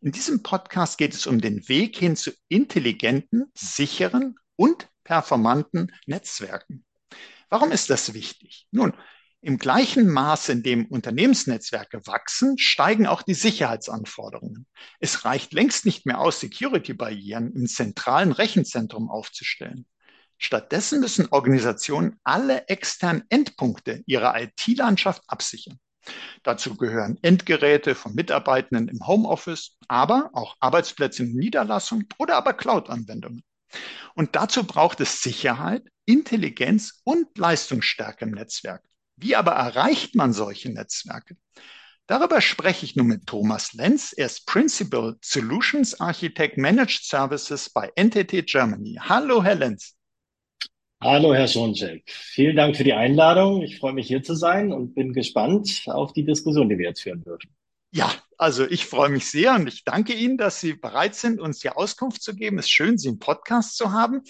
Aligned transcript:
In 0.00 0.12
diesem 0.12 0.44
Podcast 0.44 0.96
geht 0.96 1.12
es 1.12 1.26
um 1.26 1.40
den 1.40 1.68
Weg 1.68 1.96
hin 1.96 2.14
zu 2.14 2.30
intelligenten, 2.48 3.50
sicheren 3.54 4.36
und 4.54 4.88
performanten 5.02 5.92
Netzwerken. 6.06 6.84
Warum 7.48 7.72
ist 7.72 7.90
das 7.90 8.14
wichtig? 8.14 8.68
Nun, 8.70 8.94
im 9.40 9.58
gleichen 9.58 10.08
Maße, 10.08 10.52
in 10.52 10.62
dem 10.62 10.86
Unternehmensnetzwerke 10.86 12.06
wachsen, 12.06 12.58
steigen 12.58 13.08
auch 13.08 13.22
die 13.22 13.34
Sicherheitsanforderungen. 13.34 14.66
Es 15.00 15.24
reicht 15.24 15.52
längst 15.52 15.84
nicht 15.84 16.06
mehr 16.06 16.20
aus, 16.20 16.38
Security-Barrieren 16.38 17.52
im 17.52 17.66
zentralen 17.66 18.30
Rechenzentrum 18.30 19.10
aufzustellen. 19.10 19.84
Stattdessen 20.38 21.00
müssen 21.00 21.26
Organisationen 21.32 22.20
alle 22.22 22.68
externen 22.68 23.24
Endpunkte 23.30 24.04
ihrer 24.06 24.40
IT-Landschaft 24.40 25.22
absichern. 25.26 25.80
Dazu 26.42 26.76
gehören 26.76 27.18
Endgeräte 27.22 27.94
von 27.94 28.14
Mitarbeitenden 28.14 28.88
im 28.88 29.06
Homeoffice, 29.06 29.76
aber 29.88 30.30
auch 30.32 30.56
Arbeitsplätze 30.60 31.24
in 31.24 31.34
Niederlassungen 31.34 32.06
oder 32.18 32.36
aber 32.36 32.54
Cloud-Anwendungen. 32.54 33.42
Und 34.14 34.34
dazu 34.36 34.64
braucht 34.64 35.00
es 35.00 35.22
Sicherheit, 35.22 35.86
Intelligenz 36.06 37.00
und 37.04 37.36
Leistungsstärke 37.36 38.24
im 38.24 38.32
Netzwerk. 38.32 38.82
Wie 39.16 39.36
aber 39.36 39.52
erreicht 39.52 40.14
man 40.14 40.32
solche 40.32 40.70
Netzwerke? 40.70 41.36
Darüber 42.06 42.40
spreche 42.40 42.86
ich 42.86 42.96
nun 42.96 43.08
mit 43.08 43.26
Thomas 43.26 43.74
Lenz. 43.74 44.14
Er 44.14 44.26
ist 44.26 44.46
Principal 44.46 45.16
Solutions 45.20 46.00
Architect 46.00 46.56
Managed 46.56 47.04
Services 47.04 47.68
bei 47.68 47.92
NTT 47.96 48.46
Germany. 48.46 48.98
Hallo, 48.98 49.44
Herr 49.44 49.56
Lenz. 49.56 49.97
Hallo, 51.00 51.32
Herr 51.32 51.46
Schoncheck. 51.46 52.02
Vielen 52.06 52.56
Dank 52.56 52.76
für 52.76 52.82
die 52.82 52.92
Einladung. 52.92 53.62
Ich 53.62 53.78
freue 53.78 53.92
mich 53.92 54.08
hier 54.08 54.24
zu 54.24 54.34
sein 54.34 54.72
und 54.72 54.96
bin 54.96 55.12
gespannt 55.12 55.84
auf 55.86 56.12
die 56.12 56.24
Diskussion, 56.24 56.68
die 56.68 56.76
wir 56.76 56.86
jetzt 56.86 57.02
führen 57.02 57.22
dürfen. 57.22 57.50
Ja, 57.92 58.12
also 58.36 58.66
ich 58.66 58.84
freue 58.84 59.08
mich 59.08 59.30
sehr 59.30 59.54
und 59.54 59.68
ich 59.68 59.84
danke 59.84 60.12
Ihnen, 60.12 60.38
dass 60.38 60.60
Sie 60.60 60.74
bereit 60.74 61.14
sind, 61.14 61.40
uns 61.40 61.62
hier 61.62 61.78
Auskunft 61.78 62.20
zu 62.20 62.34
geben. 62.34 62.58
Es 62.58 62.64
ist 62.64 62.72
schön, 62.72 62.98
Sie 62.98 63.08
im 63.08 63.20
Podcast 63.20 63.76
zu 63.76 63.92
haben. 63.92 64.22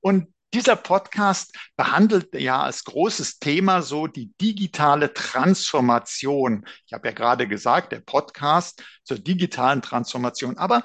Und 0.00 0.26
dieser 0.52 0.74
Podcast 0.74 1.56
behandelt 1.76 2.34
ja 2.34 2.62
als 2.62 2.82
großes 2.82 3.38
Thema 3.38 3.82
so 3.82 4.08
die 4.08 4.32
digitale 4.40 5.12
Transformation. 5.12 6.66
Ich 6.86 6.92
habe 6.92 7.06
ja 7.06 7.14
gerade 7.14 7.46
gesagt, 7.46 7.92
der 7.92 8.00
Podcast 8.00 8.82
zur 9.04 9.20
digitalen 9.20 9.80
Transformation. 9.80 10.58
Aber 10.58 10.82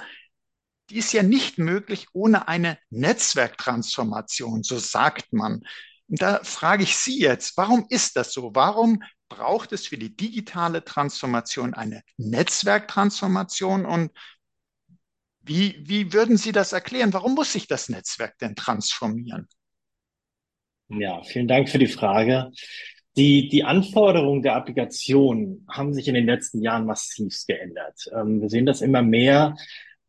die 0.91 0.97
ist 0.97 1.13
ja 1.13 1.23
nicht 1.23 1.57
möglich 1.57 2.07
ohne 2.13 2.47
eine 2.47 2.77
Netzwerktransformation, 2.89 4.63
so 4.63 4.77
sagt 4.77 5.31
man. 5.31 5.63
Und 6.07 6.21
da 6.21 6.43
frage 6.43 6.83
ich 6.83 6.97
Sie 6.97 7.21
jetzt, 7.21 7.55
warum 7.55 7.85
ist 7.89 8.17
das 8.17 8.33
so? 8.33 8.53
Warum 8.53 9.01
braucht 9.29 9.71
es 9.71 9.87
für 9.87 9.97
die 9.97 10.15
digitale 10.15 10.83
Transformation 10.83 11.73
eine 11.73 12.03
Netzwerktransformation? 12.17 13.85
Und 13.85 14.11
wie, 15.39 15.81
wie 15.87 16.11
würden 16.11 16.35
Sie 16.35 16.51
das 16.51 16.73
erklären? 16.73 17.13
Warum 17.13 17.35
muss 17.35 17.53
sich 17.53 17.67
das 17.67 17.87
Netzwerk 17.87 18.37
denn 18.39 18.55
transformieren? 18.55 19.47
Ja, 20.89 21.23
vielen 21.23 21.47
Dank 21.47 21.69
für 21.69 21.79
die 21.79 21.87
Frage. 21.87 22.51
Die, 23.15 23.47
die 23.47 23.63
Anforderungen 23.63 24.41
der 24.41 24.55
Applikation 24.55 25.65
haben 25.69 25.93
sich 25.93 26.09
in 26.09 26.15
den 26.15 26.25
letzten 26.25 26.61
Jahren 26.61 26.85
massiv 26.85 27.33
geändert. 27.47 28.09
Ähm, 28.13 28.41
wir 28.41 28.49
sehen 28.49 28.65
das 28.65 28.81
immer 28.81 29.01
mehr 29.01 29.55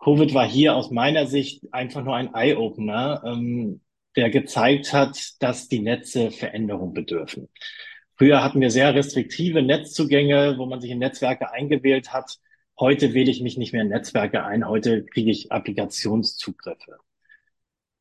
Covid 0.02 0.34
war 0.34 0.46
hier 0.46 0.74
aus 0.74 0.90
meiner 0.90 1.26
Sicht 1.26 1.62
einfach 1.72 2.02
nur 2.02 2.16
ein 2.16 2.34
Eye-Opener, 2.34 3.22
ähm, 3.24 3.80
der 4.16 4.30
gezeigt 4.30 4.92
hat, 4.92 5.40
dass 5.40 5.68
die 5.68 5.78
Netze 5.78 6.32
Veränderung 6.32 6.92
bedürfen. 6.92 7.48
Früher 8.16 8.42
hatten 8.42 8.60
wir 8.60 8.70
sehr 8.70 8.94
restriktive 8.94 9.62
Netzzugänge, 9.62 10.56
wo 10.58 10.66
man 10.66 10.80
sich 10.80 10.90
in 10.90 10.98
Netzwerke 10.98 11.52
eingewählt 11.52 12.12
hat. 12.12 12.38
Heute 12.78 13.14
wähle 13.14 13.30
ich 13.30 13.42
mich 13.42 13.56
nicht 13.56 13.72
mehr 13.72 13.82
in 13.82 13.88
Netzwerke 13.88 14.44
ein. 14.44 14.68
Heute 14.68 15.04
kriege 15.04 15.30
ich 15.30 15.52
Applikationszugriffe. 15.52 16.98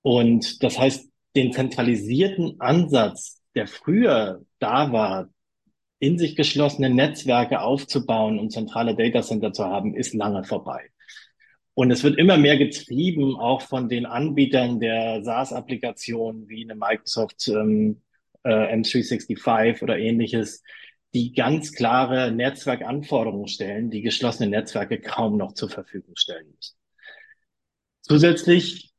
Und 0.01 0.63
das 0.63 0.79
heißt, 0.79 1.07
den 1.35 1.53
zentralisierten 1.53 2.59
Ansatz, 2.59 3.41
der 3.53 3.67
früher 3.67 4.41
da 4.57 4.91
war, 4.91 5.29
in 5.99 6.17
sich 6.17 6.35
geschlossene 6.35 6.89
Netzwerke 6.89 7.61
aufzubauen 7.61 8.39
und 8.39 8.51
zentrale 8.51 8.95
Datacenter 8.95 9.53
zu 9.53 9.65
haben, 9.65 9.93
ist 9.93 10.15
lange 10.15 10.43
vorbei. 10.43 10.89
Und 11.73 11.91
es 11.91 12.03
wird 12.03 12.17
immer 12.17 12.37
mehr 12.37 12.57
getrieben, 12.57 13.35
auch 13.37 13.61
von 13.61 13.87
den 13.87 14.05
Anbietern 14.05 14.79
der 14.79 15.23
SaaS-Applikationen 15.23 16.49
wie 16.49 16.63
eine 16.63 16.75
Microsoft 16.75 17.47
ähm, 17.47 18.01
äh, 18.43 18.75
M365 18.75 19.81
oder 19.81 19.97
ähnliches, 19.97 20.63
die 21.13 21.33
ganz 21.33 21.73
klare 21.73 22.31
Netzwerkanforderungen 22.31 23.47
stellen, 23.47 23.89
die 23.89 24.01
geschlossene 24.01 24.49
Netzwerke 24.49 24.99
kaum 24.99 25.37
noch 25.37 25.53
zur 25.53 25.69
Verfügung 25.69 26.15
stellen 26.15 26.53
müssen. 26.55 26.75
Zusätzlich 28.01 28.91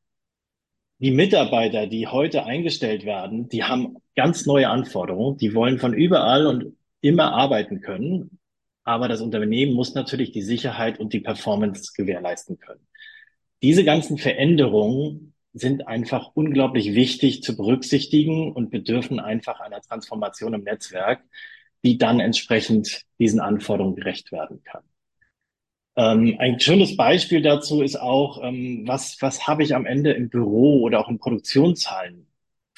die 0.98 1.10
Mitarbeiter, 1.10 1.88
die 1.88 2.06
heute 2.06 2.44
eingestellt 2.44 3.04
werden, 3.04 3.48
die 3.48 3.64
haben 3.64 3.96
ganz 4.14 4.46
neue 4.46 4.68
Anforderungen. 4.68 5.36
Die 5.36 5.52
wollen 5.54 5.78
von 5.78 5.94
überall 5.94 6.46
und 6.46 6.76
immer 7.00 7.32
arbeiten 7.32 7.80
können. 7.80 8.38
Aber 8.84 9.08
das 9.08 9.20
Unternehmen 9.20 9.74
muss 9.74 9.94
natürlich 9.94 10.32
die 10.32 10.42
Sicherheit 10.42 10.98
und 10.98 11.12
die 11.12 11.20
Performance 11.20 11.92
gewährleisten 11.96 12.58
können. 12.58 12.86
Diese 13.62 13.84
ganzen 13.84 14.18
Veränderungen 14.18 15.34
sind 15.52 15.86
einfach 15.86 16.30
unglaublich 16.34 16.94
wichtig 16.94 17.42
zu 17.42 17.56
berücksichtigen 17.56 18.52
und 18.52 18.70
bedürfen 18.70 19.20
einfach 19.20 19.60
einer 19.60 19.80
Transformation 19.80 20.54
im 20.54 20.64
Netzwerk, 20.64 21.22
die 21.84 21.98
dann 21.98 22.20
entsprechend 22.20 23.02
diesen 23.18 23.40
Anforderungen 23.40 23.96
gerecht 23.96 24.32
werden 24.32 24.62
kann. 24.64 24.82
Ähm, 25.94 26.36
ein 26.38 26.58
schönes 26.58 26.96
Beispiel 26.96 27.42
dazu 27.42 27.82
ist 27.82 27.96
auch, 27.96 28.42
ähm, 28.42 28.84
was, 28.86 29.18
was 29.20 29.46
habe 29.46 29.62
ich 29.62 29.74
am 29.74 29.84
Ende 29.84 30.12
im 30.12 30.30
Büro 30.30 30.80
oder 30.82 31.00
auch 31.00 31.08
in 31.08 31.18
Produktionshallen? 31.18 32.26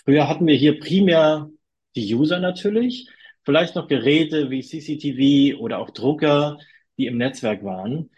Früher 0.05 0.29
hatten 0.29 0.47
wir 0.47 0.57
hier 0.57 0.81
primär 0.81 1.49
die 1.95 2.13
User 2.15 2.41
natürlich, 2.41 3.09
vielleicht 3.45 3.75
noch 3.75 3.89
Geräte 3.89 4.51
wie 4.51 4.63
CCTV 4.63 5.59
oder 5.61 5.79
auch 5.79 5.91
Drucker, 5.91 6.59
die 6.99 7.07
im 7.07 7.19
Netzwerk 7.19 7.65
waren. 7.65 8.11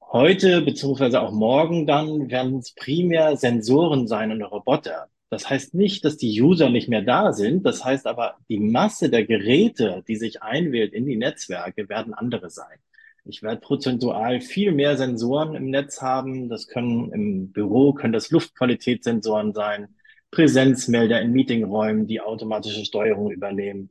Heute 0.00 0.60
beziehungsweise 0.60 1.22
auch 1.22 1.32
morgen 1.32 1.86
dann 1.86 2.30
werden 2.30 2.58
es 2.58 2.74
primär 2.74 3.36
Sensoren 3.36 4.06
sein 4.06 4.30
und 4.30 4.42
Roboter. 4.42 5.08
Das 5.30 5.48
heißt 5.48 5.72
nicht, 5.72 6.04
dass 6.04 6.18
die 6.18 6.42
User 6.42 6.68
nicht 6.68 6.90
mehr 6.90 7.00
da 7.00 7.32
sind. 7.32 7.64
Das 7.64 7.82
heißt 7.82 8.06
aber, 8.06 8.36
die 8.50 8.58
Masse 8.58 9.08
der 9.08 9.24
Geräte, 9.24 10.04
die 10.06 10.16
sich 10.16 10.42
einwählt 10.42 10.92
in 10.92 11.06
die 11.06 11.16
Netzwerke, 11.16 11.88
werden 11.88 12.12
andere 12.12 12.50
sein. 12.50 12.78
Ich 13.24 13.42
werde 13.42 13.60
prozentual 13.60 14.42
viel 14.42 14.72
mehr 14.72 14.98
Sensoren 14.98 15.54
im 15.54 15.70
Netz 15.70 16.02
haben. 16.02 16.50
Das 16.50 16.68
können 16.68 17.10
im 17.12 17.52
Büro, 17.52 17.94
können 17.94 18.12
das 18.12 18.30
Luftqualitätssensoren 18.30 19.54
sein, 19.54 19.88
Präsenzmelder 20.30 21.22
in 21.22 21.32
Meetingräumen, 21.32 22.06
die 22.06 22.20
automatische 22.20 22.84
Steuerung 22.84 23.30
übernehmen. 23.30 23.88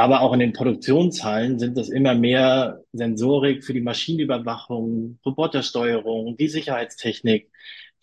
Aber 0.00 0.22
auch 0.22 0.32
in 0.32 0.40
den 0.40 0.54
Produktionshallen 0.54 1.58
sind 1.58 1.76
es 1.76 1.90
immer 1.90 2.14
mehr 2.14 2.82
Sensorik 2.94 3.62
für 3.62 3.74
die 3.74 3.82
Maschinenüberwachung, 3.82 5.18
Robotersteuerung, 5.26 6.38
die 6.38 6.48
Sicherheitstechnik, 6.48 7.50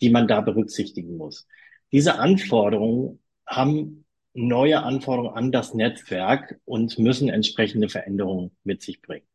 die 0.00 0.10
man 0.10 0.28
da 0.28 0.40
berücksichtigen 0.40 1.16
muss. 1.16 1.48
Diese 1.90 2.20
Anforderungen 2.20 3.18
haben 3.48 4.04
neue 4.32 4.80
Anforderungen 4.84 5.34
an 5.34 5.50
das 5.50 5.74
Netzwerk 5.74 6.60
und 6.64 7.00
müssen 7.00 7.30
entsprechende 7.30 7.88
Veränderungen 7.88 8.52
mit 8.62 8.80
sich 8.80 9.02
bringen. 9.02 9.26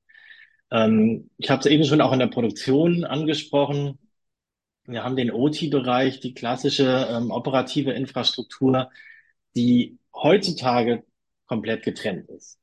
Ähm, 0.72 1.32
ich 1.38 1.50
habe 1.50 1.60
es 1.60 1.66
eben 1.66 1.84
schon 1.84 2.00
auch 2.00 2.14
in 2.14 2.20
der 2.20 2.28
Produktion 2.28 3.04
angesprochen. 3.04 4.00
Wir 4.86 5.04
haben 5.04 5.18
den 5.18 5.32
OT-Bereich, 5.34 6.22
die 6.22 6.34
klassische 6.34 7.10
ähm, 7.12 7.30
operative 7.30 7.92
Infrastruktur, 7.92 8.90
die 9.54 9.98
heutzutage 10.14 11.04
komplett 11.54 11.84
getrennt 11.84 12.30
ist. 12.30 12.60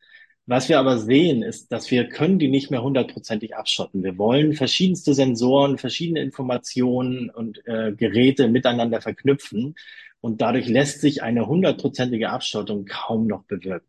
Was 0.47 0.69
wir 0.69 0.81
aber 0.81 0.99
sehen, 0.99 1.45
ist, 1.45 1.71
dass 1.71 1.93
wir 1.93 2.09
können 2.09 2.41
die 2.41 2.49
nicht 2.49 2.73
mehr 2.73 2.83
hundertprozentig 2.83 3.55
abschotten. 3.55 4.03
Wir 4.03 4.19
wollen 4.19 4.55
verschiedenste 4.55 5.15
Sensoren, 5.15 5.79
verschiedene 5.79 6.23
Informationen 6.23 7.31
und 7.31 7.65
äh, 7.69 7.93
Geräte 7.93 8.49
miteinander 8.49 9.01
verknüpfen. 9.01 9.77
Und 10.21 10.41
dadurch 10.41 10.67
lässt 10.67 11.03
sich 11.03 11.23
eine 11.23 11.47
hundertprozentige 11.47 12.31
Abschottung 12.31 12.85
kaum 12.85 13.29
noch 13.29 13.45
bewirken. 13.45 13.87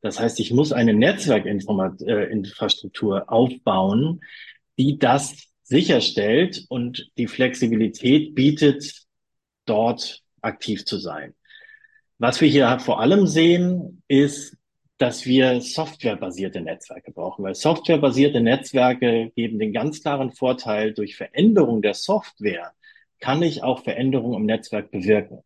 Das 0.00 0.18
heißt, 0.18 0.40
ich 0.40 0.52
muss 0.52 0.72
eine 0.72 0.94
Netzwerkinfrastruktur 0.94 3.18
äh, 3.18 3.24
aufbauen, 3.26 4.22
die 4.78 4.98
das 4.98 5.36
sicherstellt 5.64 6.64
und 6.70 7.10
die 7.18 7.26
Flexibilität 7.26 8.34
bietet, 8.34 9.02
dort 9.66 10.22
aktiv 10.40 10.86
zu 10.86 10.96
sein. 10.96 11.34
Was 12.20 12.42
wir 12.42 12.48
hier 12.48 12.78
vor 12.80 13.00
allem 13.00 13.26
sehen, 13.26 14.02
ist, 14.06 14.54
dass 14.98 15.24
wir 15.24 15.62
softwarebasierte 15.62 16.60
Netzwerke 16.60 17.12
brauchen, 17.12 17.42
weil 17.42 17.54
softwarebasierte 17.54 18.42
Netzwerke 18.42 19.32
geben 19.34 19.58
den 19.58 19.72
ganz 19.72 20.02
klaren 20.02 20.30
Vorteil, 20.30 20.92
durch 20.92 21.16
Veränderung 21.16 21.80
der 21.80 21.94
Software 21.94 22.72
kann 23.20 23.40
ich 23.42 23.62
auch 23.62 23.82
Veränderungen 23.84 24.34
im 24.34 24.44
Netzwerk 24.44 24.90
bewirken. 24.90 25.38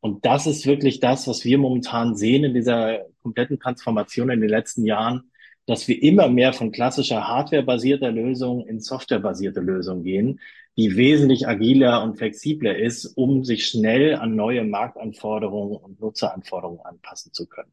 Und 0.00 0.24
das 0.24 0.46
ist 0.46 0.64
wirklich 0.64 0.98
das, 0.98 1.28
was 1.28 1.44
wir 1.44 1.58
momentan 1.58 2.16
sehen 2.16 2.44
in 2.44 2.54
dieser 2.54 3.04
kompletten 3.22 3.60
Transformation 3.60 4.30
in 4.30 4.40
den 4.40 4.48
letzten 4.48 4.86
Jahren, 4.86 5.30
dass 5.66 5.88
wir 5.88 6.02
immer 6.02 6.28
mehr 6.28 6.54
von 6.54 6.72
klassischer 6.72 7.28
hardwarebasierter 7.28 8.10
Lösung 8.10 8.66
in 8.66 8.80
softwarebasierte 8.80 9.60
Lösungen 9.60 10.04
gehen, 10.04 10.40
die 10.76 10.96
wesentlich 10.96 11.46
agiler 11.46 12.02
und 12.02 12.16
flexibler 12.16 12.76
ist, 12.76 13.06
um 13.06 13.44
sich 13.44 13.66
schnell 13.66 14.16
an 14.16 14.34
neue 14.34 14.64
Marktanforderungen 14.64 15.76
und 15.76 16.00
Nutzeranforderungen 16.00 16.80
anpassen 16.80 17.32
zu 17.32 17.46
können. 17.46 17.72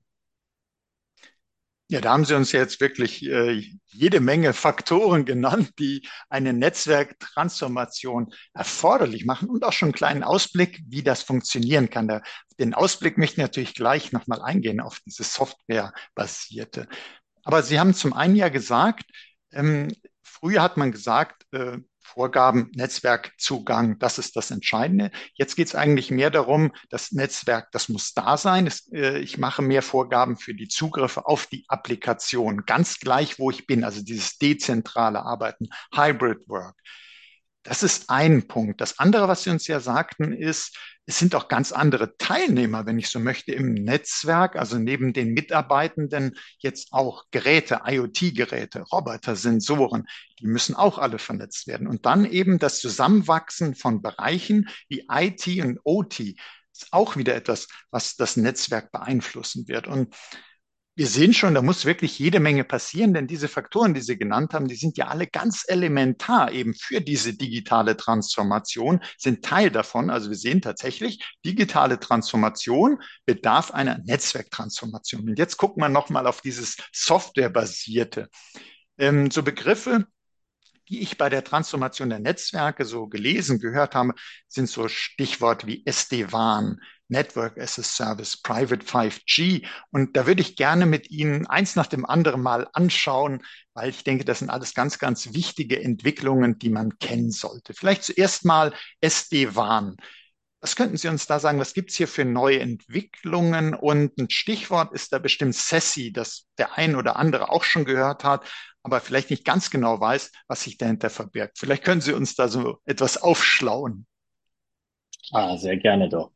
Ja, 1.92 2.00
da 2.00 2.14
haben 2.14 2.24
Sie 2.24 2.38
uns 2.38 2.54
jetzt 2.54 2.80
wirklich 2.80 3.26
äh, 3.26 3.62
jede 3.88 4.22
Menge 4.22 4.54
Faktoren 4.54 5.26
genannt, 5.26 5.74
die 5.78 6.08
eine 6.30 6.54
Netzwerktransformation 6.54 8.34
erforderlich 8.54 9.26
machen 9.26 9.50
und 9.50 9.66
auch 9.66 9.74
schon 9.74 9.88
einen 9.88 9.94
kleinen 9.94 10.24
Ausblick, 10.24 10.82
wie 10.88 11.04
das 11.04 11.22
funktionieren 11.22 11.90
kann. 11.90 12.08
Da, 12.08 12.22
den 12.58 12.74
Ausblick 12.74 13.18
möchte 13.18 13.34
ich 13.34 13.42
natürlich 13.42 13.74
gleich 13.74 14.14
nochmal 14.14 14.42
eingehen 14.42 14.80
auf 14.80 15.02
dieses 15.06 15.34
Softwarebasierte. 15.34 16.88
Aber 17.44 17.62
Sie 17.62 17.78
haben 17.78 17.94
zum 17.94 18.14
einen 18.14 18.38
ja 18.38 18.48
gesagt, 18.48 19.04
ähm, 19.52 19.90
früher 20.24 20.62
hat 20.62 20.78
man 20.78 20.94
gesagt, 20.94 21.46
äh, 21.52 21.78
Vorgaben, 22.02 22.72
Netzwerkzugang, 22.74 24.00
das 24.00 24.18
ist 24.18 24.36
das 24.36 24.52
Entscheidende. 24.52 25.12
Jetzt 25.34 25.56
geht 25.56 25.68
es 25.68 25.76
eigentlich 25.76 26.12
mehr 26.12 26.30
darum, 26.30 26.72
das 26.90 27.12
Netzwerk, 27.12 27.72
das 27.72 27.90
muss 27.90 28.14
da 28.14 28.38
sein. 28.38 28.66
Das, 28.66 28.92
äh, 28.92 29.20
ich 29.20 29.38
mache 29.38 29.62
mehr 29.62 29.82
Vorgaben 29.82 30.38
für 30.38 30.54
die 30.54 30.68
Zugriffe 30.68 31.26
auf 31.26 31.48
die 31.48 31.66
Applikation, 31.68 32.66
ganz 32.66 33.00
gleich, 33.00 33.40
wo 33.40 33.52
ich 33.52 33.68
bin, 33.68 33.84
also 33.84 34.04
dieses 34.04 34.38
dezentrale 34.38 35.24
Arbeiten, 35.24 35.70
Hybrid 35.94 36.48
Work. 36.48 36.76
Das 37.64 37.84
ist 37.84 38.10
ein 38.10 38.48
Punkt. 38.48 38.82
Das 38.82 38.98
andere, 38.98 39.28
was 39.28 39.44
Sie 39.44 39.52
uns 39.52 39.68
ja 39.68 39.80
sagten, 39.80 40.34
ist, 40.34 40.76
es 41.06 41.20
sind 41.20 41.36
auch 41.36 41.48
ganz 41.48 41.72
andere 41.72 42.18
Teilnehmer, 42.18 42.86
wenn 42.86 42.98
ich 42.98 43.10
so 43.10 43.20
möchte, 43.20 43.52
im 43.52 43.74
Netzwerk. 43.74 44.56
Also 44.56 44.80
neben 44.80 45.14
den 45.14 45.34
Mitarbeitenden 45.34 46.38
jetzt 46.58 46.92
auch 46.92 47.26
Geräte, 47.30 47.82
IoT-Geräte, 47.86 48.82
Roboter, 48.92 49.36
Sensoren, 49.36 50.08
die 50.40 50.48
müssen 50.48 50.76
auch 50.76 50.98
alle 50.98 51.20
vernetzt 51.20 51.68
werden. 51.68 51.88
Und 51.88 52.06
dann 52.08 52.26
eben 52.26 52.58
das 52.58 52.80
Zusammenwachsen 52.80 53.76
von 53.76 54.02
Bereichen 54.02 54.68
wie 54.88 55.06
IT 55.10 55.48
und 55.64 55.80
OT 55.84 56.20
ist 56.20 56.88
auch 56.92 57.16
wieder 57.16 57.36
etwas, 57.36 57.68
was 57.92 58.16
das 58.16 58.38
Netzwerk 58.38 58.92
beeinflussen 58.92 59.68
wird. 59.68 59.88
Und 59.88 60.16
wir 60.96 61.08
sehen 61.08 61.34
schon, 61.34 61.54
da 61.54 61.62
muss 61.62 61.86
wirklich 61.86 62.20
jede 62.20 62.40
Menge 62.40 62.66
passieren, 62.66 63.14
denn 63.14 63.26
diese 63.26 63.48
Faktoren, 63.48 63.94
die 63.94 64.02
Sie 64.02 64.18
genannt 64.18 64.54
haben, 64.54 64.68
die 64.68 64.76
sind 64.76 64.98
ja 64.98 65.08
alle 65.08 65.26
ganz 65.26 65.64
elementar 65.68 66.52
eben 66.52 66.74
für 66.74 67.00
diese 67.00 67.34
digitale 67.34 67.96
Transformation, 67.96 69.00
sind 69.18 69.44
Teil 69.46 69.72
davon. 69.72 70.10
Also 70.10 70.30
wir 70.30 70.38
sehen 70.38 70.62
tatsächlich, 70.62 71.24
digitale 71.46 72.00
Transformation 72.00 73.02
bedarf 73.26 73.72
einer 73.72 74.00
Netzwerktransformation. 74.04 75.30
Und 75.30 75.40
jetzt 75.40 75.56
gucken 75.56 75.82
wir 75.82 75.90
nochmal 75.90 76.28
auf 76.28 76.42
dieses 76.42 76.76
Softwarebasierte. 76.92 78.28
Ähm, 78.98 79.32
so 79.32 79.44
Begriffe, 79.44 80.08
die 80.92 81.02
ich 81.02 81.18
bei 81.18 81.30
der 81.30 81.44
Transformation 81.44 82.10
der 82.10 82.20
Netzwerke 82.20 82.84
so 82.84 83.08
gelesen, 83.08 83.60
gehört 83.60 83.96
habe, 83.96 84.14
sind 84.48 84.70
so 84.70 84.90
Stichworte 84.90 85.66
wie 85.66 85.84
SD-WAN, 85.86 86.80
Network 87.08 87.58
as 87.58 87.80
a 87.80 87.84
Service, 87.84 88.42
Private 88.42 88.86
5G. 88.86 89.66
Und 89.92 90.18
da 90.18 90.28
würde 90.28 90.42
ich 90.42 90.58
gerne 90.58 90.86
mit 90.86 91.10
Ihnen 91.10 91.48
eins 91.48 91.76
nach 91.76 91.88
dem 91.88 92.06
anderen 92.06 92.42
mal 92.42 92.68
anschauen, 92.74 93.42
weil 93.74 93.90
ich 93.90 94.04
denke, 94.04 94.26
das 94.26 94.40
sind 94.40 94.50
alles 94.50 94.74
ganz, 94.74 95.00
ganz 95.00 95.34
wichtige 95.34 95.82
Entwicklungen, 95.82 96.60
die 96.60 96.70
man 96.70 96.98
kennen 97.00 97.32
sollte. 97.32 97.74
Vielleicht 97.74 98.04
zuerst 98.04 98.44
mal 98.44 98.74
SD-WAN. 99.00 99.96
Was 100.62 100.76
könnten 100.76 100.96
Sie 100.96 101.08
uns 101.08 101.26
da 101.26 101.40
sagen? 101.40 101.60
Was 101.60 101.74
gibt 101.74 101.90
es 101.90 101.98
hier 101.98 102.08
für 102.08 102.24
neue 102.24 102.60
Entwicklungen? 102.60 103.74
Und 103.74 104.18
ein 104.20 104.30
Stichwort 104.30 104.94
ist 104.94 105.12
da 105.12 105.18
bestimmt 105.18 105.56
SESI, 105.56 106.14
das 106.14 106.48
der 106.60 106.78
ein 106.78 106.96
oder 106.96 107.16
andere 107.16 107.50
auch 107.50 107.64
schon 107.64 107.84
gehört 107.84 108.24
hat, 108.24 108.48
aber 108.84 109.02
vielleicht 109.02 109.32
nicht 109.32 109.44
ganz 109.44 109.72
genau 109.72 110.00
weiß, 110.00 110.32
was 110.48 110.64
sich 110.64 110.78
dahinter 110.78 111.10
verbirgt. 111.10 111.58
Vielleicht 111.58 111.84
können 111.84 112.02
Sie 112.02 112.14
uns 112.14 112.36
da 112.36 112.48
so 112.48 112.78
etwas 112.86 113.22
aufschlauen. 113.22 114.06
Ah, 115.32 115.58
sehr 115.58 115.78
gerne 115.78 116.10
doch. 116.10 116.32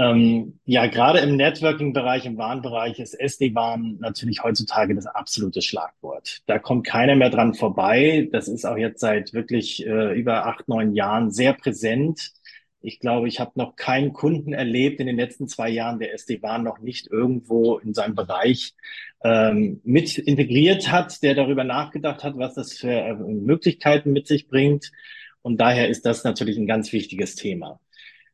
Ähm, 0.00 0.60
ja, 0.64 0.86
gerade 0.86 1.18
im 1.18 1.36
Networking-Bereich, 1.36 2.24
im 2.24 2.38
Warnbereich 2.38 3.00
ist 3.00 3.14
SD-WAN 3.14 3.96
natürlich 3.98 4.44
heutzutage 4.44 4.94
das 4.94 5.06
absolute 5.06 5.60
Schlagwort. 5.60 6.42
Da 6.46 6.60
kommt 6.60 6.86
keiner 6.86 7.16
mehr 7.16 7.30
dran 7.30 7.54
vorbei. 7.54 8.28
Das 8.30 8.46
ist 8.46 8.64
auch 8.64 8.76
jetzt 8.76 9.00
seit 9.00 9.32
wirklich 9.32 9.84
äh, 9.84 10.16
über 10.16 10.46
acht, 10.46 10.68
neun 10.68 10.94
Jahren 10.94 11.32
sehr 11.32 11.52
präsent. 11.52 12.30
Ich 12.80 13.00
glaube, 13.00 13.28
ich 13.28 13.40
habe 13.40 13.52
noch 13.56 13.74
keinen 13.74 14.12
Kunden 14.12 14.52
erlebt 14.52 15.00
in 15.00 15.06
den 15.06 15.16
letzten 15.16 15.48
zwei 15.48 15.68
Jahren, 15.68 15.98
der 15.98 16.14
SD-WAN 16.14 16.62
noch 16.62 16.78
nicht 16.78 17.08
irgendwo 17.08 17.78
in 17.78 17.92
seinem 17.92 18.14
Bereich 18.14 18.74
ähm, 19.24 19.80
mit 19.84 20.16
integriert 20.16 20.90
hat, 20.92 21.22
der 21.22 21.34
darüber 21.34 21.64
nachgedacht 21.64 22.22
hat, 22.22 22.38
was 22.38 22.54
das 22.54 22.74
für 22.74 22.92
äh, 22.92 23.14
Möglichkeiten 23.14 24.12
mit 24.12 24.28
sich 24.28 24.46
bringt. 24.46 24.92
Und 25.42 25.58
daher 25.60 25.88
ist 25.88 26.06
das 26.06 26.24
natürlich 26.24 26.56
ein 26.56 26.66
ganz 26.66 26.92
wichtiges 26.92 27.34
Thema. 27.34 27.80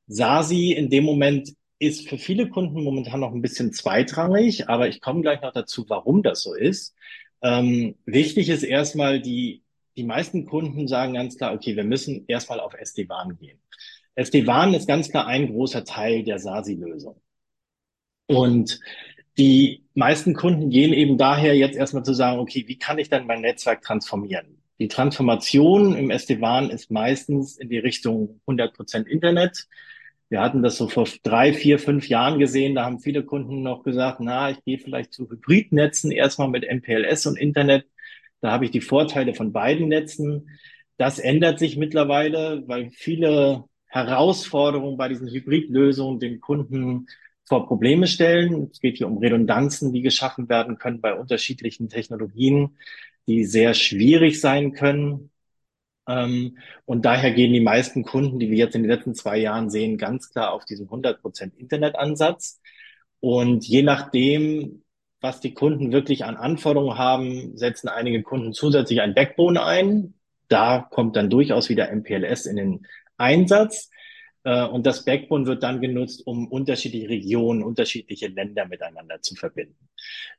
SASI 0.07 0.73
in 0.73 0.91
dem 0.91 1.05
Moment 1.05 1.55
ist 1.79 2.09
für 2.09 2.19
viele 2.19 2.49
Kunden 2.49 2.83
momentan 2.83 3.21
noch 3.21 3.33
ein 3.33 3.43
bisschen 3.43 3.73
zweitrangig, 3.73 4.69
aber 4.69 4.89
ich 4.89 5.01
komme 5.01 5.23
gleich 5.23 5.41
noch 5.43 5.53
dazu, 5.53 5.85
warum 5.89 6.23
das 6.23 6.43
so 6.43 6.55
ist. 6.55 6.95
Ähm, 7.43 7.97
wichtig 8.07 8.49
ist 8.49 8.63
erstmal, 8.63 9.21
die, 9.21 9.63
die 9.97 10.05
meisten 10.05 10.47
Kunden 10.47 10.89
sagen 10.89 11.15
ganz 11.15 11.37
klar, 11.37 11.55
okay, 11.55 11.77
wir 11.77 11.85
müssen 11.85 12.25
erstmal 12.27 12.61
auf 12.61 12.75
SD-WAN 12.75 13.37
gehen. 13.39 13.59
SD-WAN 14.17 14.75
ist 14.75 14.87
ganz 14.87 15.11
klar 15.11 15.27
ein 15.27 15.49
großer 15.49 15.85
Teil 15.85 16.23
der 16.23 16.39
SASI-Lösung. 16.39 17.21
Und 18.27 18.81
die 19.37 19.85
meisten 19.95 20.35
Kunden 20.35 20.71
gehen 20.71 20.93
eben 20.93 21.19
daher 21.19 21.57
jetzt 21.57 21.77
erstmal 21.77 22.05
zu 22.05 22.15
sagen, 22.15 22.39
okay, 22.39 22.65
wie 22.67 22.79
kann 22.79 22.99
ich 22.99 23.09
dann 23.09 23.27
mein 23.27 23.41
Netzwerk 23.41 23.83
transformieren? 23.83 24.63
Die 24.79 24.89
Transformation 24.89 25.97
im 25.97 26.11
SD-WAN 26.11 26.71
ist 26.71 26.91
meistens 26.91 27.57
in 27.57 27.69
die 27.69 27.79
Richtung 27.79 28.41
100% 28.47 29.07
Internet. 29.07 29.67
Wir 30.29 30.41
hatten 30.41 30.63
das 30.63 30.77
so 30.77 30.89
vor 30.89 31.07
drei, 31.23 31.53
vier, 31.53 31.79
fünf 31.79 32.09
Jahren 32.09 32.39
gesehen. 32.39 32.75
Da 32.75 32.85
haben 32.85 32.99
viele 32.99 33.25
Kunden 33.25 33.63
noch 33.63 33.83
gesagt, 33.85 34.19
na, 34.21 34.51
ich 34.51 34.65
gehe 34.65 34.79
vielleicht 34.79 35.13
zu 35.13 35.31
Hybridnetzen 35.31 36.11
erstmal 36.11 36.49
mit 36.49 36.65
MPLS 36.65 37.27
und 37.27 37.39
Internet. 37.39 37.87
Da 38.41 38.51
habe 38.51 38.65
ich 38.65 38.71
die 38.71 38.81
Vorteile 38.81 39.35
von 39.35 39.53
beiden 39.53 39.89
Netzen. 39.89 40.51
Das 40.97 41.19
ändert 41.19 41.59
sich 41.59 41.77
mittlerweile, 41.77 42.65
weil 42.67 42.91
viele 42.91 43.65
Herausforderungen 43.95 44.97
bei 44.97 45.09
diesen 45.09 45.29
Hybridlösungen 45.29 46.19
den 46.19 46.41
Kunden 46.41 47.07
vor 47.45 47.69
Probleme 47.69 48.09
stellen. 48.09 48.69
Es 48.73 48.81
geht 48.81 48.97
hier 48.97 49.07
um 49.07 49.19
Redundanzen, 49.19 49.93
die 49.93 50.03
geschaffen 50.03 50.49
werden 50.49 50.79
können 50.79 51.01
bei 51.01 51.15
unterschiedlichen 51.15 51.89
Technologien, 51.89 52.77
die 53.29 53.45
sehr 53.45 53.73
schwierig 53.73 54.41
sein 54.41 54.73
können. 54.73 55.31
Ähm, 56.09 56.59
und 56.85 57.05
daher 57.05 57.31
gehen 57.31 57.53
die 57.53 57.61
meisten 57.61 58.03
Kunden, 58.03 58.41
die 58.41 58.51
wir 58.51 58.59
jetzt 58.59 58.75
in 58.75 58.83
den 58.83 58.91
letzten 58.91 59.15
zwei 59.15 59.39
Jahren 59.39 59.71
sehen, 59.71 59.97
ganz 59.97 60.29
klar 60.31 60.53
auf 60.53 60.65
diesen 60.65 60.89
100% 60.89 61.55
Internetansatz. 61.57 62.61
Und 63.21 63.65
je 63.65 63.83
nachdem, 63.83 64.83
was 65.21 65.39
die 65.39 65.55
Kunden 65.55 65.93
wirklich 65.93 66.25
an 66.25 66.37
Anforderungen 66.37 66.99
haben, 66.99 67.57
setzen 67.57 67.89
einige 67.89 68.25
Kunden 68.25 68.53
zusätzlich 68.53 69.01
ein 69.03 69.15
Backbone 69.15 69.65
ein. 69.65 70.15
Da 70.49 70.81
kommt 70.91 71.15
dann 71.15 71.31
durchaus 71.31 71.69
wieder 71.69 71.91
MPLS 71.95 72.47
in 72.47 72.57
den 72.57 72.87
Einsatz. 73.17 73.91
Äh, 74.45 74.65
und 74.65 74.87
das 74.87 75.05
Backbone 75.05 75.47
wird 75.47 75.63
dann 75.63 75.81
genutzt, 75.81 76.27
um 76.27 76.49
unterschiedliche 76.49 77.09
Regionen, 77.09 77.63
unterschiedliche 77.63 78.29
Länder 78.29 78.67
miteinander 78.67 79.21
zu 79.23 79.35
verbinden. 79.35 79.89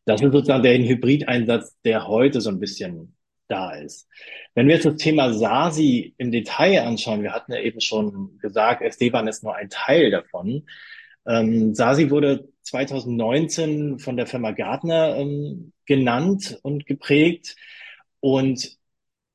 Das 0.06 0.22
ist 0.22 0.32
sozusagen 0.32 0.64
der 0.64 0.78
Hybrideinsatz, 0.78 1.76
der 1.84 2.08
heute 2.08 2.42
so 2.42 2.50
ein 2.50 2.60
bisschen 2.60 3.16
da 3.48 3.74
ist. 3.74 4.08
Wenn 4.54 4.68
wir 4.68 4.76
jetzt 4.76 4.86
das 4.86 4.98
Thema 4.98 5.34
SASI 5.34 6.16
im 6.18 6.32
Detail 6.32 6.84
anschauen, 6.84 7.24
wir 7.24 7.34
hatten 7.34 7.54
ja 7.54 7.60
eben 7.60 7.82
schon 7.82 8.38
gesagt, 8.40 8.82
SD-WAN 8.82 9.28
ist 9.28 9.44
nur 9.44 9.56
ein 9.56 9.70
Teil 9.70 10.12
davon. 10.12 10.66
Ähm, 11.28 11.74
SASI 11.74 12.10
wurde 12.10 12.50
2019 12.64 14.00
von 14.00 14.18
der 14.18 14.28
Firma 14.28 14.52
Gartner 14.52 15.16
ähm, 15.18 15.74
genannt 15.86 16.60
und 16.64 16.86
geprägt. 16.86 17.56
Und 18.20 18.78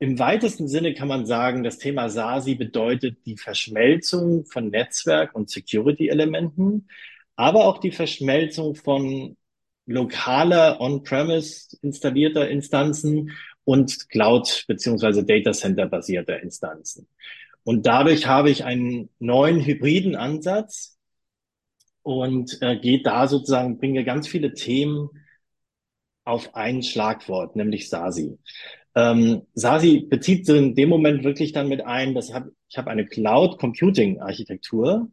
im 0.01 0.19
weitesten 0.19 0.67
Sinne 0.67 0.95
kann 0.95 1.09
man 1.09 1.27
sagen, 1.27 1.63
das 1.63 1.77
Thema 1.77 2.09
SASI 2.09 2.55
bedeutet 2.55 3.19
die 3.27 3.37
Verschmelzung 3.37 4.47
von 4.47 4.71
Netzwerk- 4.71 5.35
und 5.35 5.51
Security-Elementen, 5.51 6.89
aber 7.37 7.67
auch 7.67 7.79
die 7.79 7.93
Verschmelzung 7.93 8.75
von 8.75 9.37
lokaler 9.85 10.81
On-Premise 10.81 11.77
installierter 11.83 12.49
Instanzen 12.49 13.33
und 13.65 14.09
Cloud 14.09 14.65
beziehungsweise 14.67 15.23
Data 15.23 15.53
Center 15.53 15.87
basierte 15.87 16.33
Instanzen. 16.33 17.07
Und 17.63 17.85
dadurch 17.85 18.27
habe 18.27 18.49
ich 18.49 18.65
einen 18.65 19.11
neuen 19.19 19.61
hybriden 19.61 20.17
Ansatz 20.17 20.97
und 22.03 22.57
äh, 22.63 22.79
geht 22.79 23.07
da 23.07 23.29
sozusagen, 23.29 23.77
bringe 23.77 24.05
ganz 24.05 24.27
viele 24.27 24.55
Themen 24.55 25.11
auf 26.25 26.55
ein 26.55 26.83
Schlagwort, 26.83 27.55
nämlich 27.55 27.91
SASI. 27.91 28.39
Ähm, 28.95 29.43
SASI 29.55 30.07
bezieht 30.09 30.47
sich 30.47 30.57
in 30.57 30.75
dem 30.75 30.89
Moment 30.89 31.25
wirklich 31.25 31.53
dann 31.53 31.69
mit 31.69 31.85
ein, 31.85 32.15
dass 32.15 32.29
ich 32.29 32.35
habe 32.35 32.53
ich 32.69 32.77
hab 32.79 32.87
eine 32.89 33.07
Cloud 33.07 33.59
Computing 33.59 34.21
Architektur, 34.21 35.11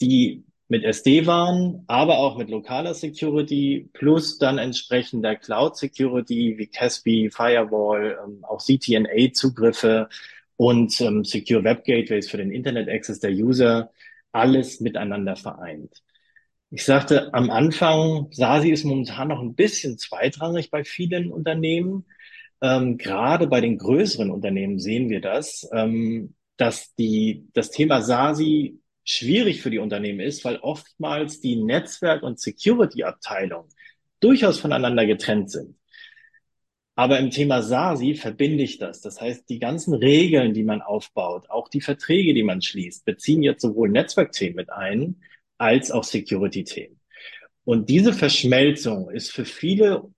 die 0.00 0.44
mit 0.68 0.82
SD-WAN, 0.84 1.84
aber 1.86 2.18
auch 2.18 2.36
mit 2.36 2.50
lokaler 2.50 2.94
Security 2.94 3.88
plus 3.92 4.38
dann 4.38 4.58
entsprechender 4.58 5.36
Cloud 5.36 5.76
Security 5.76 6.54
wie 6.58 6.66
Caspi, 6.66 7.30
Firewall, 7.30 8.18
ähm, 8.24 8.44
auch 8.44 8.60
CTNA-Zugriffe 8.60 10.08
und 10.56 11.00
ähm, 11.00 11.24
Secure 11.24 11.64
Web 11.64 11.84
Gateways 11.84 12.30
für 12.30 12.38
den 12.38 12.50
Internet 12.50 12.88
Access 12.88 13.20
der 13.20 13.32
User 13.32 13.90
alles 14.32 14.80
miteinander 14.80 15.36
vereint. 15.36 16.02
Ich 16.70 16.84
sagte 16.84 17.32
am 17.34 17.50
Anfang, 17.50 18.28
SASI 18.32 18.70
ist 18.70 18.84
momentan 18.84 19.28
noch 19.28 19.40
ein 19.40 19.54
bisschen 19.54 19.96
zweitrangig 19.96 20.70
bei 20.70 20.82
vielen 20.82 21.30
Unternehmen. 21.30 22.04
Ähm, 22.64 22.96
gerade 22.96 23.46
bei 23.46 23.60
den 23.60 23.76
größeren 23.76 24.30
Unternehmen 24.30 24.78
sehen 24.78 25.10
wir 25.10 25.20
das, 25.20 25.68
ähm, 25.74 26.34
dass 26.56 26.94
die, 26.94 27.46
das 27.52 27.70
Thema 27.70 28.00
SASI 28.00 28.78
schwierig 29.04 29.60
für 29.60 29.68
die 29.68 29.80
Unternehmen 29.80 30.20
ist, 30.20 30.46
weil 30.46 30.56
oftmals 30.56 31.40
die 31.40 31.56
Netzwerk- 31.56 32.22
und 32.22 32.40
Security-Abteilung 32.40 33.68
durchaus 34.18 34.60
voneinander 34.60 35.04
getrennt 35.04 35.50
sind. 35.50 35.76
Aber 36.94 37.18
im 37.18 37.30
Thema 37.30 37.60
SASI 37.60 38.14
verbinde 38.14 38.64
ich 38.64 38.78
das. 38.78 39.02
Das 39.02 39.20
heißt, 39.20 39.46
die 39.50 39.58
ganzen 39.58 39.92
Regeln, 39.92 40.54
die 40.54 40.64
man 40.64 40.80
aufbaut, 40.80 41.50
auch 41.50 41.68
die 41.68 41.82
Verträge, 41.82 42.32
die 42.32 42.44
man 42.44 42.62
schließt, 42.62 43.04
beziehen 43.04 43.42
jetzt 43.42 43.60
sowohl 43.60 43.90
Netzwerkthemen 43.90 44.56
mit 44.56 44.72
ein, 44.72 45.20
als 45.58 45.90
auch 45.90 46.04
Security-Themen. 46.04 46.98
Und 47.64 47.90
diese 47.90 48.14
Verschmelzung 48.14 49.10
ist 49.10 49.32
für 49.32 49.44
viele 49.44 50.13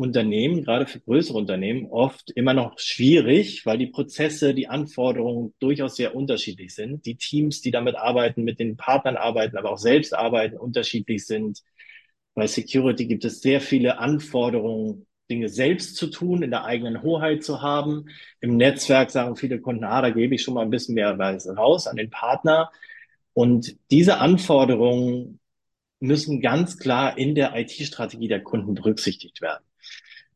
Unternehmen, 0.00 0.64
gerade 0.64 0.86
für 0.86 1.00
größere 1.00 1.36
Unternehmen, 1.36 1.86
oft 1.90 2.30
immer 2.30 2.54
noch 2.54 2.78
schwierig, 2.78 3.66
weil 3.66 3.78
die 3.78 3.88
Prozesse, 3.88 4.54
die 4.54 4.68
Anforderungen 4.68 5.54
durchaus 5.60 5.96
sehr 5.96 6.14
unterschiedlich 6.14 6.74
sind. 6.74 7.04
Die 7.04 7.16
Teams, 7.16 7.60
die 7.60 7.70
damit 7.70 7.96
arbeiten, 7.96 8.42
mit 8.42 8.58
den 8.58 8.76
Partnern 8.76 9.16
arbeiten, 9.16 9.58
aber 9.58 9.72
auch 9.72 9.78
selbst 9.78 10.14
arbeiten, 10.14 10.56
unterschiedlich 10.56 11.26
sind. 11.26 11.62
Bei 12.34 12.46
Security 12.46 13.06
gibt 13.06 13.24
es 13.26 13.42
sehr 13.42 13.60
viele 13.60 13.98
Anforderungen, 13.98 15.06
Dinge 15.30 15.48
selbst 15.48 15.96
zu 15.96 16.08
tun, 16.08 16.42
in 16.42 16.50
der 16.50 16.64
eigenen 16.64 17.02
Hoheit 17.02 17.44
zu 17.44 17.62
haben. 17.62 18.06
Im 18.40 18.56
Netzwerk 18.56 19.10
sagen 19.10 19.36
viele 19.36 19.60
Kunden, 19.60 19.84
ah, 19.84 20.02
da 20.02 20.10
gebe 20.10 20.34
ich 20.34 20.42
schon 20.42 20.54
mal 20.54 20.62
ein 20.62 20.70
bisschen 20.70 20.94
mehr 20.94 21.16
raus 21.18 21.86
an 21.86 21.96
den 21.96 22.10
Partner. 22.10 22.70
Und 23.34 23.76
diese 23.90 24.18
Anforderungen 24.18 25.40
müssen 26.00 26.40
ganz 26.40 26.78
klar 26.78 27.18
in 27.18 27.34
der 27.34 27.54
IT-Strategie 27.54 28.28
der 28.28 28.42
Kunden 28.42 28.74
berücksichtigt 28.74 29.40
werden. 29.42 29.64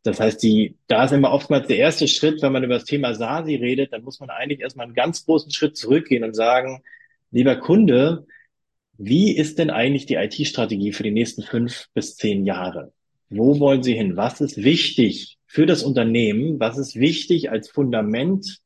Das 0.04 0.20
heißt, 0.20 0.42
die, 0.42 0.76
da 0.86 1.04
ist 1.04 1.12
immer 1.12 1.32
oftmals 1.32 1.66
der 1.66 1.78
erste 1.78 2.06
Schritt, 2.08 2.42
wenn 2.42 2.52
man 2.52 2.62
über 2.62 2.74
das 2.74 2.84
Thema 2.84 3.14
SASI 3.14 3.56
redet, 3.56 3.92
dann 3.92 4.04
muss 4.04 4.20
man 4.20 4.28
eigentlich 4.28 4.60
erstmal 4.60 4.84
einen 4.84 4.94
ganz 4.94 5.24
großen 5.24 5.50
Schritt 5.50 5.78
zurückgehen 5.78 6.24
und 6.24 6.34
sagen, 6.34 6.82
lieber 7.30 7.56
Kunde, 7.56 8.26
wie 8.98 9.34
ist 9.34 9.58
denn 9.58 9.70
eigentlich 9.70 10.04
die 10.04 10.16
IT-Strategie 10.16 10.92
für 10.92 11.02
die 11.02 11.10
nächsten 11.10 11.42
fünf 11.42 11.88
bis 11.94 12.16
zehn 12.16 12.44
Jahre? 12.44 12.92
Wo 13.30 13.58
wollen 13.58 13.82
Sie 13.82 13.94
hin? 13.94 14.16
Was 14.16 14.42
ist 14.42 14.62
wichtig 14.62 15.38
für 15.46 15.64
das 15.64 15.82
Unternehmen? 15.82 16.60
Was 16.60 16.76
ist 16.76 16.96
wichtig 16.96 17.50
als 17.50 17.70
Fundament 17.70 18.60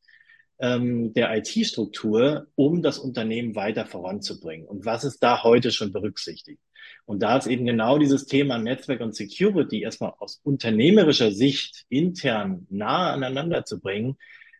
ähm, 0.58 1.12
der 1.12 1.36
IT-Struktur, 1.36 2.48
um 2.54 2.82
das 2.82 2.98
Unternehmen 2.98 3.54
weiter 3.54 3.86
voranzubringen? 3.86 4.66
Und 4.66 4.84
was 4.84 5.04
ist 5.04 5.22
da 5.22 5.42
heute 5.42 5.70
schon 5.70 5.92
berücksichtigt? 5.92 6.60
Und 7.04 7.22
da 7.22 7.36
ist 7.36 7.46
eben 7.46 7.64
genau 7.64 7.98
dieses 7.98 8.26
Thema 8.26 8.58
Netzwerk 8.58 9.00
und 9.00 9.14
Security 9.14 9.82
erstmal 9.82 10.12
aus 10.18 10.40
unternehmerischer 10.42 11.32
Sicht 11.32 11.86
intern 11.88 12.66
nahe 12.70 13.12
aneinander 13.12 13.64
zu 13.64 13.80
bringen, 13.80 14.16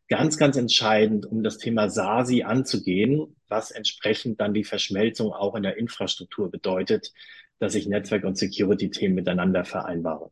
ganz, 0.09 0.39
ganz 0.39 0.57
entscheidend, 0.57 1.27
um 1.27 1.43
das 1.43 1.59
Thema 1.59 1.91
SASI 1.91 2.43
anzugehen, 2.43 3.37
was 3.49 3.71
entsprechend 3.71 4.41
dann 4.41 4.55
die 4.55 4.65
Verschmelzung 4.65 5.33
auch 5.33 5.55
in 5.55 5.63
der 5.63 5.77
Infrastruktur 5.77 6.51
bedeutet, 6.51 7.13
dass 7.59 7.75
ich 7.75 7.87
Netzwerk- 7.87 8.25
und 8.25 8.39
Security-Themen 8.39 9.15
miteinander 9.15 9.65
vereinbare. 9.65 10.31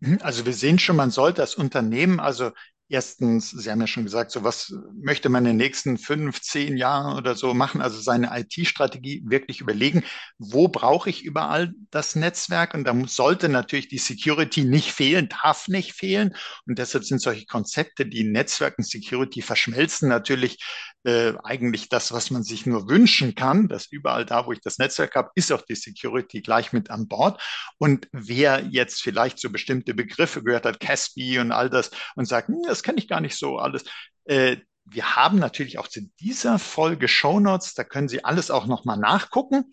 Mhm, 0.00 0.18
also 0.22 0.44
wir 0.44 0.52
sehen 0.52 0.78
schon, 0.78 0.96
man 0.96 1.10
sollte 1.10 1.40
als 1.40 1.54
Unternehmen 1.54 2.20
also 2.20 2.50
Erstens, 2.92 3.50
Sie 3.50 3.70
haben 3.70 3.80
ja 3.80 3.86
schon 3.86 4.02
gesagt, 4.02 4.32
so 4.32 4.42
was 4.42 4.74
möchte 5.00 5.28
man 5.28 5.44
in 5.46 5.52
den 5.52 5.58
nächsten 5.58 5.96
fünf, 5.96 6.40
zehn 6.40 6.76
Jahren 6.76 7.16
oder 7.16 7.36
so 7.36 7.54
machen, 7.54 7.80
also 7.80 8.00
seine 8.00 8.36
IT-Strategie 8.36 9.22
wirklich 9.26 9.60
überlegen, 9.60 10.02
wo 10.38 10.66
brauche 10.66 11.08
ich 11.08 11.22
überall 11.22 11.72
das 11.92 12.16
Netzwerk? 12.16 12.74
Und 12.74 12.82
da 12.82 12.94
sollte 13.06 13.48
natürlich 13.48 13.86
die 13.86 13.98
Security 13.98 14.64
nicht 14.64 14.90
fehlen, 14.90 15.28
darf 15.28 15.68
nicht 15.68 15.92
fehlen. 15.92 16.34
Und 16.66 16.80
deshalb 16.80 17.04
sind 17.04 17.22
solche 17.22 17.46
Konzepte, 17.46 18.06
die 18.06 18.24
Netzwerk 18.24 18.76
und 18.76 18.84
Security 18.84 19.40
verschmelzen, 19.40 20.08
natürlich 20.08 20.58
äh, 21.04 21.32
eigentlich 21.44 21.88
das, 21.88 22.12
was 22.12 22.30
man 22.30 22.42
sich 22.42 22.66
nur 22.66 22.88
wünschen 22.88 23.34
kann, 23.34 23.68
dass 23.68 23.90
überall 23.90 24.26
da, 24.26 24.46
wo 24.46 24.52
ich 24.52 24.60
das 24.60 24.78
Netzwerk 24.78 25.14
habe, 25.14 25.30
ist 25.34 25.52
auch 25.52 25.62
die 25.62 25.74
Security 25.74 26.42
gleich 26.42 26.72
mit 26.72 26.90
an 26.90 27.08
Bord. 27.08 27.40
Und 27.78 28.08
wer 28.12 28.66
jetzt 28.70 29.02
vielleicht 29.02 29.38
so 29.38 29.50
bestimmte 29.50 29.94
Begriffe 29.94 30.42
gehört 30.42 30.66
hat, 30.66 30.80
Caspi 30.80 31.38
und 31.38 31.52
all 31.52 31.70
das, 31.70 31.90
und 32.16 32.26
sagt, 32.26 32.48
hm, 32.48 32.62
das 32.66 32.82
kenne 32.82 32.98
ich 32.98 33.08
gar 33.08 33.20
nicht 33.20 33.36
so 33.36 33.58
alles, 33.58 33.84
äh, 34.24 34.56
wir 34.84 35.16
haben 35.16 35.38
natürlich 35.38 35.78
auch 35.78 35.88
zu 35.88 36.00
dieser 36.20 36.58
Folge 36.58 37.08
Shownotes, 37.08 37.74
da 37.74 37.84
können 37.84 38.08
Sie 38.08 38.24
alles 38.24 38.50
auch 38.50 38.66
nochmal 38.66 38.96
nachgucken. 38.98 39.72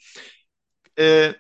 Äh, 0.96 1.34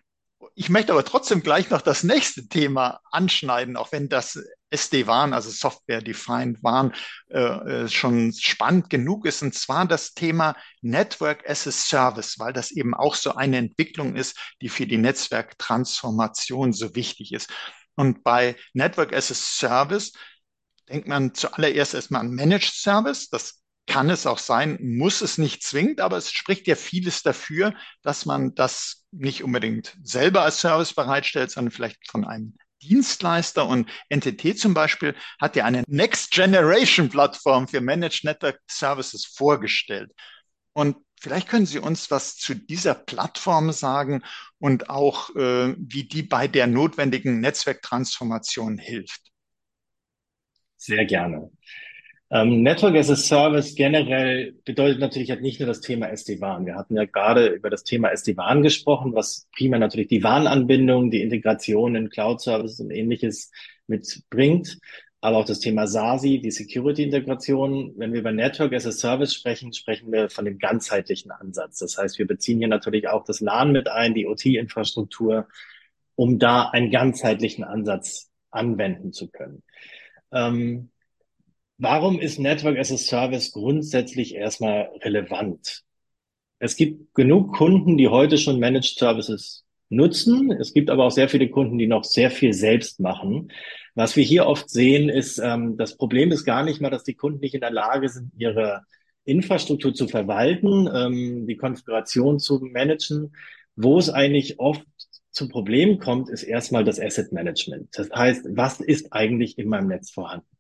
ich 0.56 0.70
möchte 0.70 0.92
aber 0.92 1.04
trotzdem 1.04 1.42
gleich 1.44 1.70
noch 1.70 1.82
das 1.82 2.04
nächste 2.04 2.48
Thema 2.48 3.00
anschneiden, 3.12 3.78
auch 3.78 3.92
wenn 3.92 4.10
das 4.10 4.40
SD-WAN, 4.70 5.34
also 5.34 5.50
Software-Defined 5.50 6.62
WAN, 6.62 6.94
äh, 7.30 7.40
äh, 7.40 7.88
schon 7.88 8.34
spannend 8.34 8.90
genug 8.90 9.26
ist, 9.26 9.42
und 9.42 9.54
zwar 9.54 9.88
das 9.88 10.14
Thema 10.14 10.56
Network 10.82 11.50
as 11.50 11.68
a 11.68 11.72
Service, 11.72 12.40
weil 12.40 12.54
das 12.54 12.72
eben 12.72 12.94
auch 12.94 13.16
so 13.16 13.36
eine 13.36 13.58
Entwicklung 13.58 14.16
ist, 14.16 14.38
die 14.62 14.70
für 14.70 14.88
die 14.88 14.98
Netzwerktransformation 14.98 16.74
so 16.74 16.96
wichtig 16.96 17.34
ist. 17.34 17.50
Und 17.96 18.24
bei 18.24 18.56
Network 18.74 19.14
as 19.14 19.32
a 19.32 19.36
Service 19.36 20.14
denkt 20.90 21.08
man 21.08 21.34
zuallererst 21.34 21.94
erstmal 21.94 22.22
an 22.22 22.32
Managed 22.32 22.74
Service. 22.74 23.30
Das 23.30 23.62
kann 23.88 24.10
es 24.10 24.28
auch 24.28 24.38
sein, 24.38 24.78
muss 24.82 25.22
es 25.22 25.38
nicht 25.38 25.64
zwingend, 25.64 26.02
aber 26.02 26.18
es 26.18 26.32
spricht 26.32 26.68
ja 26.68 26.76
vieles 26.76 27.24
dafür, 27.24 27.74
dass 28.04 28.26
man 28.26 28.54
das 28.54 29.06
nicht 29.12 29.44
unbedingt 29.44 29.98
selber 30.04 30.42
als 30.42 30.60
Service 30.60 30.94
bereitstellt, 30.94 31.52
sondern 31.52 31.72
vielleicht 31.72 32.12
von 32.12 32.26
einem 32.26 32.58
Dienstleister 32.82 33.68
und 33.68 33.90
NTT 34.10 34.58
zum 34.58 34.74
Beispiel 34.74 35.16
hat 35.40 35.56
ja 35.56 35.66
eine 35.66 35.84
Next 35.88 36.32
Generation 36.32 37.10
Plattform 37.10 37.68
für 37.68 37.82
Managed 37.82 38.24
Network 38.24 38.60
Services 38.70 39.26
vorgestellt. 39.26 40.12
Und 40.74 40.98
vielleicht 41.20 41.48
können 41.48 41.66
Sie 41.66 41.80
uns 41.80 42.12
was 42.12 42.36
zu 42.36 42.54
dieser 42.54 42.94
Plattform 42.94 43.72
sagen 43.72 44.24
und 44.60 44.90
auch, 44.90 45.36
äh, 45.36 45.76
wie 45.78 46.04
die 46.04 46.24
bei 46.24 46.48
der 46.48 46.68
notwendigen 46.68 47.40
Netzwerktransformation 47.40 48.78
hilft. 48.78 49.22
Sehr 50.78 51.06
gerne. 51.06 51.50
Ähm, 52.30 52.62
Network 52.62 52.96
as 52.96 53.10
a 53.10 53.16
Service 53.16 53.74
generell 53.76 54.54
bedeutet 54.66 55.00
natürlich 55.00 55.30
halt 55.30 55.42
nicht 55.42 55.60
nur 55.62 55.68
das 55.68 55.80
Thema 55.80 56.10
SD-WAN. 56.10 56.66
Wir 56.66 56.76
hatten 56.76 56.98
ja 56.98 57.06
gerade 57.06 57.48
über 57.48 57.70
das 57.70 57.86
Thema 57.86 58.10
SD-WAN 58.10 58.64
gesprochen, 58.64 59.14
was 59.14 59.48
primär 59.56 59.80
natürlich 59.80 60.10
die 60.10 60.24
WAN-Anbindung, 60.24 61.10
die 61.10 61.22
Integration 61.22 61.96
in 61.96 62.10
Cloud-Services 62.10 62.82
und 62.82 62.92
ähnliches 62.92 63.52
mitbringt. 63.88 64.78
Aber 65.22 65.38
auch 65.38 65.46
das 65.46 65.60
Thema 65.60 65.88
SASI, 65.88 66.40
die 66.42 66.52
Security-Integration. 66.52 67.94
Wenn 67.98 68.12
wir 68.12 68.20
über 68.20 68.34
Network 68.34 68.74
as 68.74 68.86
a 68.86 68.92
Service 68.92 69.34
sprechen, 69.34 69.74
sprechen 69.74 70.12
wir 70.12 70.30
von 70.30 70.46
dem 70.46 70.60
ganzheitlichen 70.60 71.32
Ansatz. 71.32 71.80
Das 71.80 71.98
heißt, 71.98 72.20
wir 72.20 72.28
beziehen 72.28 72.60
hier 72.60 72.68
natürlich 72.68 73.08
auch 73.08 73.24
das 73.24 73.40
LAN 73.40 73.72
mit 73.72 73.88
ein, 73.88 74.14
die 74.14 74.28
OT-Infrastruktur, 74.28 75.48
um 76.16 76.40
da 76.40 76.70
einen 76.70 76.92
ganzheitlichen 76.92 77.64
Ansatz 77.64 78.30
anwenden 78.52 79.14
zu 79.14 79.30
können. 79.30 79.64
Ähm, 80.32 80.90
Warum 81.80 82.20
ist 82.20 82.40
Network 82.40 82.80
as 82.80 82.92
a 82.92 82.98
Service 82.98 83.52
grundsätzlich 83.52 84.34
erstmal 84.34 84.90
relevant? 85.04 85.84
Es 86.58 86.76
gibt 86.76 87.14
genug 87.14 87.56
Kunden, 87.56 87.98
die 87.98 88.08
heute 88.08 88.40
schon 88.40 88.60
Managed 88.60 88.98
Services 88.98 89.64
nutzen. 89.90 90.52
Es 90.52 90.74
gibt 90.74 90.90
aber 90.90 91.06
auch 91.06 91.12
sehr 91.12 91.30
viele 91.30 91.50
Kunden, 91.50 91.78
die 91.78 91.86
noch 91.86 92.04
sehr 92.04 92.32
viel 92.32 92.54
selbst 92.54 93.00
machen. 93.00 93.52
Was 93.94 94.16
wir 94.16 94.24
hier 94.24 94.48
oft 94.48 94.72
sehen, 94.72 95.08
ist, 95.08 95.38
ähm, 95.38 95.78
das 95.78 95.98
Problem 95.98 96.32
ist 96.32 96.46
gar 96.46 96.64
nicht 96.64 96.82
mal, 96.82 96.90
dass 96.90 97.04
die 97.04 97.14
Kunden 97.14 97.42
nicht 97.42 97.54
in 97.54 97.62
der 97.62 97.72
Lage 97.72 98.10
sind, 98.10 98.32
ihre 98.36 98.82
Infrastruktur 99.24 99.94
zu 99.94 100.08
verwalten, 100.08 100.90
ähm, 100.92 101.46
die 101.46 101.58
Konfiguration 101.58 102.40
zu 102.40 102.60
managen. 102.60 103.36
Wo 103.76 104.00
es 104.00 104.10
eigentlich 104.10 104.60
oft 104.60 104.84
zum 105.30 105.50
Problem 105.50 106.00
kommt, 106.00 106.30
ist 106.30 106.42
erstmal 106.42 106.84
das 106.84 107.00
Asset 107.00 107.32
Management. 107.32 107.90
Das 107.94 108.10
heißt, 108.10 108.48
was 108.50 108.80
ist 108.80 109.14
eigentlich 109.14 109.60
in 109.60 109.70
meinem 109.70 109.90
Netz 109.90 110.10
vorhanden? 110.10 110.57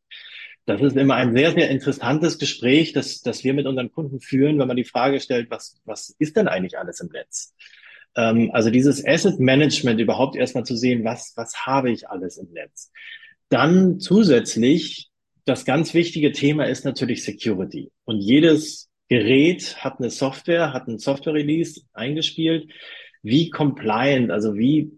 Das 0.67 0.81
ist 0.81 0.97
immer 0.97 1.15
ein 1.15 1.33
sehr, 1.33 1.53
sehr 1.53 1.69
interessantes 1.69 2.37
Gespräch, 2.37 2.91
das, 2.91 3.21
das 3.21 3.45
wir 3.45 3.53
mit 3.53 3.65
unseren 3.67 3.89
Kunden 3.89 4.19
führen, 4.19 4.59
wenn 4.59 4.67
man 4.67 4.75
die 4.75 4.83
Frage 4.83 5.21
stellt, 5.21 5.49
was, 5.49 5.77
was 5.85 6.13
ist 6.19 6.35
denn 6.35 6.49
eigentlich 6.49 6.77
alles 6.77 6.99
im 6.99 7.07
Netz? 7.07 7.55
Ähm, 8.17 8.51
also 8.51 8.69
dieses 8.69 9.03
Asset 9.05 9.39
Management 9.39 10.01
überhaupt 10.01 10.35
erstmal 10.35 10.65
zu 10.65 10.75
sehen, 10.75 11.05
was, 11.05 11.31
was 11.37 11.65
habe 11.65 11.89
ich 11.89 12.09
alles 12.09 12.37
im 12.37 12.51
Netz? 12.51 12.91
Dann 13.47 14.01
zusätzlich, 14.01 15.09
das 15.45 15.63
ganz 15.63 15.93
wichtige 15.93 16.33
Thema 16.33 16.65
ist 16.65 16.83
natürlich 16.83 17.23
Security. 17.23 17.89
Und 18.03 18.19
jedes 18.19 18.89
Gerät 19.07 19.77
hat 19.77 19.99
eine 19.99 20.09
Software, 20.09 20.73
hat 20.73 20.89
einen 20.89 20.99
Software-Release 20.99 21.83
eingespielt. 21.93 22.69
Wie 23.23 23.49
compliant, 23.51 24.31
also 24.31 24.57
wie 24.57 24.91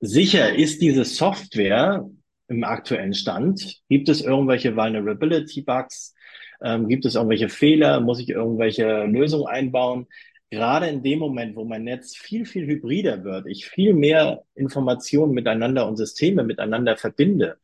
sicher 0.00 0.54
ist 0.54 0.82
diese 0.82 1.06
Software 1.06 2.06
im 2.48 2.64
aktuellen 2.64 3.14
Stand? 3.14 3.80
Gibt 3.88 4.08
es 4.08 4.20
irgendwelche 4.20 4.76
Vulnerability-Bugs? 4.76 6.14
Ähm, 6.62 6.88
gibt 6.88 7.04
es 7.04 7.14
irgendwelche 7.14 7.48
Fehler? 7.48 8.00
Muss 8.00 8.20
ich 8.20 8.28
irgendwelche 8.28 9.04
Lösungen 9.04 9.46
einbauen? 9.46 10.06
Gerade 10.50 10.86
in 10.86 11.02
dem 11.02 11.18
Moment, 11.18 11.56
wo 11.56 11.64
mein 11.64 11.84
Netz 11.84 12.16
viel, 12.16 12.46
viel 12.46 12.66
hybrider 12.66 13.24
wird, 13.24 13.46
ich 13.46 13.66
viel 13.66 13.94
mehr 13.94 14.44
Informationen 14.54 15.32
miteinander 15.32 15.88
und 15.88 15.96
Systeme 15.96 16.44
miteinander 16.44 16.96
verbinde, 16.96 17.58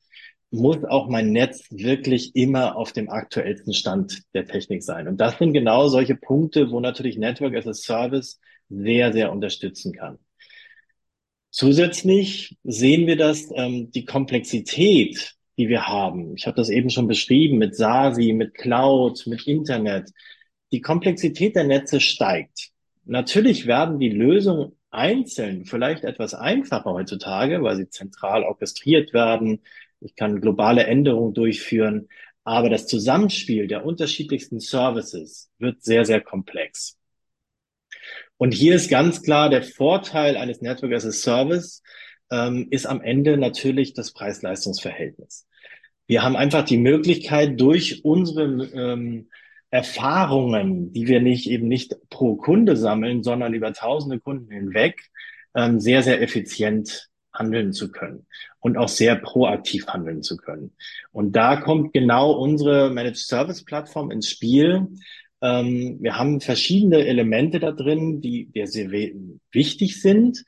muss 0.50 0.84
auch 0.84 1.08
mein 1.08 1.32
Netz 1.32 1.64
wirklich 1.70 2.36
immer 2.36 2.76
auf 2.76 2.92
dem 2.92 3.08
aktuellsten 3.08 3.72
Stand 3.72 4.22
der 4.34 4.46
Technik 4.46 4.82
sein. 4.82 5.08
Und 5.08 5.18
das 5.18 5.38
sind 5.38 5.54
genau 5.54 5.88
solche 5.88 6.14
Punkte, 6.16 6.70
wo 6.70 6.80
natürlich 6.80 7.16
Network 7.16 7.56
as 7.56 7.66
a 7.66 7.72
Service 7.72 8.40
sehr, 8.68 9.12
sehr 9.12 9.32
unterstützen 9.32 9.92
kann. 9.92 10.18
Zusätzlich 11.52 12.56
sehen 12.64 13.06
wir, 13.06 13.16
dass 13.16 13.50
ähm, 13.54 13.90
die 13.90 14.06
Komplexität, 14.06 15.34
die 15.58 15.68
wir 15.68 15.86
haben, 15.86 16.34
ich 16.34 16.46
habe 16.46 16.56
das 16.56 16.70
eben 16.70 16.88
schon 16.88 17.06
beschrieben, 17.06 17.58
mit 17.58 17.76
SASI, 17.76 18.32
mit 18.32 18.54
Cloud, 18.54 19.26
mit 19.26 19.46
Internet, 19.46 20.10
die 20.72 20.80
Komplexität 20.80 21.54
der 21.54 21.64
Netze 21.64 22.00
steigt. 22.00 22.70
Natürlich 23.04 23.66
werden 23.66 23.98
die 23.98 24.08
Lösungen 24.08 24.72
einzeln 24.90 25.66
vielleicht 25.66 26.04
etwas 26.04 26.32
einfacher 26.32 26.92
heutzutage, 26.94 27.62
weil 27.62 27.76
sie 27.76 27.90
zentral 27.90 28.44
orchestriert 28.44 29.12
werden. 29.12 29.60
Ich 30.00 30.16
kann 30.16 30.40
globale 30.40 30.84
Änderungen 30.84 31.34
durchführen, 31.34 32.08
aber 32.44 32.70
das 32.70 32.86
Zusammenspiel 32.86 33.66
der 33.66 33.84
unterschiedlichsten 33.84 34.58
Services 34.58 35.50
wird 35.58 35.84
sehr, 35.84 36.06
sehr 36.06 36.22
komplex. 36.22 36.96
Und 38.42 38.54
hier 38.54 38.74
ist 38.74 38.90
ganz 38.90 39.22
klar 39.22 39.50
der 39.50 39.62
Vorteil 39.62 40.36
eines 40.36 40.60
Network 40.62 40.92
as 40.94 41.06
a 41.06 41.12
Service 41.12 41.80
ähm, 42.28 42.66
ist 42.72 42.86
am 42.86 43.00
Ende 43.00 43.36
natürlich 43.36 43.94
das 43.94 44.12
Preis-Leistungs-Verhältnis. 44.12 45.46
Wir 46.08 46.24
haben 46.24 46.34
einfach 46.34 46.64
die 46.64 46.78
Möglichkeit, 46.78 47.60
durch 47.60 48.04
unsere 48.04 48.64
ähm, 48.74 49.28
Erfahrungen, 49.70 50.92
die 50.92 51.06
wir 51.06 51.20
nicht 51.20 51.48
eben 51.48 51.68
nicht 51.68 51.94
pro 52.10 52.34
Kunde 52.34 52.76
sammeln, 52.76 53.22
sondern 53.22 53.54
über 53.54 53.72
tausende 53.72 54.18
Kunden 54.18 54.50
hinweg, 54.50 55.00
ähm, 55.54 55.78
sehr, 55.78 56.02
sehr 56.02 56.20
effizient 56.20 57.10
handeln 57.32 57.72
zu 57.72 57.92
können 57.92 58.26
und 58.58 58.76
auch 58.76 58.88
sehr 58.88 59.14
proaktiv 59.14 59.86
handeln 59.86 60.24
zu 60.24 60.36
können. 60.36 60.72
Und 61.12 61.36
da 61.36 61.54
kommt 61.54 61.92
genau 61.92 62.32
unsere 62.32 62.90
Managed 62.90 63.18
Service 63.18 63.64
Plattform 63.64 64.10
ins 64.10 64.28
Spiel, 64.28 64.88
ähm, 65.42 65.98
wir 66.00 66.16
haben 66.16 66.40
verschiedene 66.40 67.04
Elemente 67.04 67.58
da 67.58 67.72
drin, 67.72 68.20
die, 68.20 68.46
die 68.46 68.66
sehr 68.66 68.90
wichtig 69.50 70.00
sind. 70.00 70.44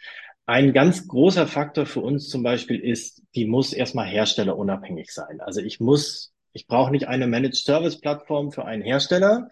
Ein 0.46 0.72
ganz 0.72 1.08
großer 1.08 1.46
Faktor 1.46 1.86
für 1.86 2.00
uns 2.00 2.28
zum 2.28 2.42
Beispiel 2.42 2.78
ist, 2.78 3.22
die 3.34 3.46
muss 3.46 3.72
erstmal 3.72 4.06
herstellerunabhängig 4.06 5.10
sein. 5.10 5.40
Also 5.40 5.60
ich 5.60 5.80
muss, 5.80 6.32
ich 6.52 6.66
brauche 6.68 6.92
nicht 6.92 7.08
eine 7.08 7.26
Managed 7.26 7.56
Service 7.56 8.00
Plattform 8.00 8.52
für 8.52 8.64
einen 8.64 8.82
Hersteller. 8.82 9.48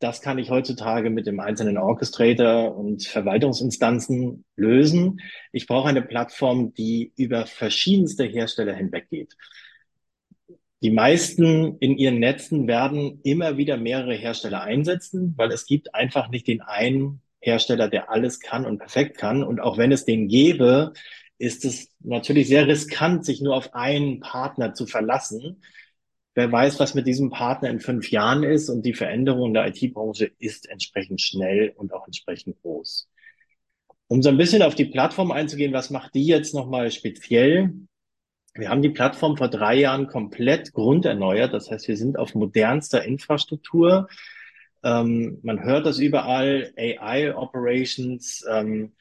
Das 0.00 0.20
kann 0.20 0.38
ich 0.38 0.50
heutzutage 0.50 1.08
mit 1.08 1.26
dem 1.26 1.40
einzelnen 1.40 1.78
Orchestrator 1.78 2.76
und 2.76 3.06
Verwaltungsinstanzen 3.06 4.44
lösen. 4.54 5.20
Ich 5.52 5.66
brauche 5.66 5.88
eine 5.88 6.02
Plattform, 6.02 6.74
die 6.74 7.12
über 7.16 7.46
verschiedenste 7.46 8.24
Hersteller 8.24 8.74
hinweggeht. 8.74 9.34
Die 10.82 10.90
meisten 10.90 11.78
in 11.78 11.96
ihren 11.96 12.18
Netzen 12.18 12.66
werden 12.66 13.20
immer 13.22 13.56
wieder 13.56 13.76
mehrere 13.76 14.14
Hersteller 14.14 14.62
einsetzen, 14.62 15.32
weil 15.36 15.50
es 15.50 15.66
gibt 15.66 15.94
einfach 15.94 16.28
nicht 16.28 16.46
den 16.46 16.60
einen 16.60 17.22
Hersteller, 17.40 17.88
der 17.88 18.10
alles 18.10 18.40
kann 18.40 18.66
und 18.66 18.78
perfekt 18.78 19.16
kann. 19.16 19.42
Und 19.42 19.60
auch 19.60 19.78
wenn 19.78 19.92
es 19.92 20.04
den 20.04 20.28
gäbe, 20.28 20.92
ist 21.38 21.64
es 21.64 21.90
natürlich 22.00 22.48
sehr 22.48 22.66
riskant, 22.66 23.24
sich 23.24 23.40
nur 23.40 23.56
auf 23.56 23.74
einen 23.74 24.20
Partner 24.20 24.74
zu 24.74 24.86
verlassen. 24.86 25.62
Wer 26.34 26.50
weiß, 26.50 26.80
was 26.80 26.94
mit 26.94 27.06
diesem 27.06 27.30
Partner 27.30 27.70
in 27.70 27.80
fünf 27.80 28.10
Jahren 28.10 28.42
ist 28.42 28.68
und 28.68 28.84
die 28.84 28.94
Veränderung 28.94 29.54
der 29.54 29.68
IT-Branche 29.68 30.32
ist 30.38 30.68
entsprechend 30.68 31.20
schnell 31.20 31.72
und 31.76 31.92
auch 31.92 32.06
entsprechend 32.06 32.60
groß. 32.62 33.08
Um 34.08 34.22
so 34.22 34.28
ein 34.28 34.36
bisschen 34.36 34.62
auf 34.62 34.74
die 34.74 34.84
Plattform 34.84 35.30
einzugehen, 35.30 35.72
was 35.72 35.90
macht 35.90 36.14
die 36.14 36.26
jetzt 36.26 36.54
nochmal 36.54 36.90
speziell? 36.90 37.72
Wir 38.54 38.68
haben 38.68 38.82
die 38.82 38.90
Plattform 38.90 39.36
vor 39.36 39.48
drei 39.48 39.74
Jahren 39.74 40.06
komplett 40.06 40.72
grunderneuert. 40.72 41.52
Das 41.52 41.70
heißt, 41.70 41.88
wir 41.88 41.96
sind 41.96 42.18
auf 42.18 42.34
modernster 42.34 43.04
Infrastruktur. 43.04 44.08
Ähm, 44.84 45.38
man 45.42 45.64
hört 45.64 45.86
das 45.86 45.98
überall, 45.98 46.72
AI 46.76 47.34
Operations. 47.36 48.44
Ähm, 48.48 48.92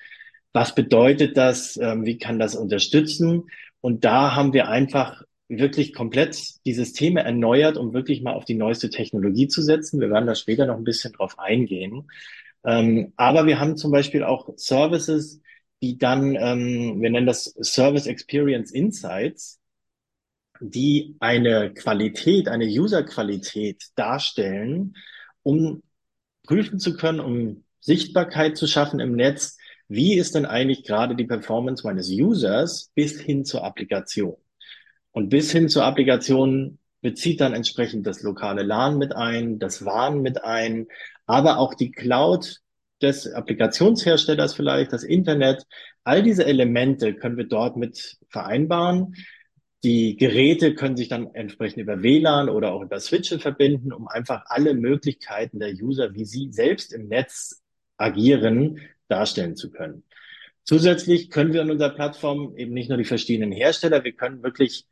was 0.54 0.74
bedeutet 0.74 1.38
das? 1.38 1.78
Ähm, 1.78 2.06
wie 2.06 2.18
kann 2.18 2.40
das 2.40 2.56
unterstützen? 2.56 3.44
Und 3.80 4.06
da 4.06 4.36
haben 4.36 4.54
wir 4.54 4.70
einfach 4.70 5.22
wirklich 5.50 5.94
komplett 5.94 6.66
die 6.66 6.74
Systeme 6.74 7.24
erneuert, 7.24 7.78
um 7.78 7.94
wirklich 7.94 8.24
mal 8.24 8.34
auf 8.34 8.46
die 8.46 8.56
neueste 8.56 8.90
Technologie 8.90 9.48
zu 9.48 9.62
setzen. 9.62 10.00
Wir 10.00 10.10
werden 10.10 10.26
da 10.26 10.34
später 10.34 10.66
noch 10.66 10.78
ein 10.78 10.84
bisschen 10.84 11.14
drauf 11.14 11.38
eingehen. 11.38 12.10
Ähm, 12.66 13.14
aber 13.18 13.46
wir 13.46 13.60
haben 13.60 13.78
zum 13.78 13.92
Beispiel 13.92 14.24
auch 14.24 14.50
Services, 14.56 15.42
die 15.84 15.98
dann, 15.98 16.36
ähm, 16.36 17.02
wir 17.02 17.10
nennen 17.10 17.28
das 17.28 17.54
Service 17.62 18.08
Experience 18.08 18.72
Insights, 18.72 19.60
die 20.62 21.18
eine 21.20 21.74
Qualität, 21.74 22.48
eine 22.48 22.64
User-Qualität 22.64 23.90
darstellen, 23.96 24.96
um 25.42 25.84
prüfen 26.44 26.80
zu 26.80 26.96
können, 26.96 27.20
um 27.20 27.66
Sichtbarkeit 27.82 28.56
zu 28.56 28.66
schaffen 28.66 29.02
im 29.02 29.18
Netz, 29.18 29.58
wie 29.90 30.14
ist 30.16 30.36
denn 30.36 30.46
eigentlich 30.46 30.86
gerade 30.86 31.18
die 31.18 31.26
Performance 31.26 31.86
meines 31.86 32.10
Users 32.10 32.90
bis 32.96 33.20
hin 33.20 33.44
zur 33.44 33.66
Applikation? 33.66 34.38
Und 35.12 35.28
bis 35.28 35.52
hin 35.52 35.68
zur 35.68 35.84
Applikation 35.84 36.80
bezieht 37.02 37.42
dann 37.42 37.54
entsprechend 37.54 38.08
das 38.08 38.24
lokale 38.24 38.64
LAN 38.64 38.98
mit 38.98 39.14
ein, 39.14 39.60
das 39.60 39.84
WAN 39.84 40.22
mit 40.22 40.46
ein, 40.46 40.88
aber 41.26 41.58
auch 41.58 41.74
die 41.74 41.92
Cloud 41.92 42.63
des 43.04 43.32
Applikationsherstellers 43.32 44.54
vielleicht, 44.54 44.94
das 44.94 45.04
Internet. 45.04 45.64
All 46.04 46.24
diese 46.24 46.46
Elemente 46.46 47.14
können 47.14 47.38
wir 47.38 47.48
dort 47.48 47.78
mit 47.78 48.18
vereinbaren. 48.30 49.16
Die 49.84 50.16
Geräte 50.16 50.76
können 50.76 50.96
sich 50.96 51.10
dann 51.10 51.36
entsprechend 51.36 51.82
über 51.82 52.02
WLAN 52.02 52.48
oder 52.48 52.74
auch 52.74 52.82
über 52.82 53.00
Switche 53.00 53.38
verbinden, 53.38 53.92
um 53.92 54.08
einfach 54.08 54.44
alle 54.48 54.74
Möglichkeiten 54.74 55.60
der 55.60 55.74
User, 55.74 56.14
wie 56.16 56.26
sie 56.26 56.52
selbst 56.52 56.94
im 56.94 57.10
Netz 57.10 57.62
agieren, 57.98 58.80
darstellen 59.10 59.56
zu 59.58 59.72
können. 59.72 60.04
Zusätzlich 60.64 61.30
können 61.30 61.52
wir 61.52 61.62
in 61.62 61.72
unserer 61.72 61.90
Plattform 61.90 62.56
eben 62.56 62.74
nicht 62.74 62.88
nur 62.88 62.98
die 62.98 63.04
verschiedenen 63.04 63.52
Hersteller, 63.52 64.06
wir 64.06 64.14
können 64.14 64.42
wirklich 64.42 64.88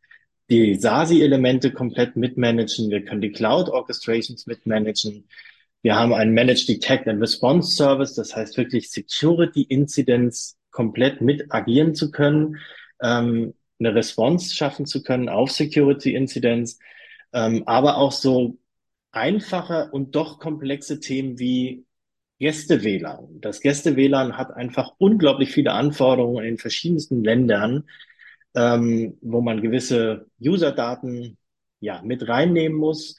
die 0.49 0.75
SASI-Elemente 0.75 1.71
komplett 1.71 2.17
mitmanagen, 2.17 2.89
wir 2.89 3.05
können 3.05 3.21
die 3.21 3.31
Cloud-Orchestrations 3.31 4.47
mitmanagen, 4.47 5.29
wir 5.81 5.95
haben 5.95 6.13
einen 6.13 6.33
Managed 6.33 6.67
Detect 6.67 7.07
and 7.07 7.21
Response 7.21 7.75
Service, 7.75 8.13
das 8.13 8.35
heißt 8.35 8.57
wirklich 8.57 8.91
Security 8.91 9.63
Incidents 9.63 10.57
komplett 10.69 11.21
mit 11.21 11.51
agieren 11.53 11.95
zu 11.95 12.11
können, 12.11 12.57
ähm, 13.01 13.53
eine 13.79 13.95
Response 13.95 14.53
schaffen 14.55 14.85
zu 14.85 15.01
können 15.01 15.27
auf 15.27 15.51
Security 15.51 16.13
Incidents, 16.13 16.79
ähm, 17.33 17.63
aber 17.65 17.97
auch 17.97 18.11
so 18.11 18.57
einfache 19.11 19.89
und 19.91 20.15
doch 20.15 20.39
komplexe 20.39 20.99
Themen 20.99 21.39
wie 21.39 21.85
Gäste-WLAN. 22.39 23.41
Das 23.41 23.61
Gäste-WLAN 23.61 24.37
hat 24.37 24.51
einfach 24.51 24.93
unglaublich 24.97 25.51
viele 25.51 25.73
Anforderungen 25.73 26.45
in 26.45 26.57
verschiedensten 26.57 27.23
Ländern, 27.23 27.83
ähm, 28.55 29.17
wo 29.21 29.41
man 29.41 29.61
gewisse 29.61 30.27
User-Daten 30.43 31.37
ja 31.79 32.01
mit 32.03 32.27
reinnehmen 32.27 32.77
muss. 32.77 33.17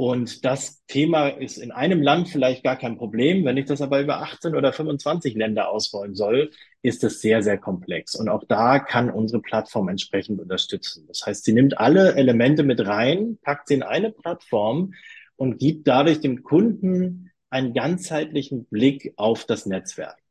Und 0.00 0.44
das 0.44 0.84
Thema 0.86 1.26
ist 1.26 1.58
in 1.58 1.72
einem 1.72 2.00
Land 2.00 2.28
vielleicht 2.28 2.62
gar 2.62 2.76
kein 2.76 2.96
Problem. 2.98 3.44
Wenn 3.44 3.56
ich 3.56 3.64
das 3.64 3.82
aber 3.82 4.00
über 4.00 4.22
18 4.22 4.54
oder 4.54 4.72
25 4.72 5.34
Länder 5.34 5.70
ausrollen 5.70 6.14
soll, 6.14 6.52
ist 6.82 7.02
es 7.02 7.20
sehr, 7.20 7.42
sehr 7.42 7.58
komplex. 7.58 8.14
Und 8.14 8.28
auch 8.28 8.44
da 8.46 8.78
kann 8.78 9.10
unsere 9.10 9.42
Plattform 9.42 9.88
entsprechend 9.88 10.40
unterstützen. 10.40 11.04
Das 11.08 11.26
heißt, 11.26 11.44
sie 11.44 11.52
nimmt 11.52 11.78
alle 11.78 12.14
Elemente 12.14 12.62
mit 12.62 12.86
rein, 12.86 13.38
packt 13.42 13.66
sie 13.66 13.74
in 13.74 13.82
eine 13.82 14.12
Plattform 14.12 14.94
und 15.34 15.58
gibt 15.58 15.88
dadurch 15.88 16.20
dem 16.20 16.44
Kunden 16.44 17.32
einen 17.50 17.74
ganzheitlichen 17.74 18.66
Blick 18.66 19.14
auf 19.16 19.46
das 19.46 19.66
Netzwerk. 19.66 20.22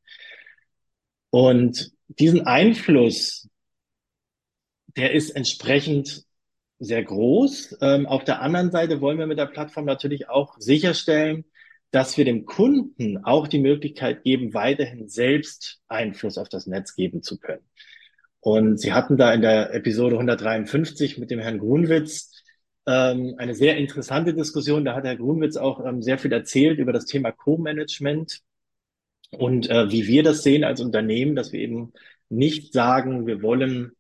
Und 1.30 1.92
diesen 2.08 2.48
Einfluss, 2.48 3.50
der 4.96 5.12
ist 5.12 5.32
entsprechend 5.32 6.27
sehr 6.80 7.04
groß. 7.04 7.78
Ähm, 7.82 8.06
auf 8.06 8.24
der 8.24 8.42
anderen 8.42 8.72
Seite 8.72 9.02
wollen 9.02 9.18
wir 9.18 9.28
mit 9.28 9.40
der 9.40 9.48
Plattform 9.48 9.86
natürlich 9.86 10.30
auch 10.30 10.56
sicherstellen, 10.60 11.46
dass 11.92 12.18
wir 12.18 12.26
dem 12.26 12.46
Kunden 12.46 13.24
auch 13.24 13.48
die 13.48 13.60
Möglichkeit 13.60 14.24
geben, 14.24 14.54
weiterhin 14.54 15.08
selbst 15.08 15.80
Einfluss 15.88 16.38
auf 16.38 16.50
das 16.50 16.68
Netz 16.68 16.96
geben 16.96 17.24
zu 17.24 17.40
können. 17.40 17.64
Und 18.40 18.80
Sie 18.80 18.94
hatten 18.94 19.18
da 19.18 19.34
in 19.34 19.42
der 19.42 19.74
Episode 19.74 20.16
153 20.16 21.18
mit 21.18 21.32
dem 21.32 21.40
Herrn 21.40 21.60
Grunwitz 21.60 22.44
ähm, 22.86 23.36
eine 23.38 23.56
sehr 23.56 23.78
interessante 23.78 24.34
Diskussion. 24.34 24.86
Da 24.86 24.96
hat 24.96 25.06
Herr 25.06 25.18
Grunwitz 25.18 25.58
auch 25.58 25.84
ähm, 25.86 26.02
sehr 26.02 26.18
viel 26.18 26.32
erzählt 26.32 26.80
über 26.80 26.94
das 26.94 27.06
Thema 27.06 27.32
Co-Management 27.32 28.42
und 29.32 29.70
äh, 29.70 29.92
wie 29.92 30.08
wir 30.08 30.24
das 30.24 30.44
sehen 30.44 30.64
als 30.64 30.80
Unternehmen, 30.80 31.36
dass 31.36 31.52
wir 31.52 31.60
eben 31.60 31.94
nicht 32.30 32.74
sagen, 32.74 33.28
wir 33.28 33.42
wollen 33.42 33.92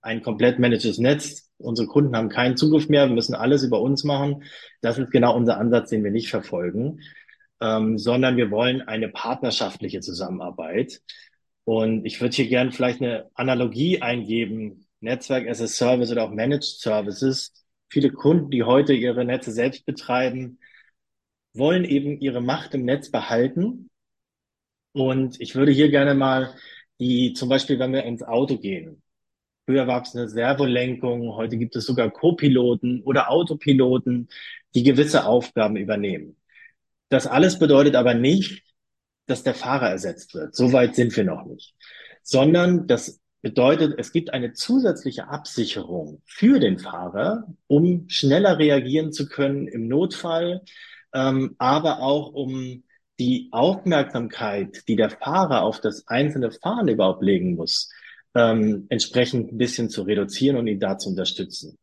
ein 0.00 0.22
komplett 0.22 0.58
managtes 0.58 0.98
Netz. 0.98 1.47
Unsere 1.58 1.88
Kunden 1.88 2.16
haben 2.16 2.28
keinen 2.28 2.56
Zugriff 2.56 2.88
mehr. 2.88 3.08
Wir 3.08 3.14
müssen 3.14 3.34
alles 3.34 3.62
über 3.64 3.80
uns 3.80 4.04
machen. 4.04 4.44
Das 4.80 4.98
ist 4.98 5.10
genau 5.10 5.36
unser 5.36 5.58
Ansatz, 5.58 5.90
den 5.90 6.04
wir 6.04 6.10
nicht 6.10 6.30
verfolgen, 6.30 7.00
ähm, 7.60 7.98
sondern 7.98 8.36
wir 8.36 8.50
wollen 8.50 8.82
eine 8.82 9.08
partnerschaftliche 9.08 10.00
Zusammenarbeit. 10.00 11.00
Und 11.64 12.06
ich 12.06 12.20
würde 12.20 12.36
hier 12.36 12.48
gerne 12.48 12.72
vielleicht 12.72 13.02
eine 13.02 13.28
Analogie 13.34 14.00
eingeben. 14.00 14.86
Netzwerk 15.00 15.48
as 15.48 15.60
a 15.60 15.66
Service 15.66 16.10
oder 16.10 16.24
auch 16.24 16.30
Managed 16.30 16.80
Services. 16.80 17.52
Viele 17.90 18.10
Kunden, 18.10 18.50
die 18.50 18.62
heute 18.62 18.92
ihre 18.94 19.24
Netze 19.24 19.52
selbst 19.52 19.84
betreiben, 19.84 20.58
wollen 21.54 21.84
eben 21.84 22.20
ihre 22.20 22.40
Macht 22.40 22.74
im 22.74 22.84
Netz 22.84 23.10
behalten. 23.10 23.90
Und 24.92 25.40
ich 25.40 25.54
würde 25.54 25.72
hier 25.72 25.90
gerne 25.90 26.14
mal 26.14 26.54
die, 27.00 27.32
zum 27.32 27.48
Beispiel, 27.48 27.78
wenn 27.78 27.92
wir 27.92 28.04
ins 28.04 28.22
Auto 28.22 28.58
gehen, 28.58 29.02
Früher 29.68 29.84
gab 29.84 30.06
es 30.06 30.16
eine 30.16 30.30
Servolenkung, 30.30 31.34
heute 31.34 31.58
gibt 31.58 31.76
es 31.76 31.84
sogar 31.84 32.10
Co-Piloten 32.10 33.02
oder 33.02 33.30
Autopiloten, 33.30 34.28
die 34.74 34.82
gewisse 34.82 35.26
Aufgaben 35.26 35.76
übernehmen. 35.76 36.38
Das 37.10 37.26
alles 37.26 37.58
bedeutet 37.58 37.94
aber 37.94 38.14
nicht, 38.14 38.62
dass 39.26 39.42
der 39.42 39.52
Fahrer 39.52 39.90
ersetzt 39.90 40.32
wird. 40.32 40.56
So 40.56 40.72
weit 40.72 40.94
sind 40.94 41.14
wir 41.14 41.24
noch 41.24 41.44
nicht. 41.44 41.74
Sondern 42.22 42.86
das 42.86 43.20
bedeutet, 43.42 43.96
es 43.98 44.10
gibt 44.10 44.32
eine 44.32 44.54
zusätzliche 44.54 45.28
Absicherung 45.28 46.22
für 46.24 46.60
den 46.60 46.78
Fahrer, 46.78 47.46
um 47.66 48.08
schneller 48.08 48.58
reagieren 48.58 49.12
zu 49.12 49.28
können 49.28 49.68
im 49.68 49.86
Notfall, 49.86 50.62
ähm, 51.12 51.56
aber 51.58 52.00
auch 52.00 52.32
um 52.32 52.84
die 53.18 53.48
Aufmerksamkeit, 53.50 54.88
die 54.88 54.96
der 54.96 55.10
Fahrer 55.10 55.60
auf 55.60 55.82
das 55.82 56.08
einzelne 56.08 56.52
Fahren 56.52 56.88
überhaupt 56.88 57.22
legen 57.22 57.54
muss, 57.54 57.90
ähm, 58.38 58.86
entsprechend 58.88 59.52
ein 59.52 59.58
bisschen 59.58 59.90
zu 59.90 60.02
reduzieren 60.02 60.56
und 60.56 60.66
ihn 60.66 60.80
da 60.80 60.96
zu 60.98 61.10
unterstützen. 61.10 61.78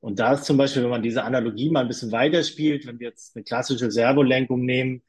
Und 0.00 0.18
da 0.18 0.34
ist 0.34 0.44
zum 0.44 0.58
Beispiel, 0.58 0.82
wenn 0.82 0.90
man 0.90 1.02
diese 1.02 1.24
Analogie 1.24 1.70
mal 1.70 1.80
ein 1.80 1.88
bisschen 1.88 2.12
weiterspielt, 2.12 2.86
wenn 2.86 3.00
wir 3.00 3.08
jetzt 3.08 3.34
eine 3.34 3.42
klassische 3.42 3.90
Servolenkung 3.90 4.64
nehmen, 4.64 5.02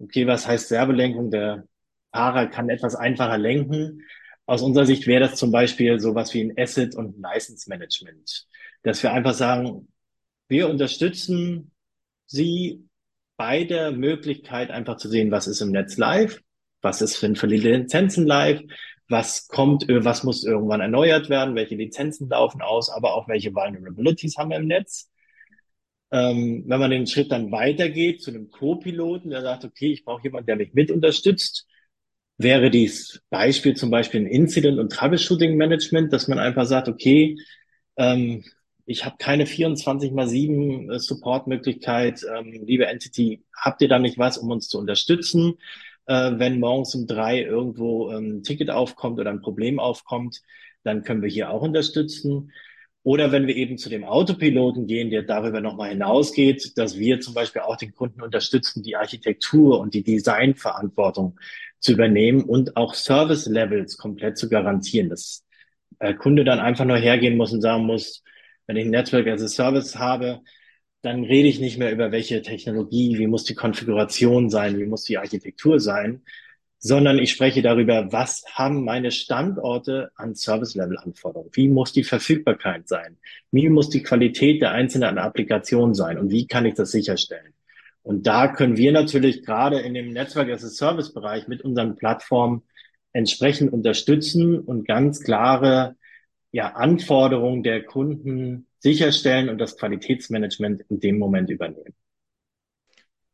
okay, 0.00 0.26
was 0.26 0.48
heißt 0.48 0.68
Servolenkung? 0.68 1.30
Der 1.30 1.64
Fahrer 2.12 2.48
kann 2.48 2.68
etwas 2.68 2.96
einfacher 2.96 3.38
lenken. 3.38 4.02
Aus 4.46 4.62
unserer 4.62 4.86
Sicht 4.86 5.06
wäre 5.06 5.20
das 5.20 5.36
zum 5.36 5.52
Beispiel 5.52 6.00
sowas 6.00 6.34
wie 6.34 6.42
ein 6.42 6.58
Asset- 6.58 6.96
und 6.96 7.16
License 7.20 7.68
Management, 7.68 8.46
dass 8.82 9.02
wir 9.02 9.12
einfach 9.12 9.34
sagen, 9.34 9.88
wir 10.48 10.68
unterstützen 10.68 11.70
Sie 12.26 12.88
bei 13.36 13.64
der 13.64 13.92
Möglichkeit, 13.92 14.70
einfach 14.70 14.96
zu 14.96 15.08
sehen, 15.08 15.30
was 15.30 15.46
ist 15.46 15.60
im 15.60 15.70
Netz 15.70 15.96
live, 15.96 16.40
was 16.80 17.00
ist 17.00 17.16
für 17.16 17.46
Lizenzen 17.46 18.26
live, 18.26 18.60
was 19.12 19.46
kommt, 19.46 19.88
äh, 19.88 20.04
was 20.04 20.24
muss 20.24 20.42
irgendwann 20.44 20.80
erneuert 20.80 21.30
werden, 21.30 21.54
welche 21.54 21.76
Lizenzen 21.76 22.28
laufen 22.28 22.62
aus, 22.62 22.90
aber 22.90 23.14
auch 23.14 23.28
welche 23.28 23.54
Vulnerabilities 23.54 24.36
haben 24.36 24.50
wir 24.50 24.56
im 24.56 24.66
Netz. 24.66 25.08
Ähm, 26.10 26.64
wenn 26.66 26.80
man 26.80 26.90
den 26.90 27.06
Schritt 27.06 27.30
dann 27.30 27.52
weitergeht 27.52 28.22
zu 28.22 28.30
einem 28.32 28.50
Co-Piloten, 28.50 29.30
der 29.30 29.42
sagt, 29.42 29.64
okay, 29.64 29.92
ich 29.92 30.04
brauche 30.04 30.24
jemanden, 30.24 30.46
der 30.46 30.56
mich 30.56 30.74
mit 30.74 30.90
unterstützt, 30.90 31.68
wäre 32.38 32.70
dies 32.70 33.22
Beispiel 33.30 33.76
zum 33.76 33.90
Beispiel 33.90 34.22
ein 34.22 34.26
Incident- 34.26 34.78
und 34.78 34.92
Troubleshooting 34.92 35.56
Management, 35.56 36.12
dass 36.12 36.28
man 36.28 36.38
einfach 36.38 36.66
sagt, 36.66 36.88
okay, 36.88 37.38
ähm, 37.96 38.44
ich 38.84 39.04
habe 39.04 39.16
keine 39.18 39.46
24 39.46 40.12
mal 40.12 40.26
7 40.28 40.90
äh, 40.90 40.98
Support-Möglichkeit. 40.98 42.24
Ähm, 42.36 42.64
liebe 42.66 42.86
Entity, 42.86 43.44
habt 43.56 43.80
ihr 43.80 43.88
da 43.88 43.98
nicht 43.98 44.18
was, 44.18 44.38
um 44.38 44.50
uns 44.50 44.68
zu 44.68 44.78
unterstützen? 44.78 45.54
Äh, 46.06 46.32
wenn 46.36 46.60
morgens 46.60 46.94
um 46.94 47.06
drei 47.06 47.42
irgendwo 47.42 48.10
ähm, 48.10 48.38
ein 48.38 48.42
Ticket 48.42 48.70
aufkommt 48.70 49.18
oder 49.18 49.30
ein 49.30 49.40
Problem 49.40 49.78
aufkommt, 49.78 50.42
dann 50.84 51.02
können 51.02 51.22
wir 51.22 51.28
hier 51.28 51.50
auch 51.50 51.62
unterstützen. 51.62 52.52
Oder 53.04 53.32
wenn 53.32 53.48
wir 53.48 53.56
eben 53.56 53.78
zu 53.78 53.88
dem 53.88 54.04
Autopiloten 54.04 54.86
gehen, 54.86 55.10
der 55.10 55.22
darüber 55.22 55.60
nochmal 55.60 55.90
hinausgeht, 55.90 56.78
dass 56.78 56.98
wir 56.98 57.20
zum 57.20 57.34
Beispiel 57.34 57.62
auch 57.62 57.76
den 57.76 57.92
Kunden 57.94 58.22
unterstützen, 58.22 58.82
die 58.82 58.96
Architektur 58.96 59.80
und 59.80 59.94
die 59.94 60.04
Designverantwortung 60.04 61.38
zu 61.80 61.92
übernehmen 61.92 62.44
und 62.44 62.76
auch 62.76 62.94
Service 62.94 63.46
Levels 63.46 63.96
komplett 63.96 64.38
zu 64.38 64.48
garantieren, 64.48 65.08
dass 65.08 65.44
der 66.00 66.14
Kunde 66.14 66.44
dann 66.44 66.60
einfach 66.60 66.84
nur 66.84 66.96
hergehen 66.96 67.36
muss 67.36 67.52
und 67.52 67.60
sagen 67.60 67.84
muss, 67.86 68.22
wenn 68.66 68.76
ich 68.76 68.84
ein 68.84 68.90
Netzwerk 68.90 69.26
as 69.26 69.42
a 69.42 69.48
Service 69.48 69.96
habe, 69.96 70.40
dann 71.02 71.24
rede 71.24 71.48
ich 71.48 71.60
nicht 71.60 71.78
mehr 71.78 71.92
über 71.92 72.12
welche 72.12 72.42
Technologie, 72.42 73.18
wie 73.18 73.26
muss 73.26 73.44
die 73.44 73.54
Konfiguration 73.54 74.50
sein, 74.50 74.78
wie 74.78 74.86
muss 74.86 75.02
die 75.04 75.18
Architektur 75.18 75.80
sein, 75.80 76.22
sondern 76.78 77.18
ich 77.18 77.30
spreche 77.30 77.62
darüber, 77.62 78.12
was 78.12 78.44
haben 78.54 78.84
meine 78.84 79.10
Standorte 79.10 80.10
an 80.16 80.34
Service-Level-Anforderungen? 80.34 81.50
Wie 81.52 81.68
muss 81.68 81.92
die 81.92 82.02
Verfügbarkeit 82.04 82.88
sein? 82.88 83.18
Wie 83.50 83.68
muss 83.68 83.88
die 83.90 84.02
Qualität 84.02 84.62
der 84.62 84.72
einzelnen 84.72 85.18
Applikationen 85.18 85.94
sein? 85.94 86.18
Und 86.18 86.30
wie 86.30 86.46
kann 86.46 86.66
ich 86.66 86.74
das 86.74 86.90
sicherstellen? 86.90 87.52
Und 88.02 88.26
da 88.26 88.48
können 88.48 88.76
wir 88.76 88.90
natürlich 88.90 89.44
gerade 89.44 89.78
in 89.80 89.94
dem 89.94 90.10
Netzwerk 90.12 90.50
as 90.50 90.64
a 90.64 90.68
Service-Bereich 90.68 91.46
mit 91.46 91.62
unseren 91.62 91.94
Plattformen 91.94 92.62
entsprechend 93.12 93.72
unterstützen 93.72 94.58
und 94.58 94.86
ganz 94.86 95.22
klare 95.22 95.96
ja, 96.50 96.72
Anforderungen 96.74 97.62
der 97.62 97.84
Kunden 97.84 98.66
sicherstellen 98.82 99.48
und 99.48 99.58
das 99.58 99.76
Qualitätsmanagement 99.76 100.82
in 100.88 101.00
dem 101.00 101.18
Moment 101.18 101.50
übernehmen. 101.50 101.94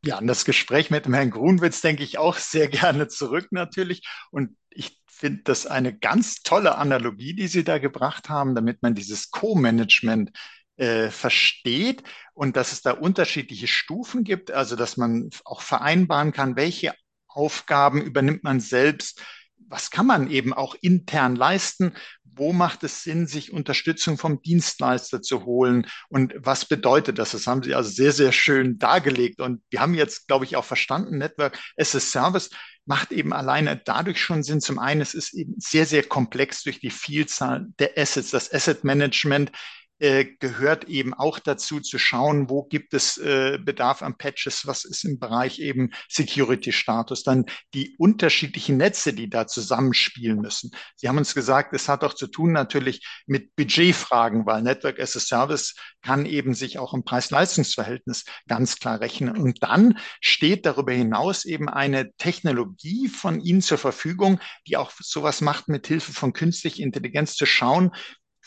Ja, 0.04 0.18
an 0.18 0.26
das 0.26 0.44
Gespräch 0.44 0.90
mit 0.90 1.06
dem 1.06 1.14
Herrn 1.14 1.30
Grunwitz 1.30 1.80
denke 1.80 2.04
ich 2.04 2.18
auch 2.18 2.36
sehr 2.36 2.68
gerne 2.68 3.08
zurück 3.08 3.48
natürlich. 3.50 4.06
Und 4.30 4.56
ich 4.70 5.00
finde 5.06 5.42
das 5.44 5.66
eine 5.66 5.96
ganz 5.96 6.42
tolle 6.42 6.76
Analogie, 6.76 7.34
die 7.34 7.48
Sie 7.48 7.64
da 7.64 7.78
gebracht 7.78 8.28
haben, 8.28 8.54
damit 8.54 8.82
man 8.82 8.94
dieses 8.94 9.30
Co-Management 9.30 10.30
äh, 10.76 11.10
versteht 11.10 12.04
und 12.34 12.56
dass 12.56 12.72
es 12.72 12.82
da 12.82 12.92
unterschiedliche 12.92 13.66
Stufen 13.66 14.22
gibt, 14.22 14.52
also 14.52 14.76
dass 14.76 14.96
man 14.96 15.30
auch 15.44 15.62
vereinbaren 15.62 16.32
kann, 16.32 16.54
welche 16.54 16.94
Aufgaben 17.26 18.00
übernimmt 18.00 18.44
man 18.44 18.60
selbst, 18.60 19.20
was 19.68 19.90
kann 19.90 20.06
man 20.06 20.30
eben 20.30 20.52
auch 20.52 20.76
intern 20.80 21.36
leisten? 21.36 21.92
Wo 22.38 22.52
macht 22.52 22.84
es 22.84 23.02
Sinn, 23.02 23.26
sich 23.26 23.52
Unterstützung 23.52 24.16
vom 24.16 24.40
Dienstleister 24.40 25.20
zu 25.20 25.44
holen? 25.44 25.86
Und 26.08 26.34
was 26.36 26.64
bedeutet 26.64 27.18
das? 27.18 27.32
Das 27.32 27.46
haben 27.46 27.62
Sie 27.62 27.74
also 27.74 27.90
sehr, 27.90 28.12
sehr 28.12 28.32
schön 28.32 28.78
dargelegt. 28.78 29.40
Und 29.40 29.62
wir 29.70 29.80
haben 29.80 29.94
jetzt, 29.94 30.28
glaube 30.28 30.44
ich, 30.44 30.56
auch 30.56 30.64
verstanden, 30.64 31.18
Network 31.18 31.58
as 31.76 31.94
a 31.94 32.00
Service 32.00 32.50
macht 32.88 33.12
eben 33.12 33.34
alleine 33.34 33.76
dadurch 33.76 34.20
schon 34.20 34.42
Sinn. 34.42 34.62
Zum 34.62 34.78
einen, 34.78 35.02
es 35.02 35.12
ist 35.12 35.34
eben 35.34 35.54
sehr, 35.58 35.84
sehr 35.84 36.02
komplex 36.02 36.62
durch 36.62 36.80
die 36.80 36.90
Vielzahl 36.90 37.66
der 37.78 37.98
Assets. 37.98 38.30
Das 38.30 38.52
Asset 38.52 38.82
Management 38.82 39.52
äh, 39.98 40.24
gehört 40.38 40.84
eben 40.84 41.14
auch 41.14 41.38
dazu 41.38 41.80
zu 41.80 41.98
schauen, 41.98 42.48
wo 42.48 42.64
gibt 42.64 42.94
es 42.94 43.18
äh, 43.18 43.58
Bedarf 43.62 44.02
an 44.02 44.16
Patches, 44.16 44.66
was 44.66 44.84
ist 44.84 45.04
im 45.04 45.18
Bereich 45.18 45.58
eben 45.58 45.90
Security-Status, 46.08 47.24
dann 47.24 47.46
die 47.74 47.96
unterschiedlichen 47.98 48.76
Netze, 48.76 49.12
die 49.12 49.28
da 49.28 49.46
zusammenspielen 49.46 50.40
müssen. 50.40 50.70
Sie 50.96 51.08
haben 51.08 51.18
uns 51.18 51.34
gesagt, 51.34 51.74
es 51.74 51.88
hat 51.88 52.04
auch 52.04 52.14
zu 52.14 52.26
tun 52.26 52.52
natürlich 52.52 53.06
mit 53.26 53.54
Budgetfragen, 53.56 54.46
weil 54.46 54.62
Network 54.62 55.00
as 55.00 55.16
a 55.16 55.20
Service 55.20 55.74
kann 56.02 56.26
eben 56.26 56.54
sich 56.54 56.78
auch 56.78 56.94
im 56.94 57.04
Preis-Leistungs-Verhältnis 57.04 58.24
ganz 58.46 58.78
klar 58.78 59.00
rechnen. 59.00 59.36
Und 59.36 59.62
dann 59.62 59.98
steht 60.20 60.64
darüber 60.66 60.92
hinaus 60.92 61.44
eben 61.44 61.68
eine 61.68 62.12
Technologie 62.18 63.08
von 63.08 63.40
Ihnen 63.40 63.62
zur 63.62 63.78
Verfügung, 63.78 64.40
die 64.66 64.76
auch 64.76 64.92
sowas 64.98 65.40
macht, 65.40 65.68
mit 65.68 65.86
Hilfe 65.86 66.12
von 66.12 66.32
künstlicher 66.32 66.82
Intelligenz 66.82 67.34
zu 67.34 67.46
schauen, 67.46 67.90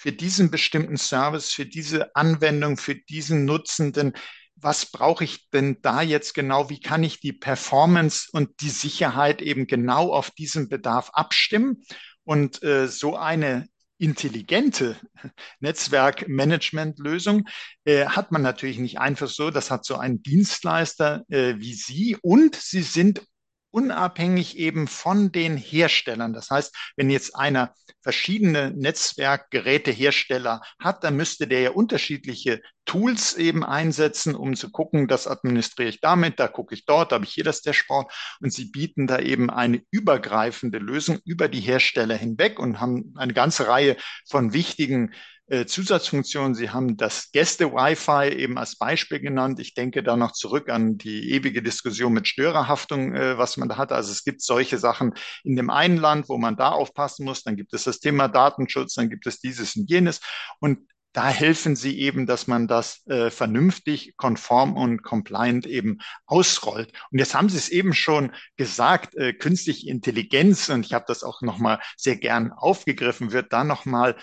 für 0.01 0.11
diesen 0.11 0.49
bestimmten 0.49 0.97
Service, 0.97 1.51
für 1.51 1.67
diese 1.67 2.15
Anwendung, 2.15 2.77
für 2.77 2.95
diesen 2.95 3.45
Nutzenden, 3.45 4.13
was 4.55 4.87
brauche 4.87 5.23
ich 5.23 5.47
denn 5.51 5.77
da 5.83 6.01
jetzt 6.01 6.33
genau? 6.33 6.71
Wie 6.71 6.79
kann 6.79 7.03
ich 7.03 7.19
die 7.19 7.33
Performance 7.33 8.27
und 8.31 8.61
die 8.61 8.71
Sicherheit 8.71 9.43
eben 9.43 9.67
genau 9.67 10.11
auf 10.11 10.31
diesen 10.31 10.69
Bedarf 10.69 11.11
abstimmen? 11.13 11.83
Und 12.23 12.63
äh, 12.63 12.87
so 12.87 13.15
eine 13.15 13.67
intelligente 13.99 14.97
Netzwerkmanagementlösung 15.59 17.47
äh, 17.85 18.07
hat 18.07 18.31
man 18.31 18.41
natürlich 18.41 18.79
nicht 18.79 18.97
einfach 18.97 19.27
so. 19.29 19.51
Das 19.51 19.69
hat 19.69 19.85
so 19.85 19.97
einen 19.97 20.23
Dienstleister 20.23 21.25
äh, 21.29 21.59
wie 21.59 21.75
Sie 21.75 22.17
und 22.23 22.55
Sie 22.55 22.81
sind 22.81 23.21
unabhängig 23.71 24.57
eben 24.57 24.87
von 24.87 25.31
den 25.31 25.57
Herstellern. 25.57 26.33
Das 26.33 26.49
heißt, 26.49 26.75
wenn 26.95 27.09
jetzt 27.09 27.35
einer 27.35 27.73
verschiedene 28.01 28.71
Netzwerkgerätehersteller 28.71 30.61
hat, 30.79 31.03
dann 31.03 31.15
müsste 31.15 31.47
der 31.47 31.61
ja 31.61 31.71
unterschiedliche 31.71 32.61
Tools 32.85 33.35
eben 33.35 33.63
einsetzen, 33.63 34.35
um 34.35 34.55
zu 34.55 34.71
gucken, 34.71 35.07
das 35.07 35.27
administriere 35.27 35.89
ich 35.89 36.01
damit, 36.01 36.39
da 36.39 36.47
gucke 36.47 36.73
ich 36.73 36.85
dort, 36.85 37.11
da 37.11 37.15
habe 37.15 37.25
ich 37.25 37.33
hier 37.33 37.43
das 37.43 37.61
Dashboard 37.61 38.11
und 38.41 38.51
sie 38.51 38.65
bieten 38.65 39.07
da 39.07 39.19
eben 39.19 39.49
eine 39.49 39.81
übergreifende 39.91 40.79
Lösung 40.79 41.19
über 41.23 41.47
die 41.47 41.61
Hersteller 41.61 42.15
hinweg 42.15 42.59
und 42.59 42.81
haben 42.81 43.13
eine 43.17 43.33
ganze 43.33 43.67
Reihe 43.67 43.97
von 44.27 44.53
wichtigen 44.53 45.13
äh, 45.51 45.65
Zusatzfunktionen. 45.65 46.55
Sie 46.55 46.69
haben 46.69 46.95
das 46.95 47.31
Gäste-Wi-Fi 47.33 48.29
eben 48.29 48.57
als 48.57 48.77
Beispiel 48.77 49.19
genannt. 49.19 49.59
Ich 49.59 49.73
denke 49.73 50.01
da 50.01 50.15
noch 50.15 50.31
zurück 50.31 50.69
an 50.69 50.97
die 50.97 51.31
ewige 51.31 51.61
Diskussion 51.61 52.13
mit 52.13 52.27
Störerhaftung, 52.27 53.13
äh, 53.13 53.37
was 53.37 53.57
man 53.57 53.67
da 53.67 53.75
hat. 53.75 53.91
Also 53.91 54.13
es 54.13 54.23
gibt 54.23 54.41
solche 54.41 54.77
Sachen 54.77 55.13
in 55.43 55.57
dem 55.57 55.69
einen 55.69 55.97
Land, 55.97 56.29
wo 56.29 56.37
man 56.37 56.55
da 56.55 56.69
aufpassen 56.69 57.25
muss. 57.25 57.43
Dann 57.43 57.57
gibt 57.57 57.73
es 57.73 57.83
das 57.83 57.99
Thema 57.99 58.29
Datenschutz, 58.29 58.93
dann 58.93 59.09
gibt 59.09 59.27
es 59.27 59.39
dieses 59.39 59.75
und 59.75 59.89
jenes. 59.89 60.21
Und 60.59 60.87
da 61.11 61.27
helfen 61.27 61.75
sie 61.75 61.99
eben, 61.99 62.25
dass 62.25 62.47
man 62.47 62.69
das 62.69 63.05
äh, 63.07 63.29
vernünftig, 63.29 64.15
konform 64.15 64.77
und 64.77 65.03
compliant 65.03 65.65
eben 65.65 65.97
ausrollt. 66.25 66.93
Und 67.11 67.19
jetzt 67.19 67.35
haben 67.35 67.49
Sie 67.49 67.57
es 67.57 67.67
eben 67.67 67.93
schon 67.93 68.31
gesagt, 68.55 69.15
äh, 69.15 69.33
künstliche 69.33 69.89
Intelligenz, 69.89 70.69
und 70.69 70.85
ich 70.85 70.93
habe 70.93 71.03
das 71.09 71.23
auch 71.23 71.41
nochmal 71.41 71.81
sehr 71.97 72.15
gern 72.15 72.53
aufgegriffen, 72.53 73.33
wird 73.33 73.51
da 73.51 73.65
nochmal 73.65 74.15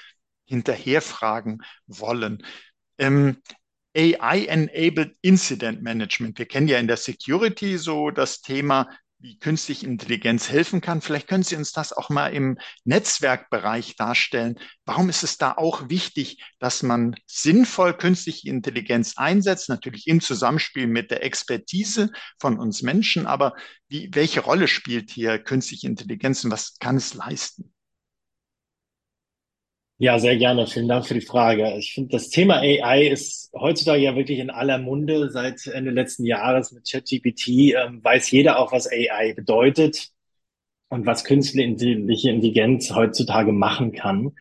hinterherfragen 0.49 1.63
wollen. 1.87 2.43
Ähm, 2.99 3.39
AI-enabled 3.97 5.17
Incident 5.23 5.83
Management. 5.83 6.39
Wir 6.39 6.47
kennen 6.47 6.69
ja 6.69 6.79
in 6.79 6.87
der 6.87 6.97
Security 6.97 7.79
so 7.79 8.11
das 8.11 8.41
Thema, 8.41 8.89
wie 9.21 9.39
künstliche 9.39 9.87
Intelligenz 9.87 10.49
helfen 10.49 10.81
kann. 10.81 11.01
Vielleicht 11.01 11.27
können 11.27 11.43
Sie 11.43 11.57
uns 11.57 11.73
das 11.73 11.93
auch 11.93 12.09
mal 12.09 12.29
im 12.29 12.59
Netzwerkbereich 12.85 13.97
darstellen. 13.97 14.59
Warum 14.85 15.09
ist 15.09 15.25
es 15.25 15.39
da 15.39 15.53
auch 15.53 15.89
wichtig, 15.89 16.43
dass 16.61 16.83
man 16.83 17.17
sinnvoll 17.27 17.95
künstliche 17.95 18.49
Intelligenz 18.49 19.15
einsetzt? 19.17 19.69
Natürlich 19.69 20.07
im 20.07 20.21
Zusammenspiel 20.21 20.87
mit 20.87 21.11
der 21.11 21.25
Expertise 21.25 22.11
von 22.39 22.59
uns 22.59 22.83
Menschen. 22.83 23.27
Aber 23.27 23.55
wie, 23.89 24.09
welche 24.13 24.41
Rolle 24.41 24.69
spielt 24.69 25.11
hier 25.11 25.39
künstliche 25.39 25.89
Intelligenz 25.89 26.45
und 26.45 26.53
was 26.53 26.79
kann 26.79 26.97
es 26.97 27.15
leisten? 27.15 27.73
Ja, 30.01 30.19
sehr 30.21 30.37
gerne. 30.37 30.67
Vielen 30.69 30.87
Dank 30.87 31.07
für 31.07 31.15
die 31.15 31.21
Frage. 31.27 31.77
Ich 31.77 31.93
finde, 31.93 32.11
das 32.11 32.31
Thema 32.31 32.59
AI 32.61 33.09
ist 33.09 33.51
heutzutage 33.53 34.01
ja 34.01 34.15
wirklich 34.15 34.39
in 34.39 34.49
aller 34.51 34.79
Munde. 34.79 35.29
Seit 35.31 35.67
Ende 35.67 35.91
letzten 35.91 36.25
Jahres 36.25 36.71
mit 36.71 36.89
ChatGPT 36.89 37.49
ähm, 37.75 38.03
weiß 38.05 38.31
jeder 38.31 38.61
auch, 38.61 38.71
was 38.71 38.89
AI 38.89 39.33
bedeutet 39.35 40.11
und 40.89 41.05
was 41.05 41.25
künstliche 41.25 41.65
Intelligenz 42.31 42.93
heutzutage 42.95 43.53
machen 43.53 43.91
kann. 43.91 44.37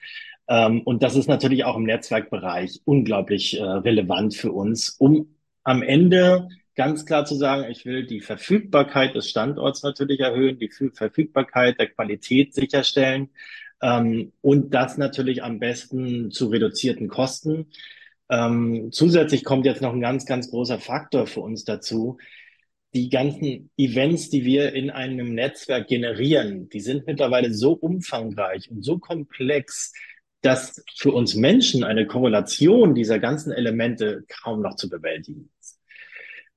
Ähm, 0.48 0.82
und 0.84 1.02
das 1.02 1.16
ist 1.16 1.28
natürlich 1.28 1.66
auch 1.66 1.76
im 1.78 1.86
Netzwerkbereich 1.86 2.82
unglaublich 2.86 3.60
äh, 3.60 3.64
relevant 3.64 4.36
für 4.36 4.52
uns, 4.52 4.90
um 5.00 5.36
am 5.64 5.82
Ende 5.82 6.50
ganz 6.76 7.08
klar 7.08 7.26
zu 7.26 7.34
sagen, 7.34 7.70
ich 7.72 7.84
will 7.84 8.06
die 8.06 8.22
Verfügbarkeit 8.22 9.16
des 9.16 9.28
Standorts 9.28 9.82
natürlich 9.82 10.20
erhöhen, 10.20 10.60
die 10.60 10.70
Verfügbarkeit 10.70 11.80
der 11.80 11.88
Qualität 11.90 12.54
sicherstellen 12.54 13.30
ähm, 13.82 14.32
und 14.42 14.74
das 14.74 14.98
natürlich 14.98 15.44
am 15.44 15.60
besten 15.60 16.32
zu 16.32 16.48
reduzierten 16.48 17.08
Kosten. 17.08 17.68
Ähm, 18.30 18.90
zusätzlich 18.92 19.44
kommt 19.44 19.66
jetzt 19.66 19.82
noch 19.82 19.94
ein 19.94 20.02
ganz, 20.02 20.26
ganz 20.26 20.50
großer 20.50 20.80
Faktor 20.80 21.28
für 21.28 21.42
uns 21.42 21.64
dazu. 21.64 22.18
Die 22.94 23.10
ganzen 23.10 23.70
Events, 23.78 24.30
die 24.30 24.44
wir 24.44 24.74
in 24.74 24.90
einem 24.90 25.34
Netzwerk 25.34 25.88
generieren, 25.88 26.70
die 26.70 26.80
sind 26.80 27.06
mittlerweile 27.06 27.54
so 27.54 27.74
umfangreich 27.74 28.72
und 28.72 28.84
so 28.84 28.98
komplex, 28.98 29.94
dass 30.42 30.84
für 30.96 31.12
uns 31.12 31.36
Menschen 31.36 31.84
eine 31.84 32.08
Korrelation 32.08 32.96
dieser 32.96 33.20
ganzen 33.20 33.52
Elemente 33.52 34.24
kaum 34.28 34.62
noch 34.62 34.76
zu 34.76 34.90
bewältigen 34.90 35.50
ist. 35.60 35.80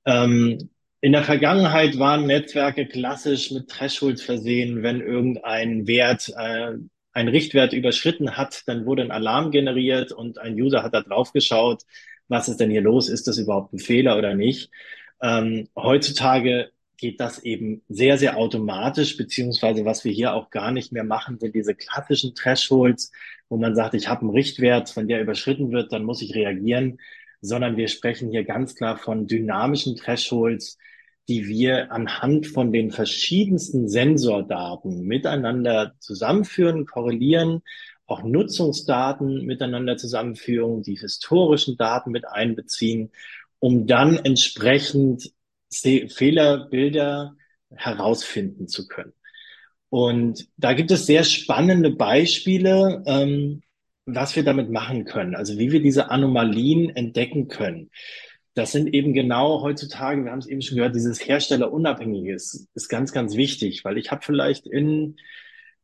Ähm, 0.06 0.70
in 1.02 1.12
der 1.12 1.24
Vergangenheit 1.24 1.98
waren 1.98 2.26
Netzwerke 2.26 2.86
klassisch 2.86 3.50
mit 3.50 3.68
Thresholds 3.68 4.22
versehen, 4.22 4.82
wenn 4.82 5.00
irgendein 5.00 5.86
Wert 5.86 6.32
äh, 6.36 6.74
ein 7.12 7.28
Richtwert 7.28 7.72
überschritten 7.72 8.36
hat, 8.36 8.62
dann 8.66 8.86
wurde 8.86 9.02
ein 9.02 9.10
Alarm 9.10 9.50
generiert 9.50 10.12
und 10.12 10.38
ein 10.38 10.54
User 10.54 10.82
hat 10.82 10.94
da 10.94 11.02
drauf 11.02 11.32
geschaut, 11.32 11.82
was 12.28 12.48
ist 12.48 12.60
denn 12.60 12.70
hier 12.70 12.82
los? 12.82 13.08
Ist 13.08 13.26
das 13.26 13.38
überhaupt 13.38 13.72
ein 13.72 13.78
Fehler 13.78 14.16
oder 14.16 14.34
nicht? 14.34 14.70
Ähm, 15.20 15.68
heutzutage 15.76 16.70
geht 16.96 17.18
das 17.18 17.40
eben 17.40 17.82
sehr, 17.88 18.18
sehr 18.18 18.36
automatisch, 18.36 19.16
beziehungsweise 19.16 19.84
was 19.84 20.04
wir 20.04 20.12
hier 20.12 20.34
auch 20.34 20.50
gar 20.50 20.70
nicht 20.70 20.92
mehr 20.92 21.02
machen, 21.02 21.38
sind 21.40 21.54
diese 21.54 21.74
klassischen 21.74 22.34
Thresholds, 22.34 23.10
wo 23.48 23.56
man 23.56 23.74
sagt, 23.74 23.94
ich 23.94 24.06
habe 24.08 24.20
einen 24.20 24.30
Richtwert, 24.30 24.94
wenn 24.96 25.08
der 25.08 25.22
überschritten 25.22 25.72
wird, 25.72 25.92
dann 25.92 26.04
muss 26.04 26.22
ich 26.22 26.34
reagieren, 26.34 26.98
sondern 27.40 27.76
wir 27.76 27.88
sprechen 27.88 28.30
hier 28.30 28.44
ganz 28.44 28.74
klar 28.74 28.98
von 28.98 29.26
dynamischen 29.26 29.96
Thresholds, 29.96 30.78
die 31.30 31.46
wir 31.46 31.92
anhand 31.92 32.48
von 32.48 32.72
den 32.72 32.90
verschiedensten 32.90 33.88
Sensordaten 33.88 35.02
miteinander 35.06 35.94
zusammenführen, 36.00 36.86
korrelieren, 36.86 37.62
auch 38.06 38.24
Nutzungsdaten 38.24 39.46
miteinander 39.46 39.96
zusammenführen, 39.96 40.82
die 40.82 40.96
historischen 40.96 41.76
Daten 41.76 42.10
mit 42.10 42.26
einbeziehen, 42.26 43.12
um 43.60 43.86
dann 43.86 44.16
entsprechend 44.16 45.30
Fehlerbilder 45.72 47.36
herausfinden 47.76 48.66
zu 48.66 48.88
können. 48.88 49.12
Und 49.88 50.48
da 50.56 50.72
gibt 50.72 50.90
es 50.90 51.06
sehr 51.06 51.22
spannende 51.22 51.90
Beispiele, 51.90 53.04
ähm, 53.06 53.62
was 54.04 54.34
wir 54.34 54.42
damit 54.42 54.68
machen 54.68 55.04
können, 55.04 55.36
also 55.36 55.56
wie 55.58 55.70
wir 55.70 55.80
diese 55.80 56.10
Anomalien 56.10 56.90
entdecken 56.90 57.46
können 57.46 57.90
das 58.60 58.72
sind 58.72 58.92
eben 58.92 59.14
genau 59.14 59.62
heutzutage, 59.62 60.22
wir 60.22 60.32
haben 60.32 60.40
es 60.40 60.46
eben 60.46 60.60
schon 60.60 60.76
gehört, 60.76 60.94
dieses 60.94 61.26
Herstellerunabhängige 61.26 62.34
ist, 62.34 62.68
ist 62.74 62.90
ganz, 62.90 63.10
ganz 63.10 63.34
wichtig, 63.34 63.86
weil 63.86 63.96
ich 63.96 64.10
habe 64.10 64.20
vielleicht 64.22 64.66
in, 64.66 65.16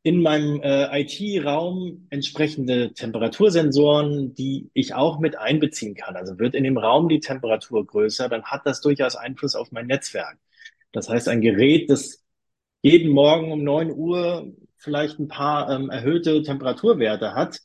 in 0.03 0.21
meinem 0.21 0.61
äh, 0.61 1.01
IT-Raum 1.01 2.07
entsprechende 2.11 2.93
Temperatursensoren, 2.93 4.35
die 4.35 4.71
ich 4.75 4.93
auch 4.93 5.19
mit 5.21 5.39
einbeziehen 5.39 5.95
kann. 5.95 6.17
Also 6.17 6.39
wird 6.39 6.55
in 6.55 6.65
dem 6.65 6.77
Raum 6.77 7.09
die 7.09 7.21
Temperatur 7.21 7.87
größer, 7.87 8.29
dann 8.29 8.45
hat 8.45 8.67
das 8.67 8.83
durchaus 8.83 9.17
Einfluss 9.17 9.55
auf 9.55 9.73
mein 9.73 9.87
Netzwerk. 9.87 10.37
Das 10.93 11.09
heißt, 11.09 11.29
ein 11.29 11.41
Gerät, 11.41 11.89
das 11.89 12.25
jeden 12.83 13.11
Morgen 13.11 13.53
um 13.53 13.65
neun 13.65 13.91
Uhr 13.91 14.53
vielleicht 14.77 15.19
ein 15.19 15.29
paar 15.29 15.71
ähm, 15.71 15.89
erhöhte 15.89 16.43
Temperaturwerte 16.43 17.35
hat, 17.35 17.61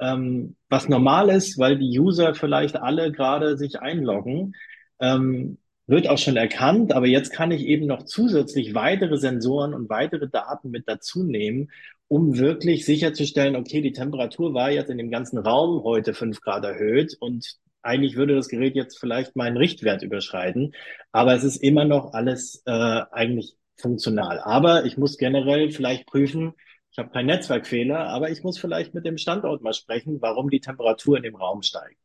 ähm, 0.00 0.56
was 0.68 0.88
normal 0.88 1.30
ist, 1.30 1.58
weil 1.58 1.78
die 1.78 1.98
User 1.98 2.34
vielleicht 2.34 2.76
alle 2.76 3.12
gerade 3.12 3.56
sich 3.56 3.80
einloggen, 3.80 4.54
ähm, 5.00 5.58
wird 5.86 6.08
auch 6.08 6.18
schon 6.18 6.36
erkannt, 6.36 6.92
aber 6.92 7.06
jetzt 7.06 7.32
kann 7.32 7.52
ich 7.52 7.64
eben 7.64 7.86
noch 7.86 8.04
zusätzlich 8.04 8.74
weitere 8.74 9.18
Sensoren 9.18 9.72
und 9.72 9.88
weitere 9.88 10.28
Daten 10.28 10.70
mit 10.70 10.88
dazu 10.88 11.22
nehmen, 11.22 11.70
um 12.08 12.38
wirklich 12.38 12.84
sicherzustellen, 12.84 13.56
okay, 13.56 13.80
die 13.80 13.92
Temperatur 13.92 14.52
war 14.52 14.70
jetzt 14.70 14.90
in 14.90 14.98
dem 14.98 15.10
ganzen 15.10 15.38
Raum 15.38 15.84
heute 15.84 16.14
fünf 16.14 16.40
Grad 16.40 16.64
erhöht 16.64 17.16
und 17.20 17.56
eigentlich 17.82 18.16
würde 18.16 18.34
das 18.34 18.48
Gerät 18.48 18.74
jetzt 18.74 18.98
vielleicht 18.98 19.36
meinen 19.36 19.56
Richtwert 19.56 20.02
überschreiten, 20.02 20.72
aber 21.12 21.34
es 21.34 21.44
ist 21.44 21.56
immer 21.56 21.84
noch 21.84 22.14
alles 22.14 22.62
äh, 22.66 22.70
eigentlich 23.12 23.56
funktional. 23.76 24.40
Aber 24.40 24.84
ich 24.86 24.96
muss 24.96 25.18
generell 25.18 25.70
vielleicht 25.70 26.06
prüfen, 26.06 26.54
ich 26.96 26.98
habe 26.98 27.10
keinen 27.10 27.26
Netzwerkfehler, 27.26 28.08
aber 28.08 28.30
ich 28.30 28.42
muss 28.42 28.58
vielleicht 28.58 28.94
mit 28.94 29.04
dem 29.04 29.18
Standort 29.18 29.60
mal 29.60 29.74
sprechen, 29.74 30.22
warum 30.22 30.48
die 30.48 30.60
Temperatur 30.60 31.18
in 31.18 31.24
dem 31.24 31.36
Raum 31.36 31.60
steigt. 31.60 31.98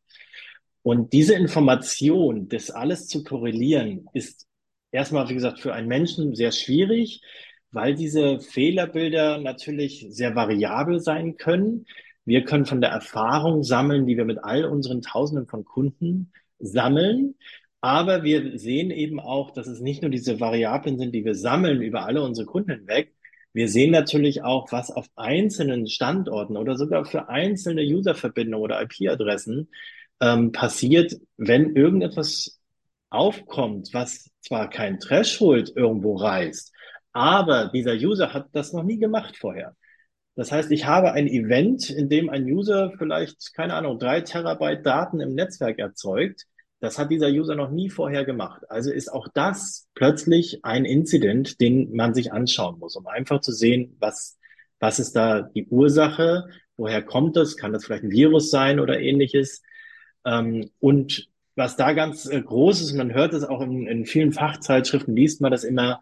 Und 0.81 1.13
diese 1.13 1.33
Information, 1.33 2.49
das 2.49 2.71
alles 2.71 3.07
zu 3.07 3.23
korrelieren, 3.23 4.09
ist 4.11 4.47
erstmal, 4.91 5.29
wie 5.29 5.33
gesagt, 5.33 5.61
für 5.61 5.73
einen 5.73 5.87
Menschen 5.87 6.35
sehr 6.35 6.51
schwierig, 6.51 7.21
weil 7.71 7.95
diese 7.95 8.41
Fehlerbilder 8.41 9.37
natürlich 9.37 10.07
sehr 10.09 10.35
variabel 10.35 10.99
sein 10.99 11.37
können. 11.37 11.85
Wir 12.25 12.43
können 12.43 12.65
von 12.65 12.81
der 12.81 12.89
Erfahrung 12.89 13.63
sammeln, 13.63 14.05
die 14.07 14.17
wir 14.17 14.25
mit 14.25 14.43
all 14.43 14.65
unseren 14.65 15.01
Tausenden 15.01 15.47
von 15.47 15.63
Kunden 15.63 16.33
sammeln. 16.59 17.35
Aber 17.79 18.23
wir 18.23 18.59
sehen 18.59 18.91
eben 18.91 19.21
auch, 19.21 19.51
dass 19.51 19.67
es 19.67 19.79
nicht 19.79 20.01
nur 20.01 20.11
diese 20.11 20.41
Variablen 20.41 20.97
sind, 20.97 21.15
die 21.15 21.23
wir 21.23 21.35
sammeln 21.35 21.81
über 21.81 22.05
alle 22.05 22.21
unsere 22.23 22.45
Kunden 22.45 22.71
hinweg, 22.71 23.13
wir 23.53 23.67
sehen 23.67 23.91
natürlich 23.91 24.43
auch, 24.43 24.71
was 24.71 24.91
auf 24.91 25.07
einzelnen 25.15 25.87
Standorten 25.87 26.57
oder 26.57 26.77
sogar 26.77 27.05
für 27.05 27.29
einzelne 27.29 27.81
Userverbindungen 27.83 28.63
oder 28.63 28.81
IP-Adressen 28.81 29.69
ähm, 30.21 30.51
passiert, 30.51 31.15
wenn 31.37 31.75
irgendetwas 31.75 32.59
aufkommt, 33.09 33.89
was 33.93 34.29
zwar 34.41 34.69
kein 34.69 34.99
Threshold 34.99 35.73
irgendwo 35.75 36.15
reißt, 36.15 36.71
aber 37.13 37.69
dieser 37.73 37.93
User 37.93 38.33
hat 38.33 38.47
das 38.53 38.73
noch 38.73 38.83
nie 38.83 38.97
gemacht 38.97 39.37
vorher. 39.37 39.75
Das 40.35 40.51
heißt, 40.51 40.71
ich 40.71 40.85
habe 40.85 41.11
ein 41.11 41.27
Event, 41.27 41.89
in 41.89 42.07
dem 42.07 42.29
ein 42.29 42.45
User 42.45 42.93
vielleicht, 42.97 43.53
keine 43.53 43.73
Ahnung, 43.73 43.99
drei 43.99 44.21
Terabyte 44.21 44.85
Daten 44.85 45.19
im 45.19 45.35
Netzwerk 45.35 45.77
erzeugt, 45.77 46.45
Das 46.81 46.97
hat 46.97 47.11
dieser 47.11 47.29
User 47.29 47.53
noch 47.55 47.69
nie 47.69 47.91
vorher 47.91 48.25
gemacht. 48.25 48.63
Also 48.67 48.91
ist 48.91 49.13
auch 49.13 49.27
das 49.33 49.87
plötzlich 49.93 50.65
ein 50.65 50.83
Incident, 50.83 51.61
den 51.61 51.95
man 51.95 52.15
sich 52.15 52.33
anschauen 52.33 52.79
muss, 52.79 52.95
um 52.95 53.05
einfach 53.05 53.39
zu 53.39 53.51
sehen, 53.51 53.95
was, 53.99 54.39
was 54.79 54.99
ist 54.99 55.15
da 55.15 55.43
die 55.43 55.67
Ursache, 55.67 56.47
woher 56.77 57.03
kommt 57.03 57.37
das, 57.37 57.55
kann 57.55 57.71
das 57.71 57.85
vielleicht 57.85 58.03
ein 58.03 58.11
Virus 58.11 58.49
sein 58.49 58.79
oder 58.79 58.99
ähnliches. 58.99 59.61
Ähm, 60.25 60.71
und 60.79 61.29
was 61.55 61.75
da 61.75 61.93
ganz 61.93 62.25
äh, 62.25 62.41
groß 62.41 62.81
ist, 62.81 62.93
man 62.93 63.13
hört 63.13 63.33
es 63.33 63.43
auch 63.43 63.61
in, 63.61 63.85
in 63.85 64.07
vielen 64.07 64.33
Fachzeitschriften, 64.33 65.15
liest 65.15 65.39
man 65.39 65.51
das 65.51 65.63
immer, 65.63 65.99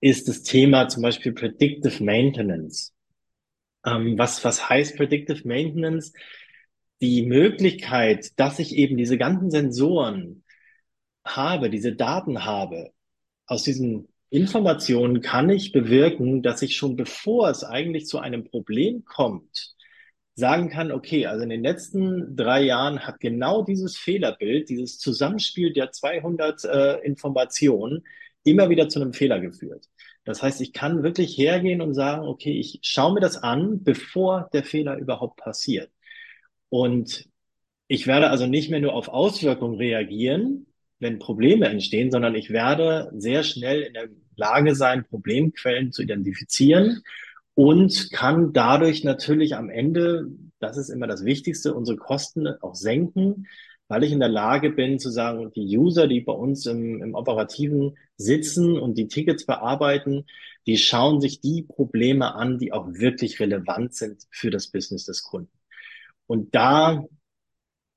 ist 0.00 0.28
das 0.28 0.44
Thema 0.44 0.86
zum 0.86 1.02
Beispiel 1.02 1.32
Predictive 1.32 2.04
Maintenance. 2.04 2.94
Ähm, 3.84 4.16
was, 4.16 4.44
was 4.44 4.68
heißt 4.68 4.96
Predictive 4.96 5.48
Maintenance? 5.48 6.12
Die 7.04 7.26
Möglichkeit, 7.26 8.32
dass 8.40 8.58
ich 8.58 8.74
eben 8.74 8.96
diese 8.96 9.18
ganzen 9.18 9.50
Sensoren 9.50 10.42
habe, 11.22 11.68
diese 11.68 11.94
Daten 11.94 12.46
habe, 12.46 12.92
aus 13.46 13.62
diesen 13.62 14.08
Informationen 14.30 15.20
kann 15.20 15.50
ich 15.50 15.72
bewirken, 15.72 16.42
dass 16.42 16.62
ich 16.62 16.76
schon 16.76 16.96
bevor 16.96 17.50
es 17.50 17.62
eigentlich 17.62 18.06
zu 18.06 18.20
einem 18.20 18.44
Problem 18.44 19.04
kommt, 19.04 19.74
sagen 20.34 20.70
kann, 20.70 20.92
okay, 20.92 21.26
also 21.26 21.42
in 21.44 21.50
den 21.50 21.62
letzten 21.62 22.36
drei 22.36 22.62
Jahren 22.62 23.00
hat 23.00 23.20
genau 23.20 23.62
dieses 23.62 23.98
Fehlerbild, 23.98 24.70
dieses 24.70 24.98
Zusammenspiel 24.98 25.74
der 25.74 25.92
200 25.92 26.64
äh, 26.64 26.94
Informationen 27.00 28.04
immer 28.44 28.70
wieder 28.70 28.88
zu 28.88 28.98
einem 28.98 29.12
Fehler 29.12 29.40
geführt. 29.40 29.90
Das 30.24 30.42
heißt, 30.42 30.62
ich 30.62 30.72
kann 30.72 31.02
wirklich 31.02 31.36
hergehen 31.36 31.82
und 31.82 31.92
sagen, 31.92 32.26
okay, 32.26 32.58
ich 32.58 32.80
schaue 32.80 33.12
mir 33.12 33.20
das 33.20 33.36
an, 33.36 33.84
bevor 33.84 34.48
der 34.54 34.64
Fehler 34.64 34.96
überhaupt 34.96 35.36
passiert. 35.36 35.90
Und 36.74 37.28
ich 37.86 38.08
werde 38.08 38.30
also 38.30 38.48
nicht 38.48 38.68
mehr 38.68 38.80
nur 38.80 38.94
auf 38.94 39.06
Auswirkungen 39.06 39.76
reagieren, 39.76 40.66
wenn 40.98 41.20
Probleme 41.20 41.68
entstehen, 41.68 42.10
sondern 42.10 42.34
ich 42.34 42.50
werde 42.50 43.12
sehr 43.14 43.44
schnell 43.44 43.82
in 43.82 43.92
der 43.92 44.08
Lage 44.34 44.74
sein, 44.74 45.04
Problemquellen 45.04 45.92
zu 45.92 46.02
identifizieren 46.02 47.04
und 47.54 48.10
kann 48.10 48.52
dadurch 48.52 49.04
natürlich 49.04 49.54
am 49.54 49.70
Ende, 49.70 50.26
das 50.58 50.76
ist 50.76 50.88
immer 50.88 51.06
das 51.06 51.24
Wichtigste, 51.24 51.74
unsere 51.74 51.96
Kosten 51.96 52.48
auch 52.48 52.74
senken, 52.74 53.46
weil 53.86 54.02
ich 54.02 54.10
in 54.10 54.18
der 54.18 54.28
Lage 54.28 54.70
bin 54.70 54.98
zu 54.98 55.10
sagen, 55.10 55.52
die 55.54 55.78
User, 55.78 56.08
die 56.08 56.22
bei 56.22 56.32
uns 56.32 56.66
im, 56.66 57.00
im 57.04 57.14
Operativen 57.14 57.96
sitzen 58.16 58.80
und 58.80 58.98
die 58.98 59.06
Tickets 59.06 59.46
bearbeiten, 59.46 60.26
die 60.66 60.76
schauen 60.76 61.20
sich 61.20 61.40
die 61.40 61.62
Probleme 61.62 62.34
an, 62.34 62.58
die 62.58 62.72
auch 62.72 62.88
wirklich 62.94 63.38
relevant 63.38 63.94
sind 63.94 64.24
für 64.32 64.50
das 64.50 64.66
Business 64.66 65.04
des 65.04 65.22
Kunden. 65.22 65.53
Und 66.26 66.54
da 66.54 67.04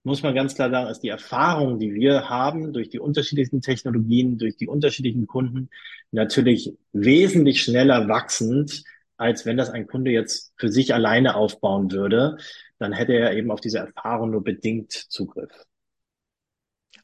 muss 0.04 0.24
man 0.24 0.34
ganz 0.34 0.56
klar 0.56 0.70
sagen, 0.70 0.90
ist 0.90 1.02
die 1.02 1.10
Erfahrung, 1.10 1.80
die 1.80 1.94
wir 1.94 2.30
haben 2.30 2.72
durch 2.72 2.90
die 2.90 3.00
unterschiedlichen 3.00 3.62
Technologien, 3.62 4.38
durch 4.38 4.56
die 4.56 4.68
unterschiedlichen 4.68 5.28
Kunden 5.28 5.70
natürlich 6.12 6.74
wesentlich 6.94 7.62
schneller 7.62 8.08
wachsend, 8.08 8.84
als 9.18 9.46
wenn 9.46 9.58
das 9.58 9.70
ein 9.70 9.88
Kunde 9.88 10.12
jetzt 10.12 10.54
für 10.58 10.72
sich 10.72 10.94
alleine 10.94 11.36
aufbauen 11.36 11.92
würde. 11.92 12.38
Dann 12.80 12.94
hätte 12.94 13.14
er 13.14 13.34
eben 13.34 13.52
auf 13.52 13.60
diese 13.60 13.80
Erfahrung 13.80 14.32
nur 14.32 14.44
bedingt 14.44 14.92
Zugriff. 14.94 15.52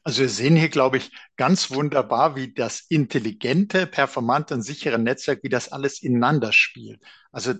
Also 0.02 0.22
wir 0.22 0.28
sehen 0.28 0.56
hier, 0.56 0.68
glaube 0.68 0.98
ich, 0.98 1.10
ganz 1.36 1.70
wunderbar, 1.70 2.36
wie 2.36 2.52
das 2.52 2.84
intelligente, 2.88 3.86
performante 3.86 4.54
und 4.54 4.62
sichere 4.62 4.98
Netzwerk, 4.98 5.42
wie 5.42 5.48
das 5.48 5.70
alles 5.72 6.02
ineinander 6.02 6.52
spielt. 6.52 7.02
Also 7.32 7.54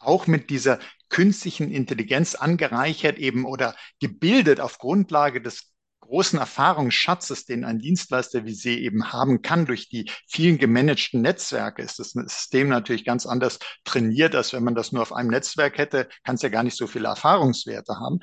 auch 0.00 0.26
mit 0.26 0.50
dieser 0.50 0.80
künstlichen 1.14 1.70
Intelligenz 1.70 2.34
angereichert 2.34 3.18
eben 3.18 3.44
oder 3.44 3.76
gebildet 4.00 4.58
auf 4.58 4.78
Grundlage 4.78 5.40
des 5.40 5.70
großen 6.00 6.40
Erfahrungsschatzes, 6.40 7.44
den 7.44 7.64
ein 7.64 7.78
Dienstleister 7.78 8.44
wie 8.44 8.52
Sie 8.52 8.82
eben 8.82 9.12
haben 9.12 9.40
kann 9.40 9.64
durch 9.64 9.88
die 9.88 10.10
vielen 10.26 10.58
gemanagten 10.58 11.22
Netzwerke, 11.22 11.82
ist 11.82 12.00
das 12.00 12.10
System 12.10 12.68
natürlich 12.68 13.04
ganz 13.04 13.26
anders 13.26 13.60
trainiert, 13.84 14.34
als 14.34 14.52
wenn 14.52 14.64
man 14.64 14.74
das 14.74 14.90
nur 14.90 15.02
auf 15.02 15.12
einem 15.12 15.30
Netzwerk 15.30 15.78
hätte, 15.78 16.08
kann 16.24 16.34
es 16.34 16.42
ja 16.42 16.48
gar 16.48 16.64
nicht 16.64 16.76
so 16.76 16.88
viele 16.88 17.06
Erfahrungswerte 17.06 17.94
haben. 18.00 18.18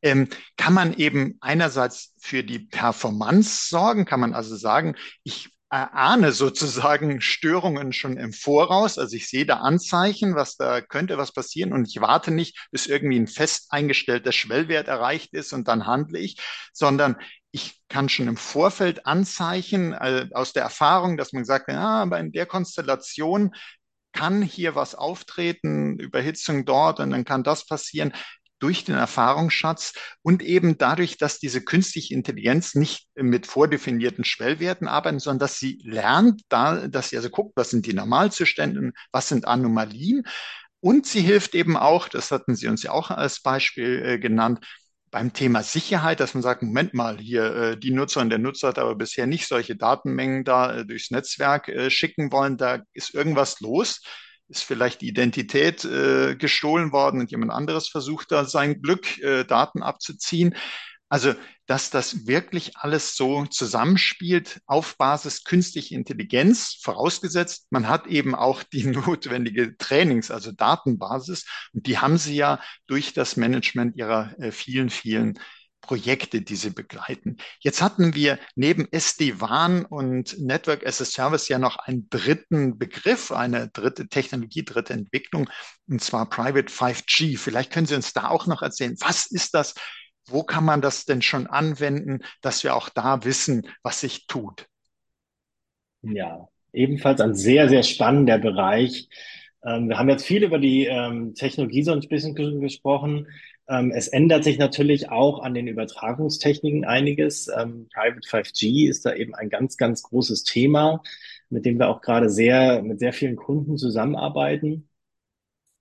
Ähm, 0.00 0.30
kann 0.56 0.72
man 0.72 0.94
eben 0.94 1.36
einerseits 1.42 2.14
für 2.18 2.42
die 2.42 2.60
Performance 2.60 3.68
sorgen, 3.68 4.06
kann 4.06 4.20
man 4.20 4.32
also 4.32 4.56
sagen, 4.56 4.96
ich 5.24 5.50
erahne 5.70 6.32
sozusagen 6.32 7.20
Störungen 7.20 7.92
schon 7.92 8.16
im 8.16 8.32
Voraus. 8.32 8.98
Also 8.98 9.16
ich 9.16 9.28
sehe 9.28 9.46
da 9.46 9.58
Anzeichen, 9.58 10.34
was 10.34 10.56
da 10.56 10.80
könnte 10.80 11.16
was 11.16 11.32
passieren 11.32 11.72
und 11.72 11.86
ich 11.86 12.00
warte 12.00 12.32
nicht, 12.32 12.66
bis 12.72 12.86
irgendwie 12.86 13.18
ein 13.18 13.28
fest 13.28 13.68
eingestellter 13.70 14.32
Schwellwert 14.32 14.88
erreicht 14.88 15.32
ist 15.32 15.52
und 15.52 15.68
dann 15.68 15.86
handle 15.86 16.18
ich, 16.18 16.40
sondern 16.72 17.16
ich 17.52 17.80
kann 17.88 18.08
schon 18.08 18.28
im 18.28 18.36
Vorfeld 18.36 19.06
Anzeichen 19.06 19.92
äh, 19.92 20.28
aus 20.34 20.52
der 20.52 20.64
Erfahrung, 20.64 21.16
dass 21.16 21.32
man 21.32 21.44
sagt, 21.44 21.68
ja, 21.68 22.02
aber 22.02 22.18
in 22.18 22.32
der 22.32 22.46
Konstellation 22.46 23.54
kann 24.12 24.42
hier 24.42 24.74
was 24.74 24.96
auftreten, 24.96 25.98
Überhitzung 25.98 26.64
dort 26.64 26.98
und 26.98 27.10
dann 27.10 27.24
kann 27.24 27.44
das 27.44 27.64
passieren 27.64 28.12
durch 28.60 28.84
den 28.84 28.94
Erfahrungsschatz 28.94 29.94
und 30.22 30.42
eben 30.42 30.78
dadurch, 30.78 31.16
dass 31.16 31.38
diese 31.38 31.62
künstliche 31.62 32.14
Intelligenz 32.14 32.74
nicht 32.74 33.08
mit 33.14 33.46
vordefinierten 33.46 34.24
Schwellwerten 34.24 34.86
arbeitet, 34.86 35.22
sondern 35.22 35.40
dass 35.40 35.58
sie 35.58 35.80
lernt, 35.82 36.42
da, 36.48 36.86
dass 36.86 37.10
sie 37.10 37.16
also 37.16 37.30
guckt, 37.30 37.52
was 37.56 37.70
sind 37.70 37.86
die 37.86 37.94
Normalzustände, 37.94 38.92
was 39.12 39.28
sind 39.28 39.46
Anomalien. 39.46 40.24
Und 40.80 41.06
sie 41.06 41.20
hilft 41.20 41.54
eben 41.54 41.76
auch, 41.76 42.08
das 42.08 42.30
hatten 42.30 42.54
Sie 42.54 42.68
uns 42.68 42.82
ja 42.82 42.92
auch 42.92 43.10
als 43.10 43.40
Beispiel 43.40 44.02
äh, 44.02 44.18
genannt, 44.18 44.60
beim 45.10 45.32
Thema 45.32 45.62
Sicherheit, 45.62 46.20
dass 46.20 46.34
man 46.34 46.42
sagt, 46.42 46.62
Moment 46.62 46.94
mal, 46.94 47.18
hier 47.18 47.54
äh, 47.54 47.76
die 47.76 47.90
Nutzer 47.90 48.20
und 48.20 48.30
der 48.30 48.38
Nutzer 48.38 48.68
hat 48.68 48.78
aber 48.78 48.94
bisher 48.94 49.26
nicht 49.26 49.46
solche 49.48 49.76
Datenmengen 49.76 50.44
da 50.44 50.78
äh, 50.78 50.86
durchs 50.86 51.10
Netzwerk 51.10 51.68
äh, 51.68 51.90
schicken 51.90 52.32
wollen, 52.32 52.56
da 52.56 52.82
ist 52.92 53.14
irgendwas 53.14 53.60
los 53.60 54.02
ist 54.50 54.64
vielleicht 54.64 55.00
die 55.00 55.08
Identität 55.08 55.84
äh, 55.84 56.34
gestohlen 56.36 56.92
worden 56.92 57.20
und 57.20 57.30
jemand 57.30 57.52
anderes 57.52 57.88
versucht 57.88 58.30
da 58.32 58.44
sein 58.44 58.82
Glück, 58.82 59.18
äh, 59.18 59.44
Daten 59.44 59.82
abzuziehen. 59.82 60.54
Also, 61.08 61.34
dass 61.66 61.90
das 61.90 62.26
wirklich 62.28 62.76
alles 62.76 63.16
so 63.16 63.44
zusammenspielt 63.46 64.60
auf 64.66 64.96
Basis 64.96 65.42
künstlicher 65.42 65.96
Intelligenz, 65.96 66.78
vorausgesetzt, 66.82 67.66
man 67.70 67.88
hat 67.88 68.06
eben 68.06 68.34
auch 68.34 68.62
die 68.62 68.84
notwendige 68.86 69.76
Trainings, 69.76 70.30
also 70.30 70.52
Datenbasis. 70.52 71.46
Und 71.72 71.86
die 71.86 71.98
haben 71.98 72.16
sie 72.18 72.36
ja 72.36 72.60
durch 72.86 73.12
das 73.12 73.36
Management 73.36 73.96
ihrer 73.96 74.38
äh, 74.38 74.52
vielen, 74.52 74.90
vielen 74.90 75.38
Projekte, 75.90 76.40
die 76.40 76.54
sie 76.54 76.70
begleiten. 76.70 77.36
Jetzt 77.58 77.82
hatten 77.82 78.14
wir 78.14 78.38
neben 78.54 78.86
SD-WAN 78.92 79.84
und 79.84 80.38
Network 80.38 80.86
as 80.86 81.00
a 81.00 81.04
Service 81.04 81.48
ja 81.48 81.58
noch 81.58 81.78
einen 81.78 82.08
dritten 82.10 82.78
Begriff, 82.78 83.32
eine 83.32 83.70
dritte 83.70 84.06
Technologie, 84.06 84.64
dritte 84.64 84.92
Entwicklung, 84.92 85.50
und 85.88 86.00
zwar 86.00 86.30
Private 86.30 86.72
5G. 86.72 87.36
Vielleicht 87.36 87.72
können 87.72 87.88
Sie 87.88 87.96
uns 87.96 88.12
da 88.12 88.28
auch 88.28 88.46
noch 88.46 88.62
erzählen, 88.62 88.94
was 89.00 89.26
ist 89.26 89.52
das? 89.52 89.74
Wo 90.28 90.44
kann 90.44 90.64
man 90.64 90.80
das 90.80 91.06
denn 91.06 91.22
schon 91.22 91.48
anwenden, 91.48 92.20
dass 92.40 92.62
wir 92.62 92.76
auch 92.76 92.88
da 92.88 93.24
wissen, 93.24 93.66
was 93.82 93.98
sich 93.98 94.28
tut? 94.28 94.68
Ja, 96.02 96.46
ebenfalls 96.72 97.20
ein 97.20 97.34
sehr, 97.34 97.68
sehr 97.68 97.82
spannender 97.82 98.38
Bereich. 98.38 99.08
Ähm, 99.64 99.88
wir 99.88 99.98
haben 99.98 100.08
jetzt 100.08 100.24
viel 100.24 100.44
über 100.44 100.60
die 100.60 100.84
ähm, 100.86 101.34
Technologie 101.34 101.82
so 101.82 101.90
ein 101.90 101.98
bisschen 101.98 102.60
gesprochen. 102.60 103.26
Ähm, 103.70 103.92
es 103.92 104.08
ändert 104.08 104.42
sich 104.42 104.58
natürlich 104.58 105.10
auch 105.10 105.38
an 105.38 105.54
den 105.54 105.68
Übertragungstechniken 105.68 106.84
einiges. 106.84 107.48
Ähm, 107.48 107.88
Private 107.94 108.28
5G 108.28 108.88
ist 108.88 109.06
da 109.06 109.14
eben 109.14 109.34
ein 109.36 109.48
ganz, 109.48 109.76
ganz 109.76 110.02
großes 110.02 110.42
Thema, 110.42 111.02
mit 111.50 111.64
dem 111.64 111.78
wir 111.78 111.88
auch 111.88 112.00
gerade 112.00 112.28
sehr, 112.30 112.82
mit 112.82 112.98
sehr 112.98 113.12
vielen 113.12 113.36
Kunden 113.36 113.76
zusammenarbeiten. 113.76 114.88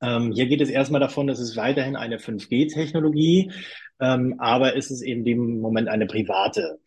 Ähm, 0.01 0.31
hier 0.31 0.45
geht 0.45 0.61
es 0.61 0.69
erstmal 0.69 1.01
davon, 1.01 1.25
dass 1.25 1.39
es 1.39 1.57
weiterhin 1.57 1.95
eine 1.95 2.19
5G-Technologie, 2.19 3.51
ähm, 3.99 4.35
aber 4.37 4.75
ist 4.75 4.91
es 4.91 5.01
eben 5.01 5.25
im 5.25 5.59
Moment 5.59 5.89
eine 5.89 6.05
private 6.05 6.79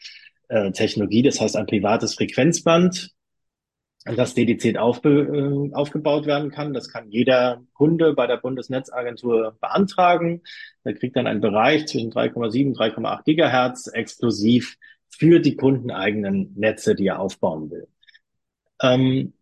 äh, 0.48 0.70
Technologie, 0.70 1.22
das 1.22 1.40
heißt 1.40 1.56
ein 1.56 1.66
privates 1.66 2.14
Frequenzband, 2.14 3.12
das 4.04 4.34
dediziert 4.34 4.78
aufbe, 4.78 5.70
äh, 5.70 5.74
aufgebaut 5.74 6.26
werden 6.26 6.50
kann. 6.50 6.74
Das 6.74 6.88
kann 6.88 7.10
jeder 7.10 7.62
Kunde 7.72 8.14
bei 8.14 8.26
der 8.26 8.36
Bundesnetzagentur 8.36 9.56
beantragen. 9.60 10.42
Der 10.84 10.94
kriegt 10.94 11.16
dann 11.16 11.26
einen 11.26 11.40
Bereich 11.40 11.86
zwischen 11.86 12.10
3,7 12.10 12.68
und 12.68 12.78
3,8 12.78 13.24
Gigahertz 13.24 13.86
exklusiv 13.86 14.76
für 15.08 15.40
die 15.40 15.56
kundeneigenen 15.56 16.52
Netze, 16.56 16.94
die 16.94 17.06
er 17.06 17.20
aufbauen 17.20 17.70
will. 17.70 17.86
Ähm, 18.82 19.34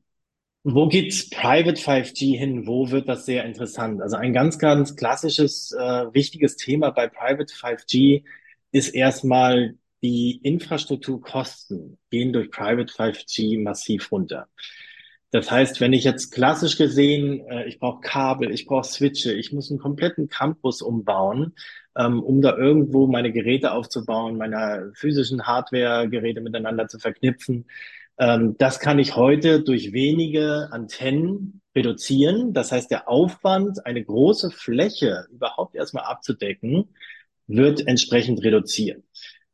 wo 0.63 0.89
geht 0.89 1.31
Private 1.31 1.81
5G 1.81 2.37
hin? 2.37 2.67
Wo 2.67 2.91
wird 2.91 3.09
das 3.09 3.25
sehr 3.25 3.45
interessant? 3.47 4.03
Also 4.03 4.17
ein 4.17 4.35
ganz, 4.35 4.59
ganz 4.59 4.95
klassisches, 4.95 5.73
äh, 5.73 6.13
wichtiges 6.13 6.57
Thema 6.57 6.91
bei 6.91 7.09
Private 7.09 7.55
5G 7.55 8.25
ist 8.73 8.91
erstmal 8.91 9.77
die 10.03 10.41
Infrastrukturkosten 10.43 11.99
gehen 12.11 12.33
durch 12.33 12.51
Private 12.51 12.93
5G 12.93 13.63
massiv 13.63 14.11
runter. 14.11 14.49
Das 15.33 15.49
heißt, 15.51 15.81
wenn 15.81 15.93
ich 15.93 16.03
jetzt 16.03 16.33
klassisch 16.33 16.77
gesehen, 16.77 17.47
äh, 17.49 17.69
ich 17.69 17.79
brauche 17.79 18.01
Kabel, 18.01 18.51
ich 18.51 18.67
brauche 18.67 18.85
Switche, 18.85 19.33
ich 19.33 19.53
muss 19.53 19.71
einen 19.71 19.79
kompletten 19.79 20.29
Campus 20.29 20.83
umbauen, 20.83 21.55
ähm, 21.97 22.21
um 22.23 22.43
da 22.43 22.57
irgendwo 22.57 23.07
meine 23.07 23.33
Geräte 23.33 23.73
aufzubauen, 23.73 24.37
meine 24.39 24.91
physischen 24.95 25.47
Hardware-Geräte 25.47 26.41
miteinander 26.41 26.89
zu 26.89 26.99
verknüpfen. 26.99 27.67
Ähm, 28.19 28.57
das 28.59 28.81
kann 28.81 28.99
ich 28.99 29.15
heute 29.15 29.63
durch 29.63 29.93
wenige 29.93 30.69
Antennen 30.73 31.61
reduzieren. 31.77 32.53
Das 32.53 32.73
heißt, 32.73 32.91
der 32.91 33.09
Aufwand, 33.09 33.87
eine 33.87 34.05
große 34.05 34.51
Fläche 34.51 35.27
überhaupt 35.31 35.77
erstmal 35.77 36.05
abzudecken, 36.05 36.89
wird 37.47 37.87
entsprechend 37.87 38.43
reduziert. 38.43 39.05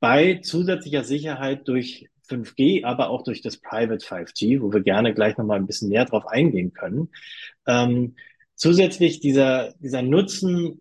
Bei 0.01 0.41
zusätzlicher 0.43 1.05
Sicherheit 1.05 1.67
durch 1.69 2.09
5G, 2.29 2.85
aber 2.85 3.11
auch 3.11 3.23
durch 3.23 3.41
das 3.41 3.57
Private 3.57 4.05
5G, 4.05 4.61
wo 4.61 4.73
wir 4.73 4.81
gerne 4.81 5.15
gleich 5.15 5.37
nochmal 5.37 5.59
ein 5.59 5.67
bisschen 5.67 5.89
näher 5.89 6.05
drauf 6.05 6.27
eingehen 6.27 6.73
können. 6.73 7.09
Ähm, 7.67 8.17
zusätzlich 8.55 9.21
dieser, 9.21 9.75
dieser 9.79 10.03
Nutzen 10.03 10.81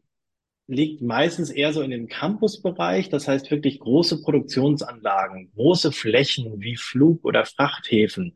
liegt 0.67 1.01
meistens 1.01 1.51
eher 1.51 1.73
so 1.73 1.81
in 1.81 1.91
dem 1.91 2.07
Campusbereich, 2.07 3.09
das 3.09 3.27
heißt 3.27 3.51
wirklich 3.51 3.79
große 3.79 4.21
Produktionsanlagen, 4.21 5.51
große 5.53 5.91
Flächen 5.91 6.59
wie 6.59 6.75
Flug- 6.75 7.23
oder 7.23 7.45
Frachthäfen. 7.45 8.35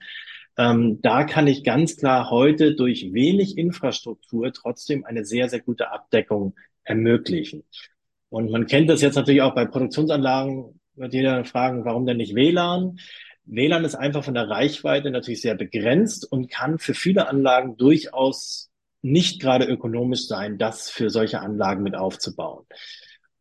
Ähm, 0.57 1.01
da 1.01 1.23
kann 1.23 1.47
ich 1.47 1.63
ganz 1.63 1.97
klar 1.97 2.30
heute 2.30 2.75
durch 2.75 3.13
wenig 3.13 3.57
Infrastruktur 3.57 4.51
trotzdem 4.53 5.05
eine 5.05 5.25
sehr, 5.25 5.49
sehr 5.49 5.61
gute 5.61 5.91
Abdeckung 5.91 6.55
ermöglichen. 6.84 7.63
Und 8.30 8.51
man 8.51 8.67
kennt 8.67 8.89
das 8.89 9.01
jetzt 9.01 9.15
natürlich 9.15 9.41
auch 9.41 9.55
bei 9.55 9.65
Produktionsanlagen, 9.65 10.80
wird 10.95 11.13
jeder 11.13 11.43
fragen, 11.45 11.86
warum 11.86 12.05
denn 12.05 12.17
nicht 12.17 12.36
WLAN? 12.36 12.99
WLAN 13.45 13.86
ist 13.86 13.95
einfach 13.95 14.23
von 14.23 14.36
der 14.36 14.49
Reichweite 14.49 15.09
natürlich 15.09 15.41
sehr 15.41 15.55
begrenzt 15.55 16.32
und 16.32 16.51
kann 16.51 16.77
für 16.77 16.93
viele 16.93 17.27
Anlagen 17.27 17.77
durchaus 17.77 18.69
nicht 19.01 19.41
gerade 19.41 19.65
ökonomisch 19.65 20.27
sein, 20.27 20.57
das 20.57 20.89
für 20.89 21.09
solche 21.09 21.39
Anlagen 21.39 21.84
mit 21.84 21.95
aufzubauen. 21.95 22.65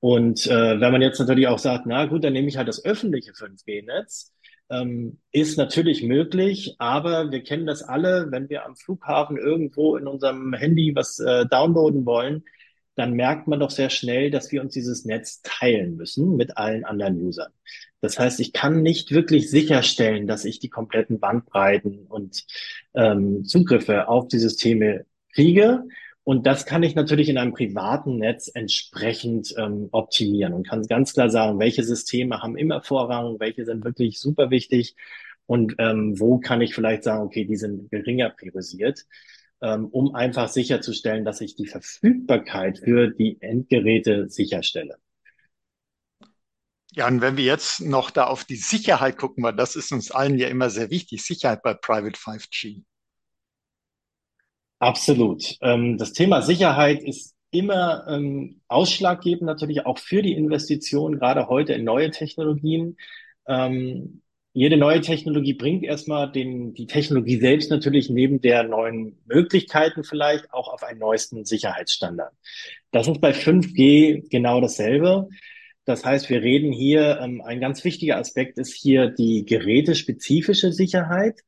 Und 0.00 0.46
äh, 0.46 0.80
wenn 0.80 0.92
man 0.92 1.02
jetzt 1.02 1.18
natürlich 1.18 1.48
auch 1.48 1.58
sagt, 1.58 1.84
na 1.86 2.06
gut, 2.06 2.22
dann 2.24 2.32
nehme 2.32 2.48
ich 2.48 2.56
halt 2.56 2.68
das 2.68 2.84
öffentliche 2.84 3.32
5G-Netz, 3.32 4.32
ähm, 4.70 5.18
ist 5.32 5.58
natürlich 5.58 6.02
möglich, 6.02 6.76
aber 6.78 7.30
wir 7.30 7.42
kennen 7.42 7.66
das 7.66 7.82
alle, 7.82 8.28
wenn 8.30 8.48
wir 8.48 8.64
am 8.64 8.76
Flughafen 8.76 9.36
irgendwo 9.36 9.96
in 9.96 10.06
unserem 10.06 10.52
Handy 10.52 10.92
was 10.94 11.18
äh, 11.18 11.46
downloaden 11.46 12.06
wollen, 12.06 12.44
dann 12.98 13.14
merkt 13.14 13.46
man 13.48 13.60
doch 13.60 13.70
sehr 13.70 13.90
schnell, 13.90 14.30
dass 14.30 14.52
wir 14.52 14.60
uns 14.60 14.74
dieses 14.74 15.04
Netz 15.04 15.42
teilen 15.42 15.96
müssen 15.96 16.36
mit 16.36 16.56
allen 16.56 16.84
anderen 16.84 17.20
Usern. 17.22 17.52
Das 18.00 18.18
heißt, 18.18 18.40
ich 18.40 18.52
kann 18.52 18.82
nicht 18.82 19.10
wirklich 19.10 19.50
sicherstellen, 19.50 20.26
dass 20.26 20.44
ich 20.44 20.58
die 20.60 20.68
kompletten 20.68 21.18
Bandbreiten 21.18 22.06
und 22.06 22.46
ähm, 22.94 23.44
Zugriffe 23.44 24.08
auf 24.08 24.28
die 24.28 24.38
Systeme 24.38 25.04
kriege. 25.32 25.84
Und 26.24 26.46
das 26.46 26.66
kann 26.66 26.82
ich 26.82 26.94
natürlich 26.94 27.28
in 27.30 27.38
einem 27.38 27.54
privaten 27.54 28.18
Netz 28.18 28.50
entsprechend 28.52 29.54
ähm, 29.56 29.88
optimieren 29.92 30.52
und 30.52 30.68
kann 30.68 30.82
ganz 30.82 31.14
klar 31.14 31.30
sagen, 31.30 31.58
welche 31.58 31.82
Systeme 31.82 32.42
haben 32.42 32.56
immer 32.56 32.82
Vorrang, 32.82 33.40
welche 33.40 33.64
sind 33.64 33.82
wirklich 33.84 34.20
super 34.20 34.50
wichtig 34.50 34.94
und 35.46 35.76
ähm, 35.78 36.20
wo 36.20 36.38
kann 36.38 36.60
ich 36.60 36.74
vielleicht 36.74 37.04
sagen, 37.04 37.22
okay, 37.22 37.46
die 37.46 37.56
sind 37.56 37.90
geringer 37.90 38.28
priorisiert, 38.28 39.06
ähm, 39.60 39.86
um 39.86 40.14
einfach 40.14 40.48
sicherzustellen, 40.48 41.24
dass 41.24 41.40
ich 41.40 41.56
die 41.56 41.66
Verfügbarkeit 41.66 42.78
für 42.78 43.08
die 43.08 43.38
Endgeräte 43.40 44.28
sicherstelle. 44.28 44.98
Ja, 46.92 47.06
und 47.06 47.20
wenn 47.20 47.36
wir 47.36 47.44
jetzt 47.44 47.80
noch 47.80 48.10
da 48.10 48.24
auf 48.24 48.44
die 48.44 48.56
Sicherheit 48.56 49.18
gucken, 49.18 49.44
weil 49.44 49.54
das 49.54 49.76
ist 49.76 49.92
uns 49.92 50.10
allen 50.10 50.38
ja 50.38 50.48
immer 50.48 50.70
sehr 50.70 50.90
wichtig, 50.90 51.22
Sicherheit 51.22 51.62
bei 51.62 51.74
Private 51.74 52.18
5G. 52.18 52.82
Absolut. 54.78 55.56
Ähm, 55.60 55.98
das 55.98 56.12
Thema 56.12 56.42
Sicherheit 56.42 57.02
ist 57.02 57.34
immer 57.50 58.06
ähm, 58.08 58.60
ausschlaggebend 58.68 59.42
natürlich 59.42 59.86
auch 59.86 59.98
für 59.98 60.22
die 60.22 60.34
Investition, 60.34 61.18
gerade 61.18 61.48
heute 61.48 61.72
in 61.72 61.84
neue 61.84 62.10
Technologien. 62.10 62.96
Ähm, 63.46 64.22
jede 64.58 64.76
neue 64.76 65.00
Technologie 65.00 65.54
bringt 65.54 65.84
erstmal 65.84 66.32
den, 66.32 66.74
die 66.74 66.88
Technologie 66.88 67.38
selbst 67.38 67.70
natürlich 67.70 68.10
neben 68.10 68.40
der 68.40 68.64
neuen 68.64 69.16
Möglichkeiten 69.26 70.02
vielleicht 70.02 70.52
auch 70.52 70.66
auf 70.66 70.82
einen 70.82 70.98
neuesten 70.98 71.44
Sicherheitsstandard. 71.44 72.32
Das 72.90 73.06
ist 73.06 73.20
bei 73.20 73.30
5G 73.30 74.28
genau 74.28 74.60
dasselbe. 74.60 75.28
Das 75.84 76.04
heißt, 76.04 76.28
wir 76.28 76.42
reden 76.42 76.72
hier, 76.72 77.20
ähm, 77.20 77.40
ein 77.40 77.60
ganz 77.60 77.84
wichtiger 77.84 78.16
Aspekt 78.18 78.58
ist 78.58 78.74
hier 78.74 79.10
die 79.10 79.44
gerätespezifische 79.44 80.72
Sicherheit. 80.72 81.38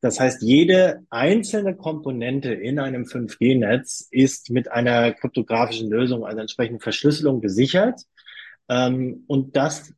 Das 0.00 0.18
heißt, 0.18 0.40
jede 0.40 1.04
einzelne 1.10 1.76
Komponente 1.76 2.54
in 2.54 2.78
einem 2.78 3.04
5G-Netz 3.04 4.08
ist 4.10 4.48
mit 4.48 4.72
einer 4.72 5.12
kryptografischen 5.12 5.90
Lösung, 5.90 6.24
einer 6.24 6.40
entsprechenden 6.40 6.80
Verschlüsselung 6.80 7.42
gesichert. 7.42 8.00
Ähm, 8.70 9.24
und 9.26 9.54
das 9.54 9.92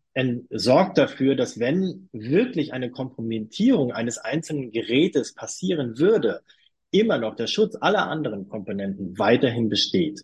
sorgt 0.50 0.98
dafür, 0.98 1.36
dass 1.36 1.58
wenn 1.58 2.08
wirklich 2.12 2.72
eine 2.72 2.90
Kompromittierung 2.90 3.92
eines 3.92 4.18
einzelnen 4.18 4.72
Gerätes 4.72 5.34
passieren 5.34 5.98
würde, 5.98 6.42
immer 6.90 7.18
noch 7.18 7.36
der 7.36 7.46
Schutz 7.46 7.76
aller 7.80 8.08
anderen 8.08 8.48
Komponenten 8.48 9.18
weiterhin 9.18 9.68
besteht. 9.68 10.22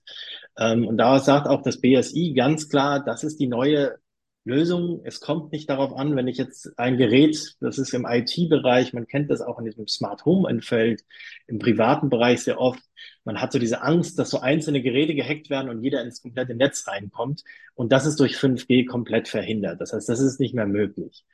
Ähm, 0.57 0.86
und 0.86 0.97
daraus 0.97 1.24
sagt 1.24 1.47
auch 1.47 1.62
das 1.62 1.80
BSI 1.80 2.32
ganz 2.34 2.68
klar, 2.68 3.05
das 3.05 3.24
ist 3.24 3.38
die 3.40 3.49
neue 3.49 3.97
Lösung. 4.45 5.01
Es 5.05 5.20
kommt 5.20 5.53
nicht 5.53 5.70
darauf 5.70 5.93
an, 5.93 6.16
wenn 6.16 6.26
ich 6.26 6.36
jetzt 6.36 6.78
ein 6.78 6.97
Gerät, 6.97 7.55
das 7.61 7.78
ist 7.78 7.95
im 7.95 8.07
IT-Bereich, 8.09 8.93
man 8.93 9.07
kennt 9.07 9.30
das 9.30 9.40
auch 9.40 9.59
in 9.59 9.64
diesem 9.64 9.86
Smart 9.86 10.24
Home-Umfeld, 10.24 11.05
im 11.47 11.59
privaten 11.59 12.11
Bereich 12.11 12.43
sehr 12.43 12.61
oft. 12.61 12.82
Man 13.24 13.40
hat 13.40 13.53
so 13.53 13.59
diese 13.59 13.82
Angst, 13.82 14.18
dass 14.18 14.30
so 14.30 14.40
einzelne 14.40 14.82
Geräte 14.82 15.14
gehackt 15.14 15.49
werden 15.49 15.68
und 15.70 15.82
jeder 15.82 16.03
ins 16.03 16.22
komplette 16.22 16.55
Netz 16.55 16.86
reinkommt. 16.88 17.45
Und 17.74 17.93
das 17.93 18.05
ist 18.07 18.18
durch 18.18 18.36
5G 18.36 18.86
komplett 18.86 19.28
verhindert. 19.28 19.80
Das 19.80 19.93
heißt, 19.93 20.09
das 20.09 20.20
ist 20.20 20.40
nicht 20.40 20.55
mehr 20.55 20.66
möglich. 20.66 21.24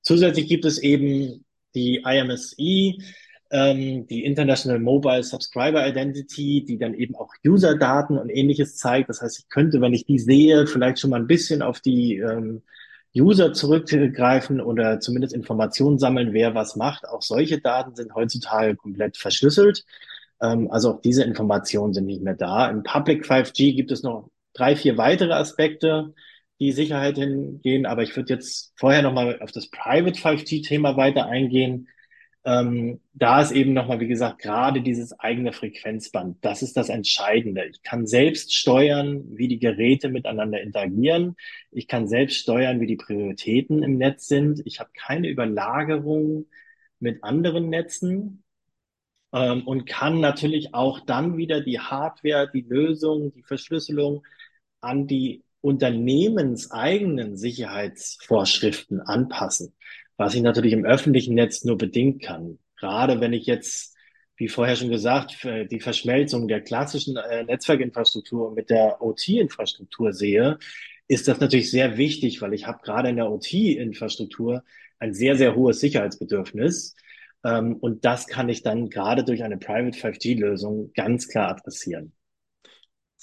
Zusätzlich 0.00 0.48
gibt 0.48 0.64
es 0.64 0.78
eben 0.78 1.44
die 1.74 2.02
IMSI, 2.04 3.02
ähm, 3.52 4.06
die 4.06 4.24
International 4.24 4.80
Mobile 4.80 5.22
Subscriber 5.22 5.86
Identity, 5.86 6.64
die 6.64 6.78
dann 6.78 6.94
eben 6.94 7.14
auch 7.14 7.34
User-Daten 7.46 8.16
und 8.16 8.30
ähnliches 8.30 8.76
zeigt. 8.76 9.10
Das 9.10 9.20
heißt, 9.20 9.40
ich 9.40 9.48
könnte, 9.50 9.80
wenn 9.82 9.92
ich 9.92 10.06
die 10.06 10.18
sehe, 10.18 10.66
vielleicht 10.66 10.98
schon 10.98 11.10
mal 11.10 11.20
ein 11.20 11.26
bisschen 11.26 11.60
auf 11.60 11.80
die 11.80 12.16
ähm, 12.16 12.62
User 13.14 13.52
zurückgreifen 13.52 14.62
oder 14.62 15.00
zumindest 15.00 15.34
Informationen 15.34 15.98
sammeln, 15.98 16.32
wer 16.32 16.54
was 16.54 16.76
macht. 16.76 17.06
Auch 17.06 17.20
solche 17.20 17.60
Daten 17.60 17.94
sind 17.94 18.14
heutzutage 18.14 18.74
komplett 18.74 19.18
verschlüsselt. 19.18 19.84
Ähm, 20.40 20.70
also 20.70 20.94
auch 20.94 21.02
diese 21.02 21.22
Informationen 21.22 21.92
sind 21.92 22.06
nicht 22.06 22.22
mehr 22.22 22.34
da. 22.34 22.70
Im 22.70 22.82
Public 22.82 23.26
5G 23.26 23.76
gibt 23.76 23.92
es 23.92 24.02
noch 24.02 24.30
drei, 24.54 24.76
vier 24.76 24.96
weitere 24.96 25.34
Aspekte, 25.34 26.14
die 26.58 26.72
Sicherheit 26.72 27.18
hingehen. 27.18 27.84
Aber 27.84 28.02
ich 28.02 28.16
würde 28.16 28.32
jetzt 28.32 28.72
vorher 28.76 29.02
nochmal 29.02 29.40
auf 29.42 29.52
das 29.52 29.68
Private 29.68 30.18
5G-Thema 30.18 30.96
weiter 30.96 31.26
eingehen 31.26 31.88
ähm, 32.44 33.00
da 33.14 33.40
ist 33.40 33.52
eben 33.52 33.72
nochmal, 33.72 34.00
wie 34.00 34.08
gesagt, 34.08 34.40
gerade 34.40 34.82
dieses 34.82 35.18
eigene 35.20 35.52
Frequenzband. 35.52 36.38
Das 36.44 36.62
ist 36.62 36.76
das 36.76 36.88
Entscheidende. 36.88 37.66
Ich 37.66 37.82
kann 37.82 38.06
selbst 38.06 38.54
steuern, 38.54 39.22
wie 39.36 39.46
die 39.46 39.60
Geräte 39.60 40.08
miteinander 40.08 40.60
interagieren. 40.60 41.36
Ich 41.70 41.86
kann 41.86 42.08
selbst 42.08 42.38
steuern, 42.38 42.80
wie 42.80 42.86
die 42.86 42.96
Prioritäten 42.96 43.82
im 43.84 43.96
Netz 43.96 44.26
sind. 44.26 44.60
Ich 44.64 44.80
habe 44.80 44.90
keine 44.94 45.28
Überlagerung 45.28 46.46
mit 46.98 47.22
anderen 47.22 47.68
Netzen 47.70 48.42
ähm, 49.32 49.66
und 49.66 49.86
kann 49.86 50.18
natürlich 50.20 50.74
auch 50.74 51.00
dann 51.00 51.36
wieder 51.36 51.60
die 51.60 51.78
Hardware, 51.78 52.50
die 52.52 52.62
Lösung, 52.62 53.32
die 53.34 53.44
Verschlüsselung 53.44 54.24
an 54.80 55.06
die 55.06 55.44
unternehmenseigenen 55.60 57.36
Sicherheitsvorschriften 57.36 59.00
anpassen 59.00 59.74
was 60.16 60.34
ich 60.34 60.42
natürlich 60.42 60.72
im 60.72 60.84
öffentlichen 60.84 61.34
Netz 61.34 61.64
nur 61.64 61.78
bedingt 61.78 62.22
kann. 62.22 62.58
Gerade 62.76 63.20
wenn 63.20 63.32
ich 63.32 63.46
jetzt, 63.46 63.96
wie 64.36 64.48
vorher 64.48 64.76
schon 64.76 64.90
gesagt, 64.90 65.46
die 65.70 65.80
Verschmelzung 65.80 66.48
der 66.48 66.60
klassischen 66.60 67.16
äh, 67.16 67.44
Netzwerkinfrastruktur 67.44 68.52
mit 68.52 68.70
der 68.70 69.00
OT-Infrastruktur 69.00 70.12
sehe, 70.12 70.58
ist 71.08 71.28
das 71.28 71.40
natürlich 71.40 71.70
sehr 71.70 71.96
wichtig, 71.96 72.40
weil 72.40 72.54
ich 72.54 72.66
habe 72.66 72.80
gerade 72.82 73.08
in 73.08 73.16
der 73.16 73.30
OT-Infrastruktur 73.30 74.64
ein 74.98 75.14
sehr, 75.14 75.36
sehr 75.36 75.54
hohes 75.54 75.80
Sicherheitsbedürfnis. 75.80 76.96
Ähm, 77.44 77.76
und 77.76 78.04
das 78.04 78.26
kann 78.26 78.48
ich 78.48 78.62
dann 78.62 78.88
gerade 78.88 79.24
durch 79.24 79.42
eine 79.42 79.58
Private 79.58 79.98
5G-Lösung 79.98 80.92
ganz 80.94 81.28
klar 81.28 81.50
adressieren. 81.50 82.12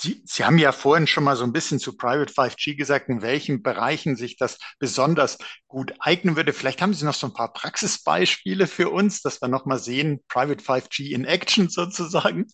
Sie, 0.02 0.22
Sie 0.24 0.46
haben 0.46 0.58
ja 0.58 0.72
vorhin 0.72 1.08
schon 1.08 1.26
mal 1.26 1.36
so 1.36 1.44
ein 1.44 1.52
bisschen 1.52 1.78
zu 1.78 1.98
Private 1.98 2.32
5G 2.32 2.78
gesagt, 2.78 3.10
in 3.10 3.22
welchen 3.22 3.62
Bereichen 3.62 4.16
sich 4.16 4.38
das 4.38 4.58
besonders 4.80 5.38
gut 5.68 5.94
eignen 6.00 6.38
würde. 6.38 6.54
Vielleicht 6.54 6.82
haben 6.82 6.94
Sie 6.94 7.04
noch 7.04 7.14
so 7.14 7.28
ein 7.28 7.34
paar 7.34 7.52
Praxisbeispiele 7.52 8.68
für 8.68 8.90
uns, 8.90 9.22
dass 9.22 9.42
wir 9.42 9.50
noch 9.50 9.66
mal 9.66 9.78
sehen, 9.78 10.22
Private 10.30 10.64
5G 10.64 11.12
in 11.14 11.26
Action 11.26 11.68
sozusagen. 11.70 12.46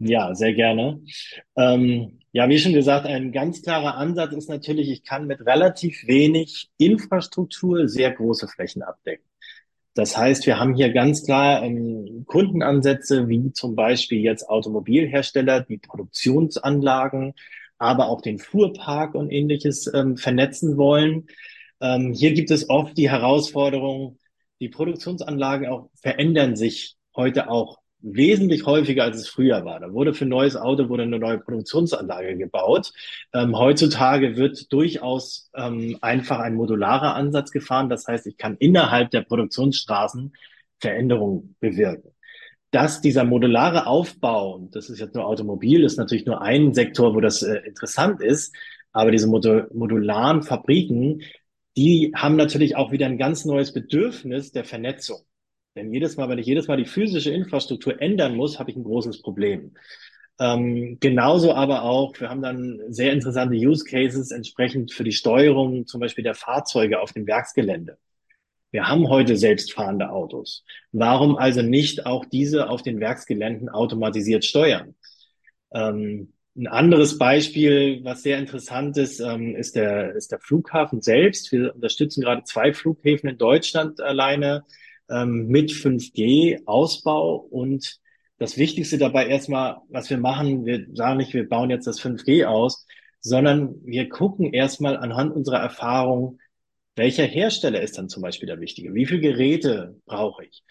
Ja, 0.00 0.34
sehr 0.34 0.52
gerne. 0.52 1.00
Ähm, 1.56 2.18
ja, 2.32 2.46
wie 2.48 2.58
schon 2.58 2.74
gesagt, 2.74 3.06
ein 3.06 3.32
ganz 3.32 3.62
klarer 3.62 3.96
Ansatz 3.96 4.34
ist 4.34 4.50
natürlich, 4.50 4.90
ich 4.90 5.04
kann 5.04 5.26
mit 5.26 5.40
relativ 5.46 6.06
wenig 6.06 6.70
Infrastruktur 6.76 7.88
sehr 7.88 8.10
große 8.10 8.48
Flächen 8.48 8.82
abdecken. 8.82 9.24
Das 9.94 10.16
heißt, 10.16 10.46
wir 10.46 10.58
haben 10.58 10.74
hier 10.74 10.92
ganz 10.92 11.24
klar 11.24 11.62
ähm, 11.62 12.24
Kundenansätze, 12.26 13.28
wie 13.28 13.52
zum 13.52 13.76
Beispiel 13.76 14.20
jetzt 14.20 14.48
Automobilhersteller, 14.48 15.60
die 15.60 15.78
Produktionsanlagen 15.78 17.34
aber 17.82 18.08
auch 18.08 18.20
den 18.20 18.38
Fuhrpark 18.38 19.16
und 19.16 19.30
ähnliches 19.30 19.92
ähm, 19.92 20.16
vernetzen 20.16 20.76
wollen. 20.76 21.26
Ähm, 21.80 22.12
hier 22.12 22.32
gibt 22.32 22.52
es 22.52 22.70
oft 22.70 22.96
die 22.96 23.10
Herausforderung, 23.10 24.18
die 24.60 24.68
Produktionsanlagen 24.68 25.66
auch 25.66 25.90
verändern 26.00 26.54
sich 26.54 26.94
heute 27.16 27.50
auch 27.50 27.81
wesentlich 28.02 28.66
häufiger, 28.66 29.04
als 29.04 29.16
es 29.16 29.28
früher 29.28 29.64
war. 29.64 29.80
Da 29.80 29.92
wurde 29.92 30.12
für 30.14 30.24
ein 30.26 30.30
neues 30.30 30.56
Auto 30.56 30.88
wurde 30.88 31.04
eine 31.04 31.18
neue 31.18 31.38
Produktionsanlage 31.38 32.36
gebaut. 32.36 32.92
Ähm, 33.32 33.56
heutzutage 33.56 34.36
wird 34.36 34.72
durchaus 34.72 35.50
ähm, 35.54 35.98
einfach 36.00 36.40
ein 36.40 36.54
modularer 36.54 37.14
Ansatz 37.14 37.50
gefahren. 37.50 37.88
Das 37.88 38.06
heißt, 38.06 38.26
ich 38.26 38.36
kann 38.36 38.56
innerhalb 38.58 39.10
der 39.10 39.22
Produktionsstraßen 39.22 40.32
Veränderungen 40.80 41.56
bewirken. 41.60 42.10
Dass 42.72 43.00
dieser 43.00 43.24
modulare 43.24 43.86
Aufbau, 43.86 44.56
und 44.56 44.74
das 44.74 44.90
ist 44.90 44.98
jetzt 44.98 45.14
nur 45.14 45.26
Automobil, 45.26 45.84
ist 45.84 45.98
natürlich 45.98 46.26
nur 46.26 46.42
ein 46.42 46.74
Sektor, 46.74 47.14
wo 47.14 47.20
das 47.20 47.42
äh, 47.42 47.56
interessant 47.66 48.20
ist, 48.20 48.54
aber 48.92 49.10
diese 49.10 49.26
modularen 49.26 50.42
Fabriken, 50.42 51.22
die 51.76 52.12
haben 52.14 52.36
natürlich 52.36 52.76
auch 52.76 52.92
wieder 52.92 53.06
ein 53.06 53.16
ganz 53.16 53.44
neues 53.44 53.72
Bedürfnis 53.72 54.52
der 54.52 54.64
Vernetzung. 54.64 55.20
Denn 55.74 55.92
jedes 55.92 56.16
Mal, 56.16 56.28
wenn 56.28 56.38
ich 56.38 56.46
jedes 56.46 56.68
Mal 56.68 56.76
die 56.76 56.84
physische 56.84 57.30
Infrastruktur 57.30 58.00
ändern 58.00 58.36
muss, 58.36 58.58
habe 58.58 58.70
ich 58.70 58.76
ein 58.76 58.84
großes 58.84 59.22
Problem. 59.22 59.74
Ähm, 60.38 60.98
genauso 61.00 61.54
aber 61.54 61.82
auch, 61.82 62.18
wir 62.20 62.28
haben 62.28 62.42
dann 62.42 62.80
sehr 62.88 63.12
interessante 63.12 63.54
Use 63.54 63.84
Cases 63.84 64.30
entsprechend 64.30 64.92
für 64.92 65.04
die 65.04 65.12
Steuerung 65.12 65.86
zum 65.86 66.00
Beispiel 66.00 66.24
der 66.24 66.34
Fahrzeuge 66.34 67.00
auf 67.00 67.12
dem 67.12 67.26
Werksgelände. 67.26 67.98
Wir 68.70 68.88
haben 68.88 69.08
heute 69.08 69.36
selbstfahrende 69.36 70.10
Autos. 70.10 70.64
Warum 70.92 71.36
also 71.36 71.62
nicht 71.62 72.06
auch 72.06 72.24
diese 72.24 72.70
auf 72.70 72.82
den 72.82 73.00
Werksgeländen 73.00 73.68
automatisiert 73.68 74.44
steuern? 74.44 74.94
Ähm, 75.72 76.32
ein 76.56 76.66
anderes 76.66 77.18
Beispiel, 77.18 78.00
was 78.02 78.22
sehr 78.22 78.38
interessant 78.38 78.96
ist, 78.98 79.20
ähm, 79.20 79.54
ist, 79.56 79.76
der, 79.76 80.14
ist 80.14 80.32
der 80.32 80.40
Flughafen 80.40 81.00
selbst. 81.00 81.52
Wir 81.52 81.74
unterstützen 81.74 82.22
gerade 82.22 82.44
zwei 82.44 82.72
Flughäfen 82.74 83.28
in 83.28 83.38
Deutschland 83.38 84.00
alleine 84.00 84.64
ähm, 85.12 85.46
mit 85.48 85.70
5G-Ausbau. 85.70 87.36
Und 87.36 87.98
das 88.38 88.56
Wichtigste 88.56 88.98
dabei 88.98 89.26
erstmal, 89.28 89.76
was 89.88 90.10
wir 90.10 90.18
machen, 90.18 90.64
wir 90.64 90.86
sagen 90.94 91.18
nicht, 91.18 91.34
wir 91.34 91.48
bauen 91.48 91.70
jetzt 91.70 91.86
das 91.86 92.00
5G 92.00 92.46
aus, 92.46 92.86
sondern 93.20 93.74
wir 93.84 94.08
gucken 94.08 94.52
erstmal 94.52 94.96
anhand 94.96 95.34
unserer 95.34 95.58
Erfahrung, 95.58 96.38
welcher 96.96 97.24
Hersteller 97.24 97.80
ist 97.80 97.96
dann 97.96 98.08
zum 98.08 98.22
Beispiel 98.22 98.46
der 98.46 98.60
wichtige? 98.60 98.92
Wie 98.94 99.06
viele 99.06 99.20
Geräte 99.20 99.96
brauche 100.04 100.44
ich? 100.44 100.62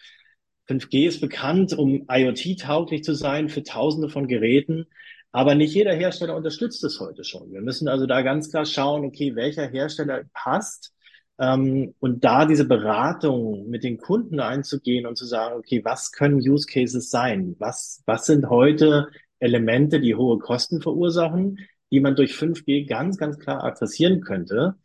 5G 0.68 1.08
ist 1.08 1.22
bekannt, 1.22 1.74
um 1.74 2.06
IoT-tauglich 2.10 3.04
zu 3.04 3.16
sein 3.16 3.50
für 3.50 3.64
Tausende 3.64 4.10
von 4.10 4.28
Geräten. 4.28 4.86
Aber 5.32 5.56
nicht 5.56 5.74
jeder 5.74 5.94
Hersteller 5.94 6.36
unterstützt 6.36 6.84
es 6.84 7.00
heute 7.00 7.24
schon. 7.24 7.52
Wir 7.52 7.62
müssen 7.62 7.88
also 7.88 8.06
da 8.06 8.22
ganz 8.22 8.52
klar 8.52 8.66
schauen, 8.66 9.06
okay, 9.06 9.36
welcher 9.36 9.68
Hersteller 9.68 10.24
passt 10.34 10.94
ähm, 11.42 11.96
und 12.00 12.24
da 12.24 12.46
diese 12.46 12.66
Beratung 12.66 13.68
mit 13.68 13.84
den 13.84 13.98
Kunden 13.98 14.40
einzugehen 14.40 15.08
und 15.08 15.18
zu 15.18 15.26
sagen, 15.26 15.56
okay, 15.58 15.84
was 15.84 16.12
können 16.12 16.38
Use 16.38 16.68
Cases 16.68 17.10
sein? 17.10 17.56
Was, 17.58 18.04
was 18.06 18.28
sind 18.28 18.48
heute 18.50 19.08
Elemente, 19.40 20.00
die 20.00 20.14
hohe 20.16 20.38
Kosten 20.38 20.82
verursachen, 20.82 21.60
die 21.92 22.00
man 22.00 22.16
durch 22.16 22.34
5G 22.34 22.88
ganz, 22.88 23.18
ganz 23.18 23.40
klar 23.40 23.64
adressieren 23.64 24.22
könnte? 24.22 24.76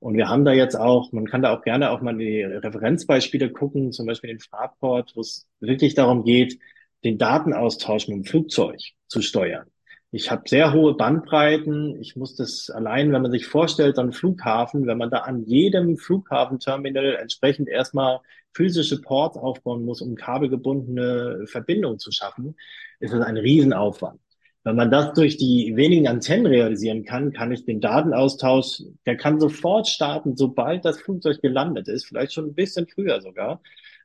Und 0.00 0.16
wir 0.16 0.30
haben 0.30 0.46
da 0.46 0.52
jetzt 0.52 0.76
auch, 0.76 1.12
man 1.12 1.26
kann 1.26 1.42
da 1.42 1.54
auch 1.54 1.62
gerne 1.62 1.90
auch 1.90 2.00
mal 2.00 2.16
die 2.16 2.42
Referenzbeispiele 2.42 3.50
gucken, 3.50 3.92
zum 3.92 4.06
Beispiel 4.06 4.28
den 4.28 4.40
Fraport, 4.40 5.12
wo 5.14 5.20
es 5.20 5.46
wirklich 5.60 5.94
darum 5.94 6.24
geht, 6.24 6.58
den 7.04 7.18
Datenaustausch 7.18 8.08
mit 8.08 8.16
dem 8.16 8.24
Flugzeug 8.24 8.80
zu 9.08 9.20
steuern. 9.20 9.66
Ich 10.10 10.30
habe 10.30 10.48
sehr 10.48 10.72
hohe 10.72 10.94
Bandbreiten. 10.94 12.00
Ich 12.00 12.16
muss 12.16 12.34
das 12.34 12.70
allein, 12.70 13.12
wenn 13.12 13.20
man 13.20 13.30
sich 13.30 13.46
vorstellt, 13.46 13.98
an 13.98 14.12
Flughafen, 14.12 14.86
wenn 14.86 14.96
man 14.96 15.10
da 15.10 15.18
an 15.18 15.44
jedem 15.44 15.98
Flughafenterminal 15.98 17.16
entsprechend 17.16 17.68
erstmal 17.68 18.20
physische 18.54 19.02
Ports 19.02 19.36
aufbauen 19.36 19.84
muss, 19.84 20.00
um 20.00 20.14
kabelgebundene 20.14 21.44
Verbindungen 21.46 21.98
zu 21.98 22.10
schaffen, 22.10 22.56
ist 23.00 23.12
das 23.12 23.20
ein 23.20 23.36
Riesenaufwand. 23.36 24.18
Wenn 24.64 24.76
man 24.76 24.90
das 24.90 25.12
durch 25.12 25.36
die 25.36 25.76
wenigen 25.76 26.08
Antennen 26.08 26.46
realisieren 26.46 27.04
kann, 27.04 27.32
kann 27.32 27.52
ich 27.52 27.66
den 27.66 27.80
Datenaustausch, 27.80 28.82
der 29.06 29.16
kann 29.16 29.38
sofort 29.40 29.88
starten, 29.88 30.36
sobald 30.36 30.84
das 30.86 31.00
Flugzeug 31.00 31.40
gelandet 31.42 31.86
ist, 31.88 32.06
vielleicht 32.06 32.32
schon 32.32 32.46
ein 32.46 32.54
bisschen 32.54 32.86
früher 32.88 33.20
sogar. 33.20 33.62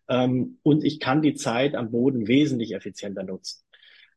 Ähm, 0.10 0.60
und 0.64 0.84
ich 0.84 1.00
kann 1.00 1.22
die 1.22 1.36
Zeit 1.36 1.76
am 1.76 1.92
Boden 1.92 2.28
wesentlich 2.28 2.74
effizienter 2.74 3.24
nutzen. 3.24 3.63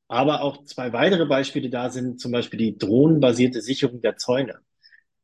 Aber 0.08 0.42
auch 0.42 0.64
zwei 0.64 0.92
weitere 0.92 1.26
Beispiele 1.26 1.68
da 1.68 1.90
sind 1.90 2.20
zum 2.20 2.32
Beispiel 2.32 2.58
die 2.58 2.78
drohnenbasierte 2.78 3.60
Sicherung 3.60 4.00
der 4.00 4.16
Zäune. 4.16 4.60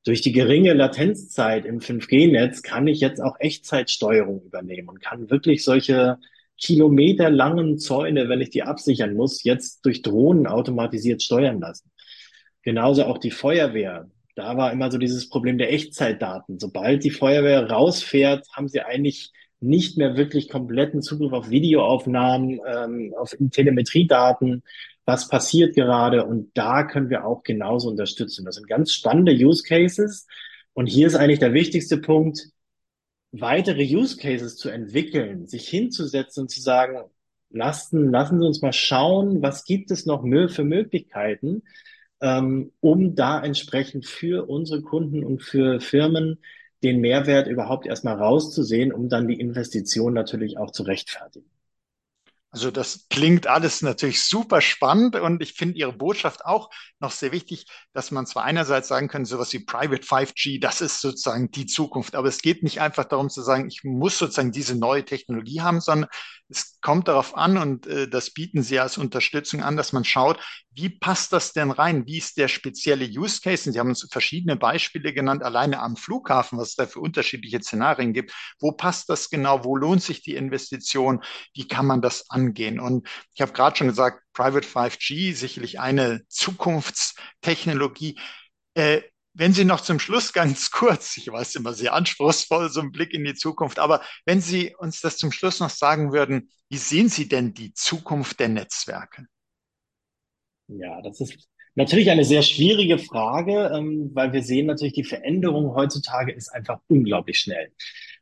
Durch 0.05 0.21
die 0.21 0.33
geringe 0.33 0.73
Latenzzeit 0.73 1.65
im 1.65 1.79
5G-Netz 1.79 2.63
kann 2.63 2.89
ich 2.89 3.01
jetzt 3.01 3.21
auch 3.21 3.37
Echtzeitsteuerung 3.39 4.43
übernehmen 4.43 4.89
und 4.89 5.01
kann 5.01 5.31
wirklich 5.31 5.63
solche 5.63 6.19
kilometerlangen 6.61 7.79
Zäune, 7.79 8.29
wenn 8.29 8.41
ich 8.41 8.51
die 8.51 8.65
absichern 8.65 9.15
muss, 9.15 9.45
jetzt 9.45 9.85
durch 9.85 10.03
Drohnen 10.03 10.47
automatisiert 10.49 11.23
steuern 11.23 11.61
lassen. 11.61 11.91
Genauso 12.63 13.05
auch 13.05 13.19
die 13.19 13.31
Feuerwehr. 13.31 14.11
Da 14.35 14.57
war 14.57 14.73
immer 14.73 14.91
so 14.91 14.99
dieses 14.99 15.29
Problem 15.29 15.59
der 15.59 15.73
Echtzeitdaten. 15.73 16.59
Sobald 16.59 17.05
die 17.05 17.11
Feuerwehr 17.11 17.69
rausfährt, 17.71 18.49
haben 18.53 18.69
sie 18.69 18.81
eigentlich 18.81 19.33
nicht 19.63 19.97
mehr 19.97 20.17
wirklich 20.17 20.49
kompletten 20.49 21.03
Zugriff 21.03 21.33
auf 21.33 21.51
Videoaufnahmen, 21.51 22.61
ähm, 22.67 23.15
auf 23.17 23.35
Telemetriedaten, 23.51 24.63
was 25.05 25.29
passiert 25.29 25.75
gerade. 25.75 26.25
Und 26.27 26.51
da 26.55 26.85
können 26.85 27.11
wir 27.11 27.25
auch 27.25 27.43
genauso 27.43 27.89
unterstützen. 27.89 28.45
Das 28.45 28.57
sind 28.57 28.69
ganz 28.69 28.93
spannende 28.93 29.33
Use 29.33 29.63
Cases. 29.63 30.27
Und 30.75 30.87
hier 30.87 31.07
ist 31.07 31.17
eigentlich 31.17 31.39
der 31.39 31.55
wichtigste 31.55 31.99
Punkt, 31.99 32.49
weitere 33.33 33.83
Use 33.83 34.17
Cases 34.17 34.57
zu 34.57 34.69
entwickeln, 34.69 35.47
sich 35.47 35.69
hinzusetzen 35.69 36.43
und 36.43 36.49
zu 36.51 36.61
sagen, 36.61 36.99
lassen, 37.51 38.11
lassen 38.11 38.41
Sie 38.41 38.47
uns 38.47 38.63
mal 38.63 38.73
schauen, 38.73 39.43
was 39.43 39.65
gibt 39.65 39.91
es 39.91 40.07
noch 40.07 40.23
für 40.49 40.65
Möglichkeiten, 40.65 41.63
ähm, 42.21 42.73
um 42.81 43.15
da 43.15 43.43
entsprechend 43.43 44.07
für 44.07 44.49
unsere 44.49 44.83
Kunden 44.83 45.25
und 45.25 45.43
für 45.43 45.81
Firmen 45.81 46.39
den 46.83 47.01
Mehrwert 47.01 47.47
überhaupt 47.47 47.87
erstmal 47.87 48.17
rauszusehen, 48.17 48.93
um 48.93 49.09
dann 49.09 49.29
die 49.29 49.39
Investition 49.39 50.13
natürlich 50.13 50.59
auch 50.59 50.71
zu 50.71 50.83
rechtfertigen. 50.83 51.49
Also 52.53 52.71
das 52.71 53.07
klingt 53.09 53.47
alles 53.47 53.81
natürlich 53.81 54.23
super 54.25 54.61
spannend 54.61 55.17
und 55.17 55.43
ich 55.43 55.55
finde 55.55 55.79
Ihre 55.79 55.95
Botschaft 55.95 56.45
auch 56.45 56.69
noch 57.01 57.11
sehr 57.11 57.33
wichtig, 57.33 57.65
dass 57.95 58.11
man 58.11 58.27
zwar 58.27 58.45
einerseits 58.45 58.89
sagen 58.89 59.09
könnte, 59.09 59.31
sowas 59.31 59.55
wie 59.55 59.61
Private 59.61 60.03
5G, 60.03 60.61
das 60.61 60.83
ist 60.83 61.01
sozusagen 61.01 61.51
die 61.51 61.65
Zukunft, 61.65 62.15
aber 62.15 62.29
es 62.29 62.43
geht 62.43 62.63
nicht 62.63 62.83
einfach 62.83 63.07
darum 63.07 63.31
zu 63.31 63.41
sagen, 63.41 63.69
ich 63.69 63.85
muss 63.85 64.19
sozusagen 64.19 64.53
diese 64.53 64.77
neue 64.77 65.03
Technologie 65.03 65.63
haben, 65.63 65.81
sondern 65.81 66.11
es 66.57 66.79
kommt 66.81 67.09
darauf 67.09 67.37
an 67.37 67.57
und 67.57 67.87
äh, 67.87 68.09
das 68.09 68.31
bieten 68.31 68.63
Sie 68.63 68.79
als 68.79 68.99
Unterstützung 68.99 69.63
an, 69.63 69.77
dass 69.77 69.93
man 69.93 70.05
schaut, 70.05 70.39
wie 70.71 70.89
passt 70.89 71.33
das 71.33 71.53
denn 71.53 71.71
rein? 71.71 72.07
Wie 72.07 72.19
ist 72.19 72.37
der 72.37 72.49
spezielle 72.49 73.05
Use 73.07 73.41
Case? 73.41 73.69
Und 73.69 73.73
Sie 73.73 73.81
haben 73.81 73.89
uns 73.89 74.07
verschiedene 74.11 74.57
Beispiele 74.57 75.13
genannt, 75.13 75.43
alleine 75.43 75.81
am 75.81 75.97
Flughafen, 75.97 76.59
was 76.59 76.71
es 76.71 76.75
da 76.77 76.87
für 76.87 77.01
unterschiedliche 77.01 77.63
Szenarien 77.63 78.13
gibt. 78.13 78.33
Wo 78.59 78.73
passt 78.73 79.09
das 79.09 79.31
genau? 79.31 79.65
Wo 79.65 79.77
lohnt 79.77 80.03
sich 80.03 80.23
die 80.23 80.35
Investition? 80.35 81.23
Wie 81.55 81.69
kann 81.69 81.87
man 81.87 82.01
das 82.01 82.31
angehen? 82.31 82.81
Und 82.81 83.09
ich 83.35 83.43
habe 83.43 83.53
gerade 83.53 83.77
schon 83.77 83.89
gesagt, 83.89 84.23
Private 84.33 84.67
5G, 84.67 85.35
sicherlich 85.35 85.81
eine 85.81 86.23
Zukunftstechnologie. 86.29 88.19
Äh, 88.75 89.03
wenn 89.35 89.53
Sie 89.53 89.65
noch 89.65 89.81
zum 89.81 89.99
Schluss 89.99 90.33
ganz 90.33 90.71
kurz, 90.71 91.17
ich 91.17 91.31
weiß 91.31 91.55
immer 91.57 91.75
sehr 91.75 91.95
anspruchsvoll, 91.95 92.71
so 92.71 92.81
ein 92.81 92.93
Blick 92.93 93.13
in 93.15 93.25
die 93.25 93.35
Zukunft, 93.35 93.79
aber 93.79 94.03
wenn 94.25 94.41
Sie 94.41 94.75
uns 94.79 95.01
das 95.01 95.17
zum 95.17 95.33
Schluss 95.33 95.61
noch 95.61 95.71
sagen 95.71 96.13
würden, 96.13 96.51
wie 96.69 96.79
sehen 96.79 97.09
Sie 97.09 97.29
denn 97.29 97.55
die 97.55 97.73
Zukunft 97.75 98.41
der 98.41 98.49
Netzwerke? 98.49 99.27
Ja, 100.69 101.03
das 101.03 101.21
ist 101.21 101.49
natürlich 101.75 102.11
eine 102.11 102.25
sehr 102.25 102.43
schwierige 102.43 102.99
Frage, 102.99 103.71
ähm, 103.75 104.11
weil 104.15 104.33
wir 104.33 104.43
sehen 104.43 104.67
natürlich, 104.67 104.95
die 104.95 105.05
Veränderung 105.05 105.75
heutzutage 105.75 106.33
ist 106.33 106.49
einfach 106.49 106.79
unglaublich 106.89 107.39
schnell. 107.39 107.73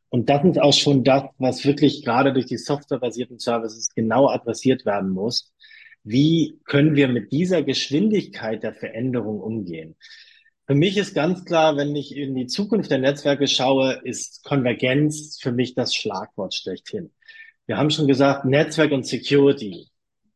Und 0.08 0.28
das 0.28 0.44
ist 0.44 0.60
auch 0.60 0.72
schon 0.72 1.04
das, 1.04 1.24
was 1.38 1.64
wirklich 1.64 2.04
gerade 2.04 2.32
durch 2.32 2.46
die 2.46 2.58
softwarebasierten 2.58 3.38
Services 3.38 3.90
genau 3.94 4.28
adressiert 4.28 4.84
werden 4.84 5.10
muss. 5.10 5.52
Wie 6.02 6.58
können 6.64 6.96
wir 6.96 7.06
mit 7.08 7.30
dieser 7.30 7.62
Geschwindigkeit 7.62 8.62
der 8.62 8.74
Veränderung 8.74 9.40
umgehen? 9.40 9.96
Für 10.70 10.76
mich 10.76 10.96
ist 10.96 11.14
ganz 11.14 11.44
klar, 11.44 11.76
wenn 11.76 11.96
ich 11.96 12.16
in 12.16 12.36
die 12.36 12.46
Zukunft 12.46 12.92
der 12.92 12.98
Netzwerke 12.98 13.48
schaue, 13.48 14.00
ist 14.04 14.44
Konvergenz 14.44 15.40
für 15.42 15.50
mich 15.50 15.74
das 15.74 15.96
Schlagwort 15.96 16.54
schlechthin. 16.54 17.10
Wir 17.66 17.76
haben 17.76 17.90
schon 17.90 18.06
gesagt, 18.06 18.44
Netzwerk 18.44 18.92
und 18.92 19.04
Security 19.04 19.88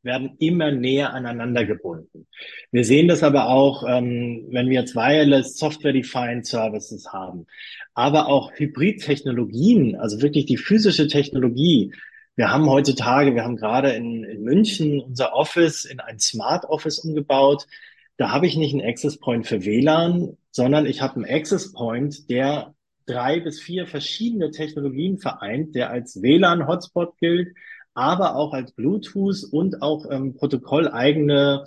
werden 0.03 0.35
immer 0.41 0.73
näher 0.73 1.15
aneinander 1.15 1.65
gebunden. 1.65 2.27
Wir 2.73 2.85
sehen 2.85 3.07
das 3.07 3.23
aber 3.23 3.47
auch, 3.47 3.85
ähm, 3.89 4.47
wenn 4.49 4.69
wir 4.71 4.81
jetzt 4.81 4.97
Wireless 4.97 5.57
Software-Defined 5.57 6.45
Services 6.45 7.13
haben, 7.13 7.47
aber 7.95 8.27
auch 8.27 8.51
Hybrid-Technologien, 8.55 9.95
also 9.95 10.21
wirklich 10.21 10.47
die 10.47 10.57
physische 10.57 11.07
Technologie. 11.07 11.93
Wir 12.35 12.51
haben 12.51 12.69
heutzutage, 12.69 13.37
wir 13.37 13.45
haben 13.45 13.55
gerade 13.55 13.93
in, 13.93 14.25
in 14.25 14.43
München 14.43 14.99
unser 14.99 15.33
Office 15.33 15.85
in 15.85 16.01
ein 16.01 16.19
Smart 16.19 16.65
Office 16.65 16.99
umgebaut. 16.99 17.69
Da 18.17 18.31
habe 18.31 18.47
ich 18.47 18.57
nicht 18.57 18.75
einen 18.75 18.87
Access 18.87 19.19
Point 19.19 19.47
für 19.47 19.65
WLAN, 19.65 20.37
sondern 20.51 20.87
ich 20.87 21.03
habe 21.03 21.17
einen 21.17 21.25
Access 21.25 21.73
Point, 21.73 22.31
der 22.31 22.75
drei 23.07 23.41
bis 23.41 23.61
vier 23.61 23.87
verschiedene 23.87 24.51
Technologien 24.51 25.19
vereint, 25.19 25.75
der 25.75 25.91
als 25.91 26.23
WLAN-Hotspot 26.23 27.19
gilt, 27.19 27.55
aber 27.93 28.37
auch 28.37 28.53
als 28.53 28.73
Bluetooth 28.73 29.45
und 29.51 29.83
auch 29.83 30.11
ähm, 30.11 30.35
protokolleigene 30.35 31.65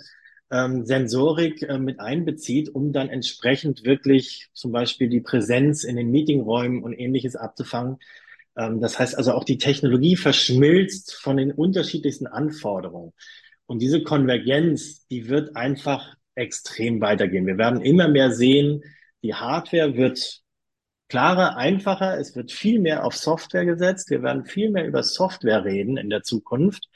ähm, 0.50 0.84
Sensorik 0.84 1.62
äh, 1.62 1.78
mit 1.78 2.00
einbezieht, 2.00 2.74
um 2.74 2.92
dann 2.92 3.08
entsprechend 3.08 3.84
wirklich 3.84 4.48
zum 4.52 4.72
Beispiel 4.72 5.08
die 5.08 5.20
Präsenz 5.20 5.84
in 5.84 5.96
den 5.96 6.10
Meetingräumen 6.10 6.82
und 6.82 6.92
ähnliches 6.94 7.36
abzufangen. 7.36 7.98
Ähm, 8.56 8.80
das 8.80 8.98
heißt 8.98 9.16
also 9.16 9.32
auch 9.32 9.44
die 9.44 9.58
Technologie 9.58 10.16
verschmilzt 10.16 11.14
von 11.14 11.36
den 11.36 11.52
unterschiedlichsten 11.52 12.26
Anforderungen. 12.26 13.12
Und 13.66 13.80
diese 13.80 14.02
Konvergenz, 14.02 15.06
die 15.08 15.28
wird 15.28 15.54
einfach 15.54 16.16
extrem 16.38 17.00
weitergehen. 17.00 17.46
Wir 17.46 17.58
werden 17.58 17.82
immer 17.82 18.08
mehr 18.08 18.32
sehen, 18.32 18.82
die 19.22 19.34
Hardware 19.34 19.96
wird 19.96 20.42
klarer, 21.08 21.56
einfacher, 21.56 22.18
es 22.18 22.36
wird 22.36 22.52
viel 22.52 22.80
mehr 22.80 23.04
auf 23.04 23.16
Software 23.16 23.64
gesetzt. 23.64 24.10
Wir 24.10 24.22
werden 24.22 24.44
viel 24.44 24.70
mehr 24.70 24.86
über 24.86 25.02
Software 25.02 25.64
reden 25.64 25.96
in 25.96 26.10
der 26.10 26.22
Zukunft 26.22 26.88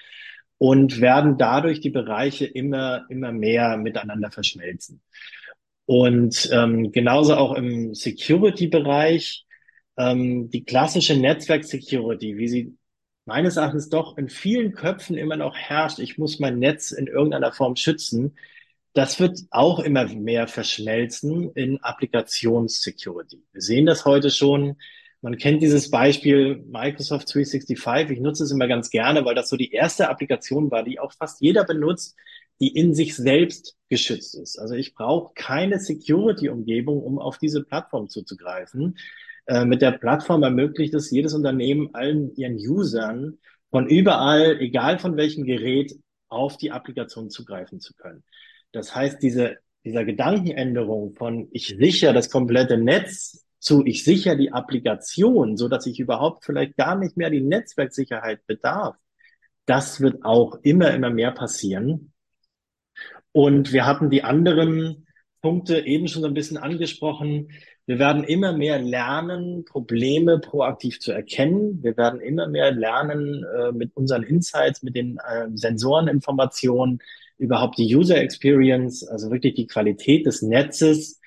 und 0.59 1.01
werden 1.01 1.38
dadurch 1.38 1.80
die 1.80 1.90
Bereiche 1.90 2.47
immer, 2.47 3.07
immer 3.09 3.32
mehr 3.32 3.76
miteinander 3.76 4.30
verschmelzen. 4.30 5.01
Und 5.86 6.49
ähm, 6.53 6.93
genauso 6.93 7.34
auch 7.34 7.55
im 7.55 7.95
Security-Bereich, 7.95 9.45
ähm, 9.97 10.51
die 10.51 10.64
klassische 10.64 11.16
Netzwerk-Security, 11.16 12.36
wie 12.38 12.49
sie 12.49 12.76
meines 13.24 13.57
Erachtens 13.57 13.88
doch 13.88 14.16
in 14.18 14.28
vielen 14.28 14.72
Köpfen 14.72 15.16
immer 15.16 15.36
noch 15.36 15.57
herrscht, 15.57 15.99
ich 15.99 16.18
muss 16.18 16.38
mein 16.38 16.59
Netz 16.59 16.93
in 16.93 17.07
irgendeiner 17.07 17.53
Form 17.53 17.76
schützen, 17.76 18.36
das 18.95 19.18
wird 19.20 19.38
auch 19.51 19.80
immer 19.80 20.07
mehr 20.07 20.47
verschmelzen 20.47 21.51
in 21.55 21.78
Applikations-Security. 21.82 23.43
Wir 23.53 23.62
sehen 23.62 23.86
das 23.86 24.05
heute 24.05 24.30
schon. 24.30 24.76
Man 25.22 25.38
kennt 25.38 25.62
dieses 25.62 25.90
Beispiel 25.90 26.57
Microsoft 26.66 27.32
365. 27.32 28.11
Ich 28.11 28.20
nutze 28.20 28.45
es 28.45 28.51
immer 28.51 28.68
ganz 28.68 28.90
gerne, 28.90 29.24
weil 29.24 29.34
das 29.34 29.49
so 29.49 29.57
die 29.57 29.72
erste 29.72 30.09
Applikation 30.09 30.70
war, 30.70 30.82
die 30.82 30.99
auch 30.99 31.12
fast 31.12 31.40
jeder 31.40 31.64
benutzt, 31.64 32.16
die 32.61 32.68
in 32.68 32.95
sich 32.95 33.16
selbst 33.16 33.76
geschützt 33.88 34.34
ist. 34.34 34.59
Also 34.59 34.74
ich 34.74 34.95
brauche 34.95 35.32
keine 35.34 35.78
Security-Umgebung, 35.78 37.03
um 37.03 37.18
auf 37.18 37.38
diese 37.38 37.62
Plattform 37.64 38.09
zuzugreifen. 38.09 38.99
Äh, 39.47 39.64
mit 39.64 39.80
der 39.80 39.93
Plattform 39.93 40.43
ermöglicht 40.43 40.93
es 40.95 41.11
jedes 41.11 41.34
Unternehmen 41.34 41.95
allen 41.95 42.34
ihren 42.36 42.57
Usern 42.57 43.38
von 43.70 43.88
überall, 43.88 44.61
egal 44.61 44.99
von 44.99 45.16
welchem 45.16 45.45
Gerät, 45.45 45.95
auf 46.28 46.57
die 46.57 46.70
Applikation 46.70 47.30
zugreifen 47.30 47.80
zu 47.80 47.95
können. 47.95 48.22
Das 48.73 48.95
heißt, 48.95 49.23
diese, 49.23 49.59
dieser 49.85 50.05
Gedankenänderung 50.05 51.14
von 51.14 51.49
ich 51.53 51.68
sichere 51.68 52.12
das 52.12 52.31
komplette 52.31 52.79
Netz 52.79 53.45
zu 53.59 53.85
ich 53.87 54.03
sichere 54.03 54.37
die 54.37 54.53
Applikation, 54.53 55.57
so 55.57 55.68
dass 55.68 55.87
ich 55.87 56.01
überhaupt 56.01 56.45
vielleicht 56.45 56.77
gar 56.77 56.97
nicht 56.97 57.16
mehr 57.16 57.31
die 57.31 57.41
Netzwerksicherheit 57.43 58.45
bedarf, 58.47 58.97
das 59.66 60.01
wird 60.01 60.25
auch 60.25 60.59
immer, 60.62 60.93
immer 60.93 61.11
mehr 61.11 61.31
passieren. 61.31 62.12
Und 63.31 63.73
wir 63.73 63.87
hatten 63.87 64.11
die 64.11 64.25
anderen 64.25 65.07
Punkte 65.41 65.87
eben 65.87 66.09
schon 66.09 66.23
so 66.23 66.29
ein 66.29 66.35
bisschen 66.35 66.59
angesprochen. 66.59 67.53
Wir 67.87 67.99
werden 67.99 68.25
immer 68.25 68.53
mehr 68.53 68.79
lernen, 68.79 69.64
Probleme 69.64 70.39
proaktiv 70.39 71.01
zu 71.01 71.12
erkennen. 71.12 71.83
Wir 71.83 71.97
werden 71.97 72.20
immer 72.20 72.49
mehr 72.49 72.73
lernen, 72.73 73.45
äh, 73.45 73.73
mit 73.73 73.97
unseren 73.97 74.23
Insights, 74.23 74.83
mit 74.83 74.97
den 74.97 75.18
äh, 75.18 75.49
Sensoreninformationen, 75.55 77.01
überhaupt 77.39 77.78
die 77.78 77.95
User 77.95 78.20
Experience, 78.20 79.07
also 79.07 79.30
wirklich 79.30 79.55
die 79.55 79.66
Qualität 79.66 80.26
des 80.26 80.43
Netzes 80.43 81.20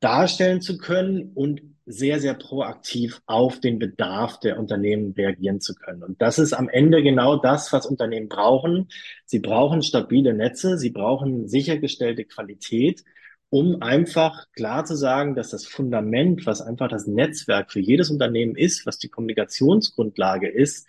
darstellen 0.00 0.60
zu 0.60 0.78
können 0.78 1.32
und 1.34 1.62
sehr, 1.86 2.18
sehr 2.18 2.34
proaktiv 2.34 3.22
auf 3.26 3.60
den 3.60 3.78
Bedarf 3.78 4.40
der 4.40 4.58
Unternehmen 4.58 5.12
reagieren 5.12 5.60
zu 5.60 5.74
können. 5.74 6.02
Und 6.02 6.20
das 6.20 6.38
ist 6.40 6.52
am 6.52 6.68
Ende 6.68 7.02
genau 7.02 7.36
das, 7.36 7.72
was 7.72 7.86
Unternehmen 7.86 8.28
brauchen. 8.28 8.88
Sie 9.24 9.38
brauchen 9.38 9.82
stabile 9.82 10.34
Netze, 10.34 10.78
sie 10.78 10.90
brauchen 10.90 11.48
sichergestellte 11.48 12.24
Qualität, 12.24 13.04
um 13.50 13.82
einfach 13.82 14.50
klar 14.52 14.84
zu 14.84 14.96
sagen, 14.96 15.36
dass 15.36 15.50
das 15.50 15.64
Fundament, 15.64 16.44
was 16.44 16.60
einfach 16.60 16.88
das 16.88 17.06
Netzwerk 17.06 17.70
für 17.70 17.80
jedes 17.80 18.10
Unternehmen 18.10 18.56
ist, 18.56 18.84
was 18.84 18.98
die 18.98 19.08
Kommunikationsgrundlage 19.08 20.48
ist, 20.48 20.88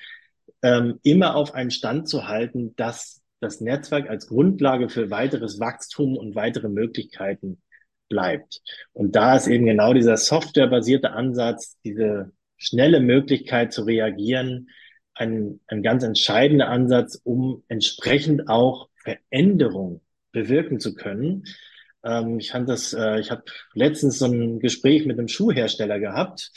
ähm, 0.63 0.99
immer 1.03 1.35
auf 1.35 1.53
einem 1.53 1.69
Stand 1.69 2.09
zu 2.09 2.27
halten, 2.27 2.75
dass 2.75 3.21
das 3.39 3.61
Netzwerk 3.61 4.09
als 4.09 4.27
Grundlage 4.27 4.89
für 4.89 5.09
weiteres 5.09 5.59
Wachstum 5.59 6.17
und 6.17 6.35
weitere 6.35 6.69
Möglichkeiten 6.69 7.61
bleibt. 8.09 8.61
Und 8.93 9.15
da 9.15 9.35
ist 9.35 9.47
eben 9.47 9.65
genau 9.65 9.93
dieser 9.93 10.17
softwarebasierte 10.17 11.11
Ansatz, 11.11 11.77
diese 11.83 12.31
schnelle 12.57 12.99
Möglichkeit 12.99 13.73
zu 13.73 13.83
reagieren, 13.83 14.69
ein, 15.13 15.59
ein 15.67 15.83
ganz 15.83 16.03
entscheidender 16.03 16.69
Ansatz, 16.69 17.19
um 17.23 17.63
entsprechend 17.67 18.47
auch 18.49 18.89
Veränderung 18.95 20.01
bewirken 20.31 20.79
zu 20.79 20.95
können. 20.95 21.43
Ähm, 22.03 22.39
ich 22.39 22.51
fand 22.51 22.69
das, 22.69 22.93
äh, 22.93 23.19
ich 23.19 23.31
habe 23.31 23.43
letztens 23.73 24.19
so 24.19 24.25
ein 24.25 24.59
Gespräch 24.59 25.05
mit 25.05 25.17
einem 25.17 25.27
Schuhhersteller 25.27 25.99
gehabt. 25.99 26.51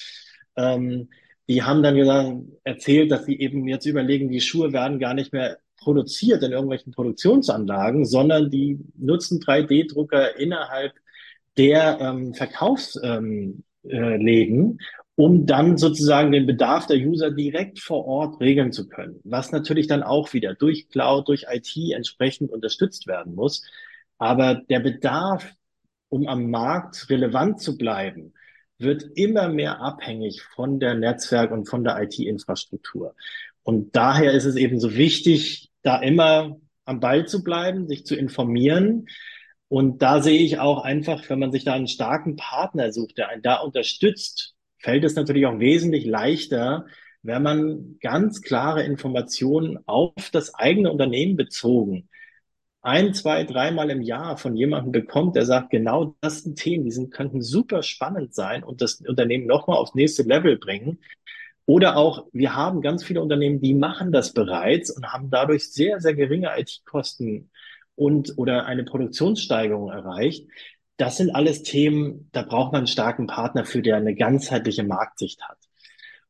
Ähm, 0.57 1.09
die 1.49 1.63
haben 1.63 1.83
dann 1.83 1.97
gesagt, 1.97 2.37
erzählt, 2.65 3.11
dass 3.11 3.25
sie 3.25 3.39
eben 3.39 3.67
jetzt 3.67 3.87
überlegen, 3.87 4.31
die 4.31 4.41
Schuhe 4.41 4.73
werden 4.73 4.99
gar 4.99 5.15
nicht 5.15 5.33
mehr 5.33 5.59
produziert 5.81 6.43
in 6.43 6.53
irgendwelchen 6.53 6.93
Produktionsanlagen, 6.93 8.05
sondern 8.05 8.51
die 8.51 8.79
nutzen 8.97 9.41
3D-Drucker 9.41 10.39
innerhalb 10.39 10.93
der 11.57 11.99
ähm, 12.01 12.35
Verkaufsläden, 12.35 13.65
ähm, 13.85 14.79
äh, 14.79 14.85
um 15.17 15.47
dann 15.47 15.77
sozusagen 15.77 16.33
den 16.33 16.47
Bedarf 16.47 16.87
der 16.87 16.97
User 16.97 17.31
direkt 17.31 17.81
vor 17.81 18.07
Ort 18.07 18.41
regeln 18.41 18.73
zu 18.73 18.89
können, 18.89 19.21
was 19.25 19.53
natürlich 19.53 19.87
dann 19.87 20.03
auch 20.03 20.33
wieder 20.33 20.55
durch 20.55 20.89
Cloud, 20.89 21.29
durch 21.29 21.47
IT 21.51 21.77
entsprechend 21.93 22.51
unterstützt 22.51 23.07
werden 23.07 23.35
muss. 23.35 23.67
Aber 24.19 24.55
der 24.55 24.81
Bedarf, 24.81 25.53
um 26.09 26.27
am 26.27 26.51
Markt 26.51 27.11
relevant 27.11 27.61
zu 27.61 27.77
bleiben, 27.77 28.33
wird 28.79 29.05
immer 29.15 29.49
mehr 29.49 29.81
abhängig 29.81 30.43
von 30.43 30.81
der 30.81 30.95
Netzwerk- 30.95 31.53
und 31.53 31.69
von 31.69 31.85
der 31.85 32.01
IT-Infrastruktur. 32.03 33.15
Und 33.63 33.95
daher 33.95 34.33
ist 34.33 34.47
es 34.47 34.57
eben 34.57 34.81
so 34.81 34.95
wichtig, 34.95 35.70
da 35.83 36.01
immer 36.01 36.57
am 36.85 37.01
Ball 37.01 37.27
zu 37.27 37.43
bleiben, 37.43 37.89
sich 37.89 38.05
zu 38.07 38.17
informieren. 38.17 39.07
Und 39.69 40.03
da 40.03 40.23
sehe 40.23 40.41
ich 40.41 40.59
auch 40.59 40.83
einfach, 40.83 41.29
wenn 41.31 41.39
man 41.39 41.53
sich 41.53 41.65
da 41.65 41.75
einen 41.75 41.89
starken 41.89 42.37
Partner 42.37 42.93
sucht, 42.93 43.19
der 43.19 43.29
einen 43.29 43.43
da 43.43 43.57
unterstützt, 43.57 44.55
fällt 44.79 45.05
es 45.05 45.15
natürlich 45.15 45.47
auch 45.47 45.59
wesentlich 45.59 46.07
leichter, 46.07 46.87
wenn 47.23 47.43
man 47.43 47.99
ganz 48.01 48.41
klare 48.41 48.83
Informationen 48.83 49.79
auf 49.87 50.31
das 50.33 50.55
eigene 50.55 50.91
Unternehmen 50.91 51.37
bezogen 51.37 52.09
ein, 52.83 53.13
zwei, 53.13 53.45
dreimal 53.45 53.91
im 53.91 54.01
Jahr 54.01 54.37
von 54.37 54.57
jemandem 54.57 54.93
bekommt, 54.93 55.37
der 55.37 55.45
sagt, 55.45 55.71
genau 55.71 56.17
das 56.21 56.43
sind 56.43 56.59
Themen, 56.59 56.85
die 56.85 56.91
sind, 56.91 57.11
könnten 57.13 57.43
super 57.43 57.83
spannend 57.83 58.35
sein 58.35 58.65
und 58.65 58.81
das 58.81 59.01
Unternehmen 59.01 59.47
nochmal 59.47 59.77
aufs 59.77 59.95
nächste 59.95 60.23
Level 60.23 60.57
bringen. 60.57 60.99
Oder 61.71 61.97
auch, 61.97 62.27
wir 62.33 62.57
haben 62.57 62.81
ganz 62.81 63.05
viele 63.05 63.23
Unternehmen, 63.23 63.61
die 63.61 63.75
machen 63.75 64.11
das 64.11 64.33
bereits 64.33 64.91
und 64.91 65.13
haben 65.13 65.31
dadurch 65.31 65.71
sehr, 65.71 66.01
sehr 66.01 66.15
geringe 66.15 66.51
IT-Kosten 66.59 67.49
und 67.95 68.37
oder 68.39 68.67
eine 68.67 68.83
Produktionssteigerung 68.83 69.89
erreicht. 69.89 70.49
Das 70.97 71.17
sind 71.17 71.31
alles 71.31 71.63
Themen, 71.63 72.29
da 72.33 72.43
braucht 72.43 72.73
man 72.73 72.81
einen 72.81 72.87
starken 72.89 73.29
Partner 73.29 73.65
für, 73.65 73.83
der 73.83 73.95
eine 73.95 74.17
ganzheitliche 74.17 74.83
Marktsicht 74.83 75.43
hat. 75.49 75.59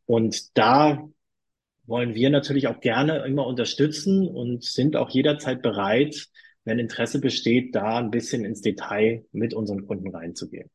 Und 0.04 0.58
da 0.58 1.08
wollen 1.86 2.14
wir 2.14 2.28
natürlich 2.28 2.68
auch 2.68 2.80
gerne 2.80 3.24
immer 3.24 3.46
unterstützen 3.46 4.28
und 4.28 4.62
sind 4.62 4.94
auch 4.94 5.08
jederzeit 5.08 5.62
bereit, 5.62 6.28
wenn 6.64 6.78
Interesse 6.78 7.18
besteht, 7.18 7.74
da 7.74 7.96
ein 7.96 8.10
bisschen 8.10 8.44
ins 8.44 8.60
Detail 8.60 9.24
mit 9.32 9.54
unseren 9.54 9.86
Kunden 9.86 10.14
reinzugehen. 10.14 10.68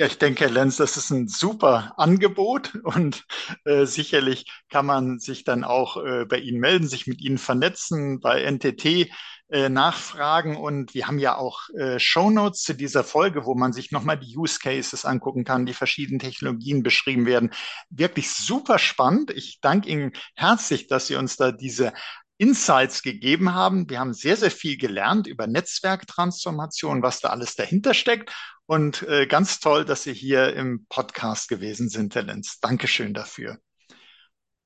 Ja, 0.00 0.06
ich 0.06 0.16
denke, 0.16 0.46
Lenz, 0.46 0.78
das 0.78 0.96
ist 0.96 1.10
ein 1.10 1.28
super 1.28 1.92
Angebot 1.98 2.74
und 2.84 3.26
äh, 3.66 3.84
sicherlich 3.84 4.50
kann 4.70 4.86
man 4.86 5.18
sich 5.18 5.44
dann 5.44 5.62
auch 5.62 6.02
äh, 6.02 6.24
bei 6.24 6.38
Ihnen 6.38 6.58
melden, 6.58 6.88
sich 6.88 7.06
mit 7.06 7.20
Ihnen 7.20 7.36
vernetzen, 7.36 8.18
bei 8.18 8.50
NTT 8.50 9.10
äh, 9.50 9.68
nachfragen 9.68 10.56
und 10.56 10.94
wir 10.94 11.06
haben 11.06 11.18
ja 11.18 11.36
auch 11.36 11.68
äh, 11.76 11.98
Show 11.98 12.30
Notes 12.30 12.62
zu 12.62 12.72
dieser 12.72 13.04
Folge, 13.04 13.44
wo 13.44 13.54
man 13.54 13.74
sich 13.74 13.92
nochmal 13.92 14.18
die 14.18 14.34
Use 14.38 14.58
Cases 14.58 15.04
angucken 15.04 15.44
kann, 15.44 15.66
die 15.66 15.74
verschiedenen 15.74 16.18
Technologien 16.18 16.82
beschrieben 16.82 17.26
werden. 17.26 17.50
Wirklich 17.90 18.30
super 18.30 18.78
spannend. 18.78 19.30
Ich 19.32 19.58
danke 19.60 19.90
Ihnen 19.90 20.12
herzlich, 20.34 20.86
dass 20.86 21.08
Sie 21.08 21.16
uns 21.16 21.36
da 21.36 21.52
diese 21.52 21.92
Insights 22.40 23.02
gegeben 23.02 23.52
haben. 23.52 23.90
Wir 23.90 24.00
haben 24.00 24.14
sehr, 24.14 24.34
sehr 24.34 24.50
viel 24.50 24.78
gelernt 24.78 25.26
über 25.26 25.46
Netzwerktransformation, 25.46 27.02
was 27.02 27.20
da 27.20 27.28
alles 27.28 27.54
dahinter 27.54 27.92
steckt. 27.92 28.32
Und 28.70 29.02
äh, 29.08 29.26
ganz 29.26 29.58
toll, 29.58 29.84
dass 29.84 30.04
Sie 30.04 30.14
hier 30.14 30.54
im 30.54 30.86
Podcast 30.88 31.48
gewesen 31.48 31.88
sind, 31.88 32.14
Herr 32.14 32.22
Lenz. 32.22 32.60
Dankeschön 32.60 33.14
dafür. 33.14 33.58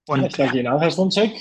Und, 0.07 0.21
ja, 0.21 0.27
ich 0.27 0.35
danke 0.35 0.59
Ihnen 0.59 0.69
auch, 0.69 0.79
Herr 0.79 0.91
Strunzek. 0.91 1.33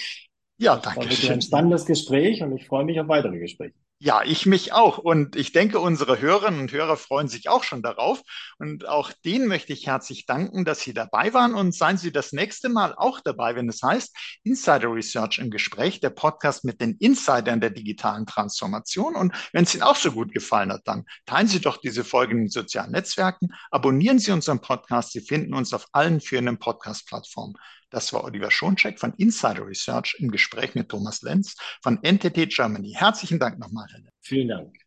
Ja, 0.56 0.78
danke 0.78 1.02
schön. 1.02 1.04
War 1.04 1.10
wirklich 1.10 1.32
ein 1.32 1.42
spannendes 1.42 1.86
Gespräch 1.86 2.42
und 2.42 2.56
ich 2.56 2.66
freue 2.66 2.86
mich 2.86 2.98
auf 3.02 3.10
weitere 3.10 3.38
Gespräche. 3.38 3.76
Ja, 4.00 4.22
ich 4.22 4.46
mich 4.46 4.74
auch. 4.74 4.98
Und 4.98 5.38
ich 5.38 5.54
denke, 5.54 5.80
unsere 5.80 6.20
Hörerinnen 6.20 6.60
und 6.60 6.72
Hörer 6.74 6.98
freuen 6.98 7.30
sich 7.30 7.48
auch 7.48 7.64
schon 7.64 7.82
darauf. 7.82 8.22
Und 8.58 8.86
auch 8.86 9.14
denen 9.24 9.48
möchte 9.48 9.72
ich 9.72 9.88
herzlich 9.88 10.26
danken, 10.26 10.66
dass 10.66 10.82
Sie 10.82 10.94
dabei 10.94 11.34
waren. 11.34 11.54
Und 11.54 11.74
seien 11.74 11.98
Sie 11.98 12.12
das 12.12 12.34
nächste 12.34 12.68
Mal 12.68 12.94
auch 12.98 13.22
dabei, 13.22 13.56
wenn 13.56 13.70
es 13.70 13.82
heißt 13.82 14.14
Insider 14.44 14.94
Research 14.94 15.40
im 15.40 15.50
Gespräch, 15.50 16.02
der 16.02 16.10
Podcast 16.10 16.66
mit 16.66 16.82
den 16.82 16.98
Insidern 16.98 17.62
der 17.62 17.70
digitalen 17.70 18.26
Transformation. 18.26 19.16
Und 19.16 19.34
wenn 19.54 19.64
es 19.64 19.74
Ihnen 19.74 19.84
auch 19.84 19.96
so 19.96 20.12
gut 20.12 20.34
gefallen 20.34 20.74
hat, 20.74 20.82
dann 20.84 21.06
teilen 21.26 21.48
Sie 21.48 21.62
doch 21.62 21.78
diese 21.78 22.04
Folge 22.04 22.34
in 22.34 22.50
sozialen 22.50 22.92
Netzwerken, 22.92 23.54
abonnieren 23.72 24.20
Sie 24.20 24.32
unseren 24.32 24.60
Podcast. 24.60 25.14
Sie 25.14 25.22
finden 25.22 25.54
uns 25.54 25.74
auf 25.74 25.88
allen 25.94 26.20
führenden 26.20 26.60
Podcast-Plattformen. 26.60 27.56
Das 27.94 28.12
war 28.12 28.24
Oliver 28.24 28.50
Schoncheck 28.50 29.00
von 29.00 29.14
Insider 29.18 29.68
Research 29.68 30.16
im 30.18 30.32
Gespräch 30.32 30.74
mit 30.74 30.90
Thomas 30.90 31.22
Lenz 31.22 31.56
von 31.84 32.00
NTT 32.02 32.50
Germany. 32.50 32.92
Herzlichen 32.98 33.38
Dank 33.38 33.60
nochmal. 33.60 33.88
Vielen 34.20 34.48
Dank. 34.48 34.84